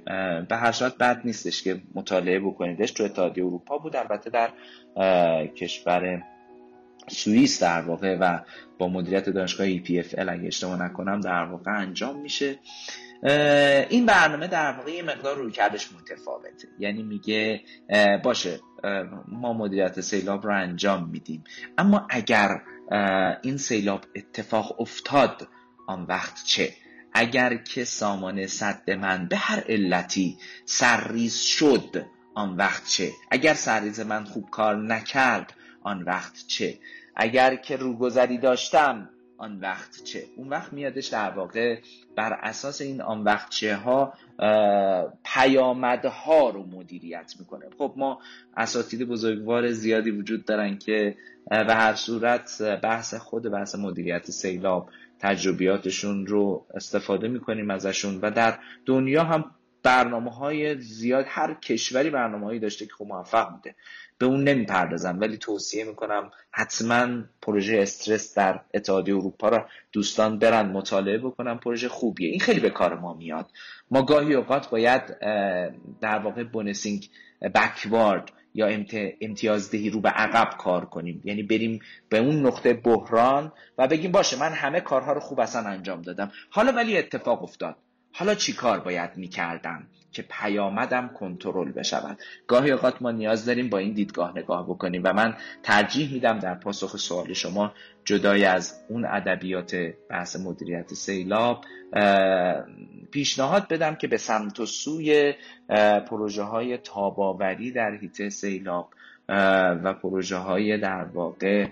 به 0.50 0.56
هر 0.56 0.72
صورت 0.72 0.98
بد 0.98 1.22
نیستش 1.26 1.64
که 1.64 1.82
مطالعه 1.96 2.40
بکنیدش. 2.40 2.92
تو 2.92 3.04
اتحادیه 3.04 3.46
اروپا 3.46 3.78
بود 3.78 3.96
البته 3.96 4.30
در 4.30 4.50
کشور 5.48 6.24
سوئیس 7.08 7.64
در 7.64 7.82
واقع 7.82 8.18
و 8.22 8.40
با 8.78 8.88
مدیریت 8.88 9.30
دانشگاه 9.30 9.78
EPFL 9.78 10.30
اگه 10.30 10.48
اشتباه 10.48 10.84
نکنم 10.84 11.22
در 11.22 11.44
واقع 11.44 11.72
انجام 11.72 12.22
میشه. 12.22 12.60
این 13.90 14.06
برنامه 14.06 14.48
در 14.48 14.72
واقع 14.72 14.92
یه 14.92 15.04
مقدار 15.04 15.36
روی 15.36 15.52
کردش 15.52 15.90
متفاوته. 15.94 16.68
یعنی 16.80 17.04
میگه 17.04 17.62
باشه 18.24 18.60
ما 19.28 19.54
مدیریت 19.54 20.02
سیلاب 20.02 20.46
رو 20.46 20.54
انجام 20.56 21.10
میدیم. 21.10 21.44
اما 21.78 22.08
اگر 22.10 22.62
این 23.42 23.58
سیلاب 23.58 24.06
اتفاق 24.16 24.82
افتاد 24.82 25.48
آن 25.88 26.04
وقت 26.04 26.44
چه؟ 26.44 26.74
اگر 27.14 27.56
که 27.56 27.84
سامان 27.84 28.48
صد 28.48 28.90
من 28.90 29.28
به 29.28 29.38
هر 29.38 29.64
علتی 29.70 30.38
سرریز 30.66 31.36
شد 31.36 32.06
آن 32.36 32.56
وقت 32.56 32.88
چه؟ 32.88 33.12
اگر 33.32 33.54
سرریز 33.54 34.00
من 34.00 34.24
خوب 34.24 34.50
کار 34.50 34.76
نکرد 34.76 35.54
آن 35.84 36.04
وقت 36.04 36.48
چه؟ 36.48 36.80
اگر 37.16 37.56
که 37.56 37.76
روگذری 37.76 38.38
داشتم 38.38 39.10
آن 39.38 39.60
وقت 39.60 40.04
چه. 40.04 40.24
اون 40.36 40.50
وقت 40.50 40.74
میادش 40.74 41.08
در 41.08 41.30
واقع 41.30 41.80
بر 42.16 42.34
اساس 42.34 42.82
این 42.82 43.02
آن 43.02 43.24
وقت 43.24 43.50
چه 43.50 43.76
ها 43.76 44.14
پیامدها 45.24 46.50
رو 46.50 46.64
مدیریت 46.64 47.34
می‌کنه. 47.40 47.66
خب 47.78 47.94
ما 47.98 48.20
اساتید 48.58 49.08
بزرگوار 49.08 49.72
زیادی 49.72 50.12
وجود 50.12 50.46
دارن 50.46 50.78
که 50.78 51.16
به 51.50 51.74
هر 51.74 51.94
صورت 51.94 52.62
بحث 52.84 53.14
خود 53.14 53.52
بحث 53.52 53.76
مدیریت 53.76 54.32
سیلاب 54.32 54.90
تجربیاتشون 55.20 56.26
رو 56.26 56.66
استفاده 56.74 57.28
می‌کنیم 57.28 57.70
ازشون 57.70 58.20
و 58.22 58.32
در 58.32 58.60
دنیا 58.86 59.24
هم 59.24 59.52
برنامه 59.84 60.32
های 60.32 60.82
زیاد 60.82 61.26
هر 61.28 61.54
کشوری 61.54 62.10
برنامه 62.10 62.46
هایی 62.46 62.60
داشته 62.60 62.86
که 62.86 62.94
خب 62.94 63.06
موفق 63.06 63.52
بوده. 63.52 63.76
به 64.18 64.26
اون 64.26 64.44
نمی‌پردازم 64.44 65.18
ولی 65.20 65.38
توصیه 65.38 65.84
می‌کنم 65.84 66.32
حتما 66.52 67.24
پروژه 67.42 67.78
استرس 67.82 68.38
در 68.38 68.60
اتحادیه 68.74 69.16
اروپا 69.16 69.50
را 69.50 69.68
دوستان 69.92 70.40
برن 70.40 70.70
مطالعه 70.70 71.18
بکنن 71.18 71.58
پروژه 71.58 71.90
خوبیه. 71.90 72.30
این 72.30 72.40
خیلی 72.40 72.60
به 72.60 72.70
کار 72.70 73.00
ما 73.00 73.14
میاد. 73.14 73.52
ما 73.92 74.02
گاهی 74.02 74.34
اوقات 74.34 74.70
باید 74.70 75.20
در 76.02 76.20
واقع 76.20 76.44
بونسینگ 76.44 77.10
بکوارد 77.56 78.32
یا 78.54 78.68
امتیازدهی 79.22 79.90
رو 79.90 80.02
به 80.02 80.10
عقب 80.10 80.58
کار 80.58 80.86
کنیم. 80.86 81.22
یعنی 81.26 81.44
بریم 81.44 81.80
به 82.10 82.18
اون 82.18 82.46
نقطه 82.46 82.74
بحران 82.74 83.54
و 83.78 83.88
بگیم 83.88 84.12
باشه 84.12 84.40
من 84.40 84.52
همه 84.52 84.82
کارها 84.82 85.14
رو 85.14 85.20
خوب 85.20 85.40
اصلا 85.40 85.70
انجام 85.70 86.02
دادم. 86.02 86.32
حالا 86.50 86.72
ولی 86.72 86.98
اتفاق 86.98 87.44
افتاد. 87.44 87.76
حالا 88.12 88.36
چی 88.36 88.54
کار 88.54 88.80
باید 88.80 89.18
می‌کردم؟ 89.18 89.88
که 90.18 90.24
پیامدم 90.30 91.10
کنترل 91.20 91.72
بشود. 91.72 92.20
گاهی 92.48 92.72
اوقات 92.72 93.02
ما 93.02 93.12
نیاز 93.12 93.46
داریم 93.46 93.70
با 93.70 93.78
این 93.78 93.94
دیدگاه 93.94 94.38
نگاه 94.38 94.70
بکنیم 94.70 95.02
و 95.06 95.14
من 95.14 95.36
ترجیح 95.64 96.14
میدم 96.14 96.40
در 96.40 96.56
پاسخ 96.56 96.98
سوال 96.98 97.34
شما 97.34 97.74
جدای 98.06 98.46
از 98.46 98.84
اون 98.90 99.06
ادبیات 99.06 99.76
بحث 100.10 100.36
مدیریت 100.36 100.94
سیلاب 100.94 101.66
پیشنهاد 103.12 103.68
بدم 103.68 103.96
که 103.96 104.08
به 104.08 104.18
سمت 104.18 104.60
و 104.60 104.66
سوی 104.66 105.34
پروژه 106.10 106.44
های 106.44 106.78
تاباوری 106.78 107.72
در 107.72 107.92
حیطه 108.02 108.30
سیلاب 108.30 108.90
و 109.30 109.94
پروژه 109.94 110.36
های 110.38 110.78
در 110.78 111.04
واقع 111.04 111.68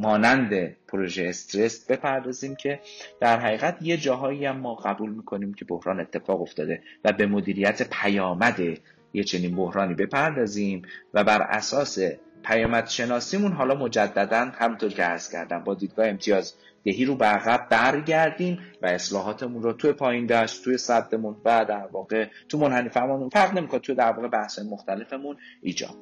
مانند 0.00 0.76
پروژه 0.88 1.26
استرس 1.28 1.90
بپردازیم 1.90 2.56
که 2.56 2.80
در 3.20 3.40
حقیقت 3.40 3.76
یه 3.80 3.96
جاهایی 3.96 4.46
هم 4.46 4.56
ما 4.56 4.74
قبول 4.74 5.10
می‌کنیم 5.10 5.54
که 5.54 5.64
بحران 5.64 6.00
اتفاق 6.00 6.42
افتاده 6.42 6.82
و 7.04 7.12
به 7.12 7.26
مدیریت 7.26 7.88
پیامد 7.90 8.60
یه 9.12 9.24
چنین 9.24 9.56
بحرانی 9.56 9.94
بپردازیم 9.94 10.82
و 11.14 11.24
بر 11.24 11.42
اساس 11.42 11.98
پیامد 12.42 12.86
شناسیمون 12.86 13.52
حالا 13.52 13.74
مجددا 13.74 14.50
همونطور 14.54 14.90
که 14.90 15.02
عرض 15.02 15.32
کردم 15.32 15.64
با 15.64 15.74
دیدگاه 15.74 16.08
امتیاز 16.08 16.54
دهی 16.84 17.04
رو 17.04 17.16
به 17.16 17.24
عقب 17.24 17.68
برگردیم 17.70 18.58
و 18.82 18.86
اصلاحاتمون 18.86 19.62
رو 19.62 19.72
توی 19.72 19.92
پایین 19.92 20.26
دست 20.26 20.64
توی 20.64 20.78
صدمون 20.78 21.36
و 21.44 21.64
در 21.64 21.86
واقع 21.92 22.26
تو 22.48 22.58
منحنی 22.58 22.88
فرق 22.88 23.54
نمی‌کنه 23.54 23.80
توی 23.80 23.94
در 23.94 24.12
واقع 24.12 24.28
بحث 24.28 24.58
مختلفمون 24.58 25.36
ایجاد 25.62 25.96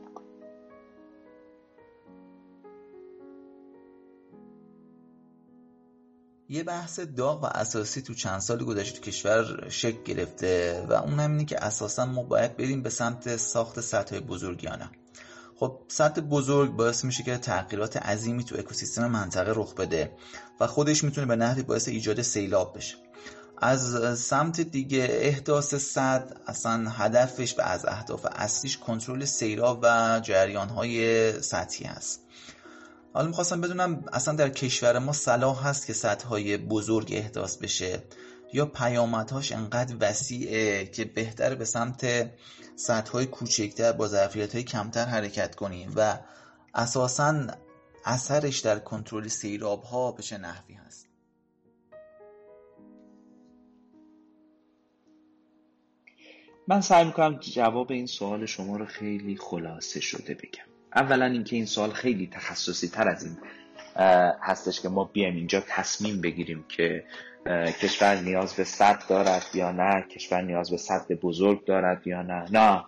یه 6.54 6.62
بحث 6.62 7.00
داغ 7.00 7.44
و 7.44 7.46
اساسی 7.46 8.02
تو 8.02 8.14
چند 8.14 8.40
سال 8.40 8.64
گذشته 8.64 8.98
تو 8.98 9.10
کشور 9.10 9.66
شکل 9.68 10.02
گرفته 10.02 10.86
و 10.88 10.92
اون 10.92 11.20
هم 11.20 11.30
اینه 11.30 11.44
که 11.44 11.64
اساسا 11.64 12.06
ما 12.06 12.22
باید 12.22 12.56
بریم 12.56 12.82
به 12.82 12.90
سمت 12.90 13.36
ساخت 13.36 13.80
سطح 13.80 14.18
بزرگیانه 14.18 14.90
خب 15.56 15.80
سطح 15.88 16.20
بزرگ 16.20 16.70
باعث 16.70 17.04
میشه 17.04 17.22
که 17.22 17.36
تغییرات 17.36 17.96
عظیمی 17.96 18.44
تو 18.44 18.58
اکوسیستم 18.58 19.06
منطقه 19.06 19.52
رخ 19.56 19.74
بده 19.74 20.12
و 20.60 20.66
خودش 20.66 21.04
می‌تونه 21.04 21.26
به 21.26 21.36
نحوی 21.36 21.62
باعث 21.62 21.88
ایجاد 21.88 22.22
سیلاب 22.22 22.76
بشه. 22.76 22.96
از 23.58 24.18
سمت 24.18 24.60
دیگه 24.60 25.06
احداث 25.10 25.74
صد 25.74 26.36
اصلا 26.46 26.90
هدفش 26.90 27.54
به 27.54 27.62
از 27.62 27.84
اهداف 27.84 28.26
اصلیش 28.32 28.78
کنترل 28.78 29.24
سیلاب 29.24 29.80
و 29.82 30.20
جریان 30.24 30.68
های 30.68 31.32
سطحی 31.42 31.86
هست. 31.86 32.23
حالا 33.14 33.26
می‌خواستم 33.28 33.60
بدونم 33.60 34.04
اصلا 34.12 34.34
در 34.34 34.48
کشور 34.48 34.98
ما 34.98 35.12
صلاح 35.12 35.68
هست 35.68 35.86
که 35.86 35.92
سطح 35.92 36.26
های 36.26 36.56
بزرگ 36.56 37.12
احداث 37.12 37.56
بشه 37.56 38.02
یا 38.52 38.66
پیامدهاش 38.66 39.52
انقدر 39.52 39.96
وسیعه 40.00 40.86
که 40.86 41.04
بهتر 41.04 41.54
به 41.54 41.64
سمت 41.64 42.30
سطح 42.76 43.12
های 43.12 43.26
کوچکتر 43.26 43.92
با 43.92 44.08
ظرفیت 44.08 44.54
های 44.54 44.64
کمتر 44.64 45.04
حرکت 45.04 45.54
کنیم 45.54 45.92
و 45.96 46.18
اساسا 46.74 47.46
اثرش 48.04 48.60
در 48.60 48.78
کنترل 48.78 49.28
سیراب 49.28 49.82
ها 49.82 50.12
به 50.12 50.22
چه 50.22 50.38
نحوی 50.38 50.74
هست؟ 50.74 51.08
من 56.68 56.80
سعی 56.80 57.04
می‌کنم 57.04 57.38
جواب 57.38 57.92
این 57.92 58.06
سوال 58.06 58.46
شما 58.46 58.76
رو 58.76 58.86
خیلی 58.86 59.36
خلاصه 59.36 60.00
شده 60.00 60.34
بگم. 60.34 60.73
اولا 60.96 61.24
اینکه 61.26 61.56
این 61.56 61.66
سوال 61.66 61.90
خیلی 61.90 62.26
تخصصی 62.32 62.88
تر 62.88 63.08
از 63.08 63.24
این 63.24 63.36
هستش 64.42 64.80
که 64.80 64.88
ما 64.88 65.04
بیایم 65.04 65.36
اینجا 65.36 65.62
تصمیم 65.68 66.20
بگیریم 66.20 66.64
که 66.68 67.04
کشور 67.82 68.20
نیاز 68.20 68.54
به 68.54 68.64
صد 68.64 68.98
دارد 69.08 69.46
یا 69.54 69.72
نه 69.72 70.04
کشور 70.10 70.42
نیاز 70.42 70.70
به 70.70 70.76
صد 70.76 71.12
بزرگ 71.12 71.64
دارد 71.64 72.06
یا 72.06 72.22
نه. 72.22 72.44
نه. 72.50 72.84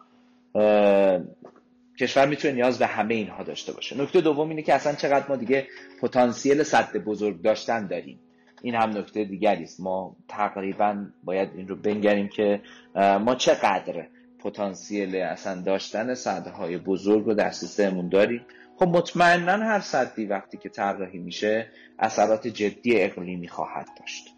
کشور 2.00 2.26
می‌تونه 2.26 2.54
نیاز 2.54 2.78
به 2.78 2.86
همه 2.86 3.14
اینها 3.14 3.42
داشته 3.42 3.72
باشه. 3.72 4.02
نکته 4.02 4.20
دوم 4.20 4.48
اینه 4.48 4.62
که 4.62 4.74
اصلا 4.74 4.94
چقدر 4.94 5.28
ما 5.28 5.36
دیگه 5.36 5.66
پتانسیل 6.00 6.62
صد 6.62 6.96
بزرگ 6.96 7.42
داشتن 7.42 7.86
داریم. 7.86 8.20
این 8.62 8.74
هم 8.74 8.90
نکته 8.90 9.24
دیگری 9.24 9.64
است. 9.64 9.80
ما 9.80 10.16
تقریبا 10.28 11.06
باید 11.24 11.50
این 11.56 11.68
رو 11.68 11.76
بنگریم 11.76 12.28
که 12.28 12.60
ما 12.94 13.34
چقدر 13.34 14.06
پتانسیل 14.46 15.16
اصلا 15.16 15.62
داشتن 15.62 16.14
صدهای 16.14 16.78
بزرگ 16.78 17.24
رو 17.24 17.34
در 17.34 17.50
سیستممون 17.50 18.08
داریم. 18.08 18.46
خب 18.78 18.88
مطمئنا 18.88 19.52
هر 19.52 19.80
صدی 19.80 20.26
وقتی 20.26 20.56
که 20.56 20.68
طراحی 20.68 21.18
میشه 21.18 21.66
اثرات 21.98 22.46
جدی 22.46 23.02
اقلیمی 23.02 23.48
خواهد 23.48 23.88
داشت. 24.00 24.34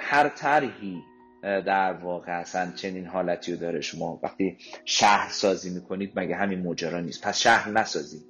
هر 0.00 0.28
طرحی 0.28 1.02
در 1.42 1.92
واقع 1.92 2.32
اصلا 2.32 2.72
چنین 2.76 3.06
حالتی 3.06 3.52
رو 3.52 3.58
داره 3.58 3.80
شما 3.80 4.20
وقتی 4.22 4.56
شهر 4.84 5.28
سازی 5.30 5.70
می‌کنید 5.70 6.12
مگه 6.16 6.36
همین 6.36 6.62
ماجرا 6.62 7.00
نیست؟ 7.00 7.24
پس 7.24 7.38
شهر 7.38 7.70
نسازیم. 7.70 8.22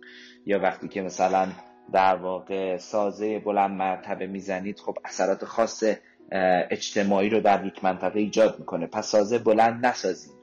یا 0.46 0.60
وقتی 0.60 0.88
که 0.88 1.02
مثلا 1.02 1.48
در 1.92 2.16
واقع 2.16 2.76
سازه 2.76 3.38
بلند 3.38 3.70
مرتبه 3.70 4.26
می‌زنید 4.26 4.78
خب 4.78 4.98
اثرات 5.04 5.44
خاص 5.44 5.84
اجتماعی 6.70 7.28
رو 7.28 7.40
در 7.40 7.66
یک 7.66 7.84
منطقه 7.84 8.20
ایجاد 8.20 8.58
می‌کنه. 8.58 8.86
پس 8.86 9.06
سازه 9.06 9.38
بلند 9.38 9.86
نسازیم. 9.86 10.37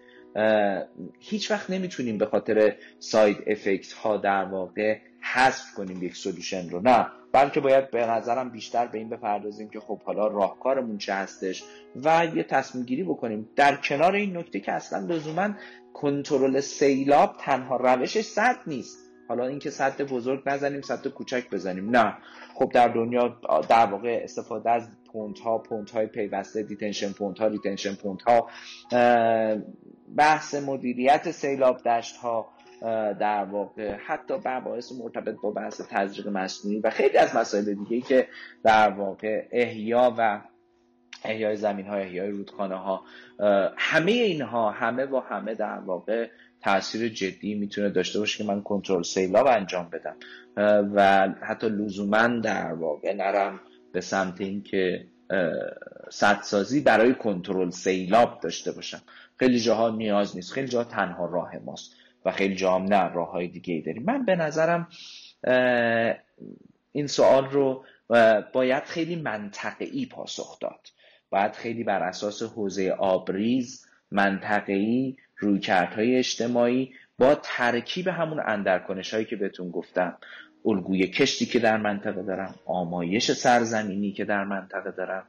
هیچ 1.20 1.52
وقت 1.52 1.70
نمی‌تونیم 1.70 2.18
به 2.18 2.26
خاطر 2.26 2.76
ساید 3.00 3.38
افکت 3.48 3.94
ها 3.94 4.18
در 4.18 4.46
واقع 4.46 4.98
حذف 5.22 5.74
کنیم 5.74 6.04
یک 6.04 6.16
سلوشن 6.16 6.70
رو. 6.70 6.82
نه. 6.84 7.08
بلکه 7.32 7.60
باید 7.60 7.92
به 7.92 8.06
نظرم 8.06 8.50
بیشتر 8.50 8.88
به 8.88 8.98
این 8.98 9.10
بپردازیم 9.10 9.70
که 9.70 9.80
خب 9.80 10.02
حالا 10.02 10.28
راهکارمون 10.28 10.98
چه 10.98 11.14
هستش 11.14 11.64
و 12.04 12.28
یه 12.36 12.44
تصمیم 12.44 12.86
گیری 12.86 13.04
بکنیم. 13.04 13.50
در 13.56 13.76
کنار 13.76 14.16
این 14.16 14.38
نکته 14.38 14.60
که 14.60 14.72
اصلا 14.72 15.00
لزوما 15.00 15.50
کنترل 15.94 16.60
سیلاب 16.60 17.36
تنها 17.40 17.76
روشش 17.78 18.22
سد 18.22 18.56
نیست. 18.68 18.98
حالا 19.28 19.48
اینکه 19.48 19.70
سد 19.70 20.02
بزرگ 20.02 20.44
نزنیم 20.46 20.82
سد 20.82 21.08
کوچک 21.08 21.50
بزنیم. 21.50 21.90
نه. 21.90 22.18
خب 22.54 22.72
در 22.74 22.88
دنیا 22.88 23.40
در 23.70 23.86
واقع 23.86 24.20
استفاده 24.24 24.72
از 24.72 24.88
pond 25.12 25.39
ها 25.40 25.58
pond 25.58 25.91
های 25.92 26.08
پیوسته 26.08 26.64
detention 26.64 27.12
pond 27.12 27.39
ها 27.40 27.48
retention 27.48 27.96
pond 27.96 28.22
ها 28.22 28.50
بحث 30.18 30.56
مدیریت 30.56 31.32
سیلاب 31.32 31.84
دشت 31.84 32.16
ها 32.16 32.49
در 33.20 33.45
واقع 33.45 33.95
حتی 33.95 34.34
مباحث 34.45 34.91
مرتبط 34.91 35.36
با 35.43 35.51
بحث 35.51 35.82
تزریق 35.89 36.28
مصنوعی 36.28 36.80
و 36.80 36.89
خیلی 36.89 37.18
از 37.18 37.36
مسائل 37.36 37.74
دیگه 37.74 38.01
که 38.01 38.28
در 38.64 38.89
واقع 38.89 39.47
احیا 39.51 40.16
و 40.18 40.41
احیای 41.26 41.56
زمین 41.56 41.88
های 41.88 42.01
احیای 42.01 42.30
رودخانه 42.30 42.76
ها 42.76 43.01
همه 43.78 44.12
اینها 44.12 44.72
همه 44.72 45.06
و 45.06 45.20
همه 45.20 45.56
در 45.56 45.80
واقع 45.80 46.30
تاثیر 46.62 47.10
جدی 47.10 47.56
می‌تونه 47.56 47.89
داشته 47.89 48.20
باشه 48.20 48.38
که 48.38 48.43
من 48.43 48.62
کنترل 48.62 49.03
سیلاب 49.03 49.47
انجام 49.47 49.89
بدم. 49.89 50.16
و 50.95 51.30
حتی 51.41 51.70
لزوما 51.70 52.28
در 52.28 52.74
واقع 52.74 53.14
نرم 53.14 53.60
به 53.93 54.01
سمت 54.01 54.41
اینکه 54.41 55.06
سدسازی 56.10 56.82
برای 56.82 57.14
کنترل 57.14 57.70
سیلاب 57.70 58.40
داشته 58.40 58.72
باشم 58.72 59.02
خیلی 59.40 59.60
جاها 59.60 59.90
نیاز 59.90 60.36
نیست. 60.36 60.52
خیلی 60.52 60.68
جاها 60.68 60.84
تنها 60.84 61.26
راه 61.26 61.58
ماست 61.66 61.96
و 62.26 62.32
خیلی 62.32 62.56
جاها 62.56 62.78
نه 62.78 63.14
راه 63.14 63.32
های 63.32 63.48
دیگه 63.48 63.74
ای 63.74 63.82
داریم. 63.82 64.04
من 64.04 64.26
به 64.26 64.36
نظرم 64.36 64.88
این 66.92 67.08
سوال 67.08 67.50
رو 67.50 67.86
باید 68.54 68.84
خیلی 68.84 69.16
منطقی 69.16 70.06
پاسخ 70.06 70.60
داد. 70.60 70.88
باید 71.30 71.52
خیلی 71.52 71.84
بر 71.84 72.04
اساس 72.04 72.44
حوزه 72.44 72.90
آبریز 73.00 73.86
منطقی 74.12 75.18
رویکردهای 75.38 76.18
اجتماعی 76.18 76.94
با 77.18 77.36
ترکیب 77.44 78.08
همون 78.08 78.40
اندرکنش 78.46 79.14
هایی 79.14 79.26
که 79.26 79.36
بهتون 79.36 79.72
گفتم. 79.72 80.18
الگوی 80.66 81.07
کشتی 81.07 81.45
که 81.45 81.59
در 81.59 81.78
منطقه 81.78 82.24
دارم 82.24 82.55
آمایش 82.66 83.32
سرزمینی 83.32 84.11
که 84.11 84.26
در 84.26 84.43
منطقه 84.43 84.91
دارم 84.91 85.24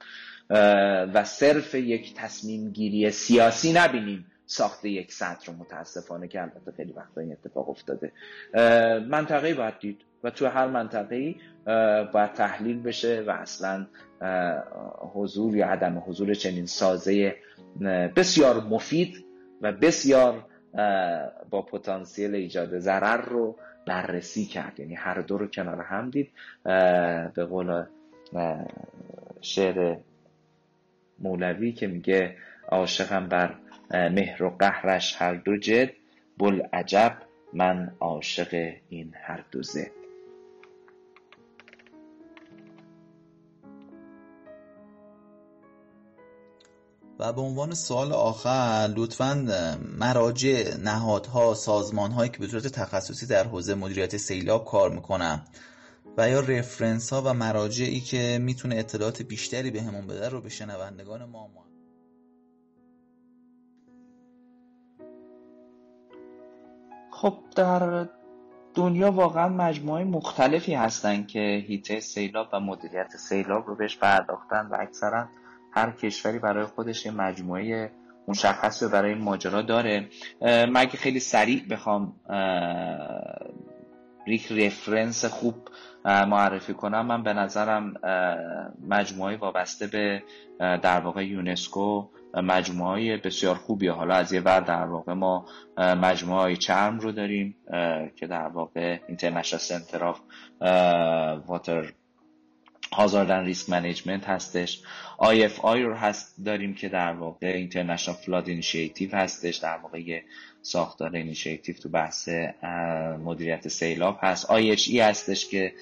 و 1.15 1.25
صرف 1.25 1.75
یک 1.75 2.15
تصمیم 2.15 2.71
گیری 2.71 3.11
سیاسی 3.11 3.73
نبینیم 3.73 4.27
ساخت 4.47 4.85
یک 4.85 5.13
سطر 5.13 5.53
رو. 5.53 5.59
متاسفانه 5.59 6.29
که 6.29 6.43
البته 6.43 6.73
خیلی 6.77 6.93
وقتا 6.93 7.21
این 7.21 7.33
اتفاق 7.33 7.69
افتاده. 7.69 8.13
منطقه 9.09 9.55
باید 9.55 9.79
دید 9.79 10.01
و 10.25 10.31
تو 10.31 10.47
هر 10.47 10.67
منطقه 10.67 11.35
باید 12.13 12.33
تحلیل 12.33 12.83
بشه 12.83 13.25
و 13.27 13.31
اصلا 13.31 13.87
حضور 15.15 15.57
یا 15.57 15.67
عدم 15.67 16.03
حضور 16.07 16.35
چنین 16.35 16.67
سازه 16.67 17.37
بسیار 18.17 18.61
مفید 18.61 19.25
و 19.63 19.73
بسیار 19.73 20.45
با 21.51 21.63
پتانسیل 21.63 22.35
ایجاد 22.35 22.79
ضرر 22.79 23.21
رو 23.21 23.57
بررسی 23.87 24.45
کرد. 24.45 24.81
یعنی 24.81 24.95
هر 24.95 25.21
دو 25.21 25.39
رو 25.39 25.47
کنار 25.47 25.81
هم 25.81 26.11
دید. 26.11 26.33
به 27.35 27.45
قول 27.51 27.85
شعر 29.41 29.97
مولوی 31.19 31.73
که 31.73 31.87
میگه 31.87 32.37
عاشقم 32.69 33.27
بر 33.29 33.55
مهر 33.91 34.43
و 34.43 34.51
قهرش 34.51 35.23
هر 35.23 35.35
دو 35.35 35.57
جد 35.57 35.91
بل 36.39 36.63
عجب 36.73 37.17
من 37.53 37.93
عاشق 38.01 38.73
این 38.89 39.15
هر 39.23 39.45
دو 39.51 39.63
زد. 39.63 40.06
به 47.33 47.41
عنوان 47.41 47.75
سوال 47.75 48.13
آخر 48.13 48.89
لطفا 48.97 49.47
مراجع 49.99 50.77
نهادها 50.77 51.55
سازمان 51.55 52.11
هایی 52.11 52.31
که 52.31 52.39
به 52.39 52.47
صورت 52.47 52.67
تخصصی 52.67 53.27
در 53.27 53.45
حوزه 53.45 53.75
مدیریت 53.75 54.17
سیلاب 54.17 54.65
کار 54.65 54.91
می‌کنن 54.91 55.43
و 56.17 56.31
یا 56.31 56.41
رفرنس 56.41 57.13
ها 57.13 57.23
و 57.25 57.35
مراجعی 57.35 58.01
که 58.01 58.39
می‌تونه 58.43 58.77
اطلاعات 58.77 59.23
بیشتری 59.23 59.71
به 59.71 59.83
همون 59.83 60.07
بده 60.07 60.29
رو 60.29 60.41
به 60.41 60.49
شنوندگان 60.49 61.25
ما 61.25 61.49
ما 61.55 61.67
خب 67.11 67.39
در 67.57 68.09
دنیا 68.75 69.13
واقعا 69.13 69.49
مجموعه 69.49 70.05
مختلفی 70.05 70.75
هستن 70.75 71.27
که 71.27 71.65
هیته 71.69 72.01
سیلاب 72.01 72.49
و 72.53 72.61
مدیریت 72.61 73.17
سیلاب 73.17 73.67
رو 73.67 73.75
بهش 73.75 73.97
پرداختن 73.97 74.67
و 74.71 74.77
اکثرا 74.81 75.29
هر 75.77 75.91
کشوری 75.91 76.39
برای 76.39 76.65
خودش 76.65 77.07
یه 77.07 77.13
مجموعه 77.13 77.91
مشخص 78.29 78.83
برای 78.83 79.15
ماجرا 79.15 79.63
داره. 79.63 80.09
مگه 80.43 80.97
خیلی 80.97 81.21
سریع 81.21 81.63
بخوام 81.71 82.13
ریک 84.27 84.53
رفرنس 84.53 85.25
خوب 85.25 85.55
معرفی 86.05 86.75
کنم. 86.75 87.07
من 87.07 87.23
به 87.23 87.33
نظرم 87.33 87.95
مجموعه 88.89 89.37
وابسته 89.37 89.87
به 89.87 90.23
در 90.59 91.01
واقع 91.01 91.27
یونسکو 91.27 92.09
مجموعه 92.35 93.17
بسیار 93.17 93.55
خوبیه. 93.55 93.93
حالا 93.93 94.15
از 94.15 94.33
یه 94.33 94.41
ور 94.41 94.61
در 94.61 94.85
واقع 94.85 95.13
ما 95.13 95.47
مجموعه 95.79 96.57
ICHARM 96.57 96.99
رو 96.99 97.13
داریم 97.13 97.57
که 98.17 98.27
در 98.27 98.49
واقع 98.49 98.99
international 99.09 99.61
center 99.61 100.05
of 100.05 100.21
water 101.47 101.93
hazard 102.93 103.33
risk 103.33 103.71
management 103.71 104.29
هستش. 104.29 104.83
IFI 105.23 105.79
رو 105.79 105.95
هست 105.95 106.45
داریم 106.45 106.75
که 106.75 106.89
در 106.89 107.13
واقع 107.13 107.47
international 107.47 108.17
flood 108.17 108.49
initiative 108.49 109.15
هستش 109.17 109.57
در 109.57 109.77
واقع 109.77 110.21
ساختار 110.63 111.17
اینیشیتیو 111.17 111.77
تو 111.77 111.89
بحث 111.89 112.29
مدیریت 113.25 113.69
سیلاب 113.69 114.19
هست. 114.23 114.47
IHE 114.47 114.95
هستش 115.01 115.49
که 115.49 115.73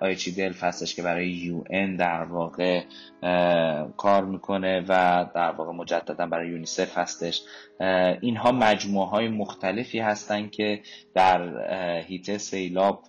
IHE 0.00 0.36
Delft 0.36 0.64
هستش 0.64 0.94
که 0.94 1.02
برای 1.02 1.52
UN 1.66 1.98
در 1.98 2.22
واقع 2.24 2.82
کار 3.96 4.24
می‌کنه 4.24 4.80
و 4.88 5.26
در 5.34 5.50
واقع 5.50 5.72
مجددا 5.72 6.26
برای 6.26 6.48
یونیسف 6.48 6.98
هستش. 6.98 7.42
اینها 8.20 8.52
مجموعه 8.52 9.08
های 9.08 9.28
مختلفی 9.28 9.98
هستن 9.98 10.48
که 10.48 10.80
در 11.14 12.00
هیته 12.00 12.38
سیلاب 12.38 13.04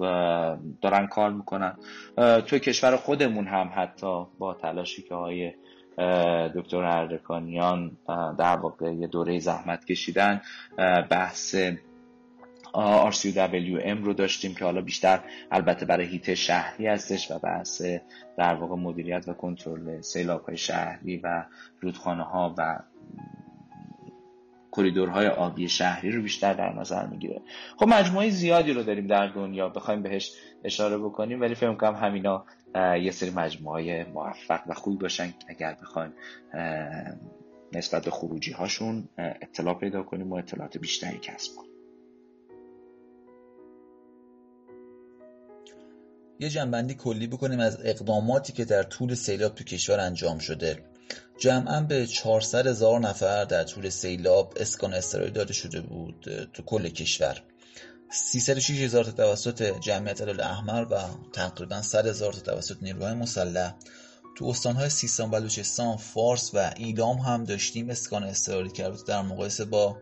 دارن 0.81 1.07
کار 1.07 1.31
می‌کنن. 1.31 1.77
تو 2.17 2.59
کشور 2.59 2.95
خودمون 2.95 3.47
هم 3.47 3.71
حتی 3.75 4.25
با 4.39 4.53
تلاشی 4.53 5.01
که 5.01 5.15
های 5.31 5.53
دکتر 6.55 6.77
اردکانیان 6.77 7.97
در 8.37 8.57
واقع 8.57 8.93
یه 8.93 9.07
دوره 9.07 9.39
زحمت 9.39 9.85
کشیدن. 9.85 10.41
بحث 11.09 11.55
RCWM 13.11 14.03
رو 14.03 14.13
داشتیم 14.13 14.55
که 14.55 14.65
حالا 14.65 14.81
بیشتر 14.81 15.19
البته 15.51 15.85
برای 15.85 16.07
هیت 16.07 16.33
شهری 16.33 16.87
هستش 16.87 17.31
و 17.31 17.39
بحث 17.39 17.81
در 18.37 18.55
واقع 18.55 18.75
مدیریت 18.75 19.27
و 19.27 19.33
کنترل 19.33 20.01
سیلاب 20.01 20.45
های 20.45 20.57
شهری 20.57 21.17
و 21.17 21.45
رودخانه 21.79 22.23
ها 22.23 22.55
و 22.57 22.79
کریدورهای 24.71 25.27
آبی 25.27 25.69
شهری 25.69 26.11
رو 26.11 26.21
بیشتر 26.21 26.53
در 26.53 26.73
نظر 26.73 27.07
می‌گیره. 27.07 27.41
خب 27.77 27.87
مجموعه 27.87 28.29
زیادی 28.29 28.73
رو 28.73 28.83
داریم 28.83 29.07
در 29.07 29.27
دنیا 29.27 29.69
بخوایم 29.69 30.01
بهش 30.01 30.31
اشاره 30.63 30.97
بکنیم 30.97 31.41
ولی 31.41 31.55
فکر 31.55 31.73
کنم 31.73 31.95
همینا 31.95 32.45
یه 32.75 33.11
سری 33.11 33.29
مجموعه 33.29 34.05
موفق 34.13 34.61
و 34.67 34.73
خوبی 34.73 34.97
باشن 34.97 35.33
اگر 35.47 35.77
بخوایم 35.81 36.13
نسبت 37.73 38.05
به 38.05 38.11
خروجی 38.11 38.51
هاشون 38.51 39.09
اطلاع 39.17 39.79
پیدا 39.79 40.03
کنیم 40.03 40.31
و 40.31 40.35
اطلاعات 40.35 40.77
بیشتری 40.77 41.19
کسب 41.19 41.55
کنیم. 41.55 41.71
یه 46.39 46.49
جنبندی 46.49 46.93
کلی 46.93 47.27
بکنیم 47.27 47.59
از 47.59 47.85
اقداماتی 47.85 48.53
که 48.53 48.65
در 48.65 48.83
طول 48.83 49.13
سیلاب 49.13 49.55
تو 49.55 49.63
کشور 49.63 49.99
انجام 49.99 50.37
شده. 50.37 50.90
جمعا 51.39 51.81
به 51.81 52.07
400 52.07 52.67
هزار 52.67 52.99
نفر 52.99 53.45
در 53.45 53.63
طول 53.63 53.89
سیلاب 53.89 54.53
اسکان 54.59 54.93
استرایی 54.93 55.31
داده 55.31 55.53
شده 55.53 55.81
بود 55.81 56.49
تو 56.53 56.63
کل 56.63 56.89
کشور. 56.89 57.41
306 58.11 58.81
هزار 58.81 59.03
توسط 59.03 59.79
جمعیت 59.79 60.21
علال 60.21 60.41
احمر 60.41 60.85
و 60.91 60.99
تقریبا 61.33 61.81
100 61.81 62.07
هزار 62.07 62.33
توسط 62.33 62.77
نیروهای 62.81 63.13
مسلح. 63.13 63.75
تو 64.37 64.45
استانهای 64.45 64.89
سیستان 64.89 65.31
بلوچستان 65.31 65.97
فارس 65.97 66.51
و 66.53 66.73
ایدام 66.77 67.17
هم 67.17 67.43
داشتیم 67.43 67.89
اسکان 67.89 68.23
استراری 68.23 68.69
کرده 68.69 68.97
در 69.07 69.21
مقایسه 69.21 69.65
با 69.65 69.97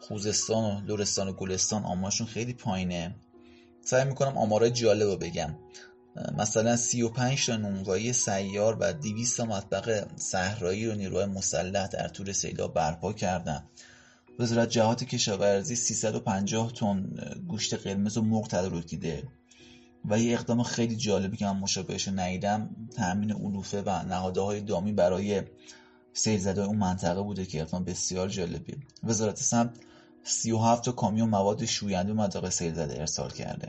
خوزستان 0.00 0.64
و 0.64 0.86
لورستان 0.86 1.28
و 1.28 1.32
گلستان 1.32 1.84
آمارشون 1.84 2.26
خیلی 2.26 2.52
پایینه. 2.52 3.14
سعی 3.84 4.04
می‌کنم 4.04 4.38
آمارای 4.38 4.70
جالب 4.70 5.08
رو 5.08 5.16
بگم. 5.16 5.54
مثلا 6.38 6.76
35 6.76 7.46
تا 7.46 7.56
نونوایی 7.56 8.12
سیار 8.12 8.76
و 8.80 8.92
200 8.92 9.36
تا 9.36 9.44
مطبق 9.44 10.06
صحرایی 10.16 10.86
رو 10.86 10.94
نیروهای 10.94 11.26
مسلح 11.26 11.86
در 11.86 12.08
طول 12.08 12.32
سیلاب 12.32 12.74
برپا 12.74 13.12
کردن. 13.12 13.64
وزارت 14.38 14.68
جهات 14.68 15.04
کشاورزی 15.04 15.76
350 15.76 16.72
تن 16.72 17.14
گوشت 17.48 17.74
قرمز 17.74 18.16
و 18.16 18.22
مرغ 18.22 18.48
تدارک 18.48 18.86
دیده. 18.86 19.22
و 20.04 20.18
یه 20.18 20.34
اقدام 20.34 20.62
خیلی 20.62 20.96
جالبی 20.96 21.36
که 21.36 21.46
من 21.46 21.56
مشابهش 21.56 22.08
ندیدم 22.08 22.70
تأمین 22.96 23.32
علوفه 23.32 23.82
و 23.82 23.90
های 24.40 24.60
دامی 24.60 24.92
برای 24.92 25.42
سیل 26.12 26.40
زده 26.40 26.62
اون 26.62 26.76
منطقه 26.76 27.22
بوده 27.22 27.46
که 27.46 27.60
اقدام 27.62 27.84
بسیار 27.84 28.28
جالبی. 28.28 28.76
وزارت 29.04 29.36
سمت 29.36 29.70
37 30.22 30.84
تا 30.84 30.92
کامیون 30.92 31.28
مواد 31.28 31.64
شوینده 31.64 32.12
و 32.12 32.14
منطقه 32.14 32.50
سیل 32.50 32.74
زده 32.74 33.00
ارسال 33.00 33.30
کرده. 33.30 33.68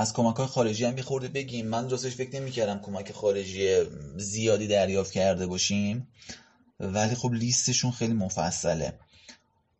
از 0.00 0.12
کمک 0.12 0.36
های 0.36 0.46
خارجی 0.46 0.84
هم 0.84 1.00
خورده 1.00 1.28
بگیم 1.28 1.66
من 1.66 1.90
راستش 1.90 2.14
فکر 2.14 2.40
نمی‌کردم 2.40 2.78
کمک 2.78 3.12
خارجی 3.12 3.84
زیادی 4.16 4.66
دریافت 4.66 5.12
کرده 5.12 5.46
باشیم 5.46 6.08
ولی 6.80 7.14
خب 7.14 7.32
لیستشون 7.32 7.90
خیلی 7.90 8.12
مفصله. 8.12 8.98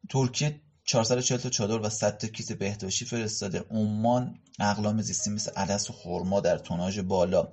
ترکیه 0.08 0.60
440 0.84 1.38
تا 1.38 1.48
چادر 1.48 1.78
و 1.78 1.88
100 1.88 2.18
تا 2.18 2.28
کیت 2.28 2.52
بهداشتی 2.52 3.04
فرستاده. 3.04 3.64
عمان 3.70 4.38
اقلام 4.58 5.02
زیستی 5.02 5.30
مثل 5.30 5.50
عدس 5.56 5.90
و 5.90 5.92
خرما 5.92 6.40
در 6.40 6.58
توناژ 6.58 6.98
بالا. 6.98 7.48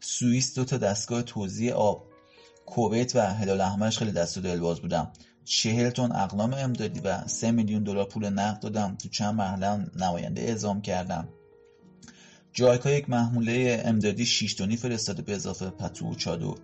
سوئیس 0.00 0.54
دو 0.54 0.64
تا 0.64 0.76
دستگاه 0.76 1.22
توزیع 1.22 1.72
آب. 1.72 2.06
کویت 2.66 3.16
و 3.16 3.34
هلال 3.34 3.60
احمرش 3.60 3.98
خیلی 3.98 4.12
دست 4.12 4.36
و 4.36 4.40
دلباز 4.40 4.80
بودم 4.80 5.12
چهل 5.44 5.90
تن 5.90 6.12
اقلام 6.12 6.54
امدادی 6.54 7.00
و 7.00 7.28
سه 7.28 7.50
میلیون 7.50 7.82
دلار 7.82 8.04
پول 8.04 8.28
نقد 8.28 8.60
دادم 8.60 8.96
تو 9.02 9.08
چند 9.08 9.34
محله 9.34 9.86
نماینده 9.96 10.42
اعزام 10.42 10.82
کردم 10.82 11.28
جایکا 12.52 12.90
یک 12.90 13.10
محموله 13.10 13.82
امدادی 13.84 14.26
6 14.26 14.54
تونی 14.54 14.76
فرستاده 14.76 15.22
به 15.22 15.34
اضافه 15.34 15.70
پتو 15.70 16.10
و 16.10 16.14
چادر 16.14 16.54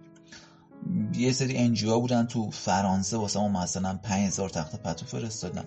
یه 1.15 1.33
سری 1.33 1.57
انجیو 1.57 2.01
بودن 2.01 2.27
تو 2.27 2.51
فرانسه 2.51 3.17
واسه 3.17 3.41
ما 3.41 3.49
مثلا 3.49 3.99
5000 4.03 4.49
تخت 4.49 4.83
پتو 4.83 5.07
فرستادن 5.07 5.65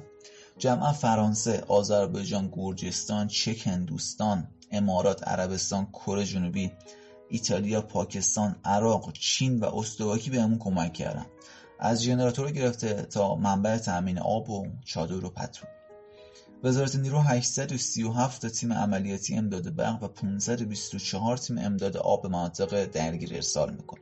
جمعا 0.57 0.93
فرانسه، 0.93 1.63
آذربایجان، 1.67 2.49
گرجستان، 2.51 3.27
چک 3.27 3.67
هندوستان، 3.67 4.47
امارات، 4.71 5.27
عربستان، 5.27 5.85
کره 5.85 6.25
جنوبی، 6.25 6.71
ایتالیا، 7.29 7.81
پاکستان، 7.81 8.55
عراق، 8.65 9.13
چین 9.13 9.59
و 9.59 9.65
اسلواکی 9.65 10.29
بهمون 10.29 10.57
کمک 10.57 10.93
کردن. 10.93 11.25
از 11.79 12.03
ژنراتور 12.03 12.51
گرفته 12.51 12.93
تا 12.93 13.35
منبع 13.35 13.77
تأمین 13.77 14.19
آب 14.19 14.49
و 14.49 14.67
چادر 14.85 15.25
و 15.25 15.29
پتو. 15.29 15.65
وزارت 16.63 16.95
نیرو 16.95 17.19
837 17.19 18.41
تا 18.41 18.49
تیم 18.49 18.73
عملیاتی 18.73 19.35
امداد 19.35 19.75
برق 19.75 20.03
و 20.03 20.07
524 20.07 21.37
تیم 21.37 21.57
امداد 21.57 21.97
آب 21.97 22.21
به 22.21 22.29
مناطق 22.29 22.85
درگیر 22.85 23.35
ارسال 23.35 23.73
می‌کنه. 23.73 24.01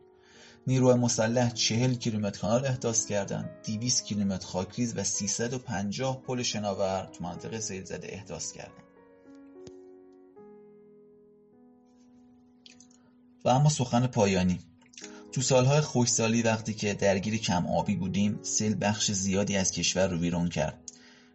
نیروی 0.68 0.94
مسلح 0.94 1.50
40 1.50 1.94
کیلومتر 1.94 2.40
کانال 2.40 2.66
احداث 2.66 3.06
کردند 3.06 3.50
200 3.66 4.06
کیلومتر 4.06 4.48
خاکریز 4.48 4.98
و 4.98 5.04
350 5.04 6.22
پل 6.22 6.42
شناور 6.44 7.10
تو 7.14 7.24
منطقه 7.24 7.60
سیل 7.60 7.84
زده 7.84 8.08
احداث 8.12 8.52
کردند. 8.52 8.84
و 13.46 13.50
اما 13.50 13.70
سخن 13.70 14.08
پایانی. 14.08 14.60
تو 15.32 15.42
سالهای 15.42 15.82
خوشسالی 15.82 16.42
وقتی 16.42 16.74
که 16.74 16.94
درگیر 16.94 17.38
کم 17.38 17.68
آبی 17.68 17.96
بودیم 17.96 18.40
سیل 18.42 18.78
بخش 18.82 19.12
زیادی 19.12 19.58
از 19.58 19.72
کشور 19.72 20.08
رو 20.08 20.18
ویران 20.18 20.50
کرد. 20.50 20.87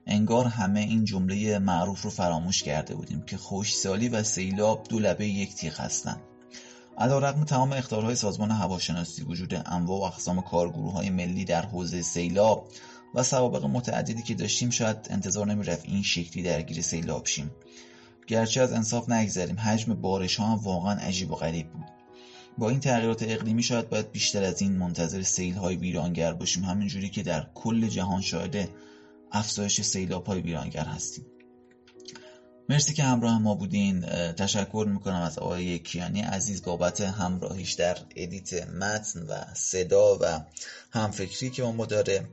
انگار 0.07 0.47
همه 0.47 0.81
این 0.81 1.05
جمله 1.05 1.59
معروف 1.59 2.03
رو 2.03 2.11
فراموش 2.11 2.63
کرده 2.63 2.95
بودیم 2.95 3.23
که 3.23 3.37
خوشسالی 3.37 4.09
و 4.09 4.23
سیلاب 4.23 4.87
دو 4.89 4.99
لبه 4.99 5.27
یک 5.27 5.55
تیغ 5.55 5.81
هستند 5.81 6.21
رقم 6.99 7.45
تمام 7.45 7.73
اختارهای 7.73 8.15
سازمان 8.15 8.51
هواشناسی 8.51 9.23
وجود 9.23 9.63
انواع 9.67 10.01
و 10.01 10.03
اقسام 10.03 10.39
های 10.39 11.11
ملی 11.11 11.45
در 11.45 11.67
حوزه 11.67 12.03
سیلاب 12.03 12.69
و 13.15 13.23
سوابق 13.23 13.65
متعددی 13.65 14.23
که 14.23 14.35
داشتیم 14.35 14.71
شاید 14.71 14.97
انتظار 15.11 15.47
نمی‌رفت 15.47 15.85
این 15.85 16.03
شکلی 16.03 16.43
درگیر 16.43 16.83
سیلاب 16.83 17.27
شیم. 17.27 17.51
گرچه 18.27 18.61
از 18.61 18.73
انصاف 18.73 19.11
نگذریم 19.11 19.61
حجم 19.61 19.95
بارش 19.95 20.37
ها 20.37 20.61
واقعا 20.63 20.95
عجیب 20.95 21.31
و 21.31 21.35
غریب 21.35 21.73
بود. 21.73 21.87
با 22.59 22.71
این 22.71 22.81
تغییرات 22.81 23.23
اقلیمی 23.23 23.63
شاید 23.63 23.89
باید 23.89 24.13
بیشتر 24.13 24.45
از 24.45 24.63
این 24.63 24.73
منتظر 24.73 25.23
سیل 25.23 25.55
های 25.55 25.77
ویرانگر 25.77 26.33
باشیم 26.33 26.65
همینجوری 26.65 27.09
که 27.09 27.23
در 27.23 27.47
کل 27.55 27.89
جهان 27.89 28.21
شاهد 28.21 28.69
افزایش 29.33 29.81
سیلاب 29.81 30.27
های 30.27 30.41
ویرانگر 30.41 30.85
هستیم. 30.85 31.27
مرسی 32.69 32.95
که 32.95 33.03
همراه 33.03 33.39
ما 33.39 33.55
بودین. 33.55 34.01
تشکر 34.33 34.87
می‌کنم 34.89 35.23
از 35.23 35.39
آقای 35.39 35.79
کیانی 35.79 36.21
عزیز 36.21 36.63
بابت 36.63 37.01
همراهیش 37.01 37.73
در 37.73 37.99
edit 38.17 38.69
متن 38.69 39.23
و 39.23 39.45
صدا 39.55 40.19
و 40.21 40.41
همفکری 40.91 41.51
که 41.51 41.63
ما 41.63 41.87
داره. 41.87 42.29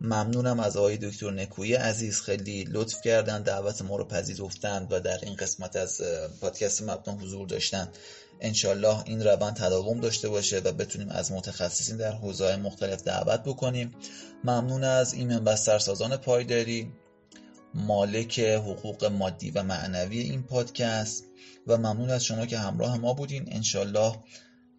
ممنونم 0.00 0.60
از 0.60 0.76
آقای 0.76 0.96
دکتر 0.96 1.30
نکویی 1.30 1.74
عزیز. 1.74 2.20
خیلی 2.20 2.64
لطف 2.64 3.00
کردن 3.00 3.42
دعوت 3.42 3.82
ما 3.82 3.96
رو 3.96 4.04
پذیرفتند 4.04 4.92
و 4.92 5.00
در 5.00 5.18
این 5.22 5.36
قسمت 5.36 5.76
از 5.76 6.00
پادکست 6.40 6.82
مبنا 6.82 7.14
حضور 7.16 7.46
داشتن. 7.46 7.88
انشالله 8.40 9.02
این 9.06 9.24
روند 9.24 9.56
تداوم 9.56 10.00
داشته 10.00 10.28
باشه 10.28 10.58
و 10.58 10.72
بتونیم 10.72 11.08
از 11.08 11.32
متخصصین 11.32 11.96
در 11.96 12.12
حوزه 12.12 12.56
مختلف 12.56 13.02
دعوت 13.02 13.42
بکنیم. 13.42 13.94
ممنون 14.44 14.84
از 14.84 15.14
این 15.14 15.38
بسترسازان 15.38 16.16
پایداری 16.16 16.92
مالک 17.74 18.38
حقوق 18.38 19.04
مادی 19.04 19.50
و 19.50 19.62
معنوی 19.62 20.18
این 20.18 20.42
پادکست 20.42 21.24
و 21.66 21.76
ممنون 21.76 22.10
از 22.10 22.24
شما 22.24 22.46
که 22.46 22.58
همراه 22.58 22.98
ما 22.98 23.14
بودین. 23.14 23.44
انشالله 23.52 24.14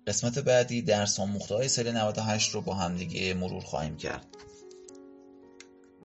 قسمت 0.08 0.40
بعدی 0.40 0.82
درس 0.82 1.20
آموخته 1.20 1.56
های 1.56 1.68
سال 1.68 1.92
98 1.92 2.52
رو 2.52 2.62
با 2.62 2.74
همدیگه 2.74 3.34
مرور 3.34 3.64
خواهیم 3.64 3.98
کرد. 3.98 4.26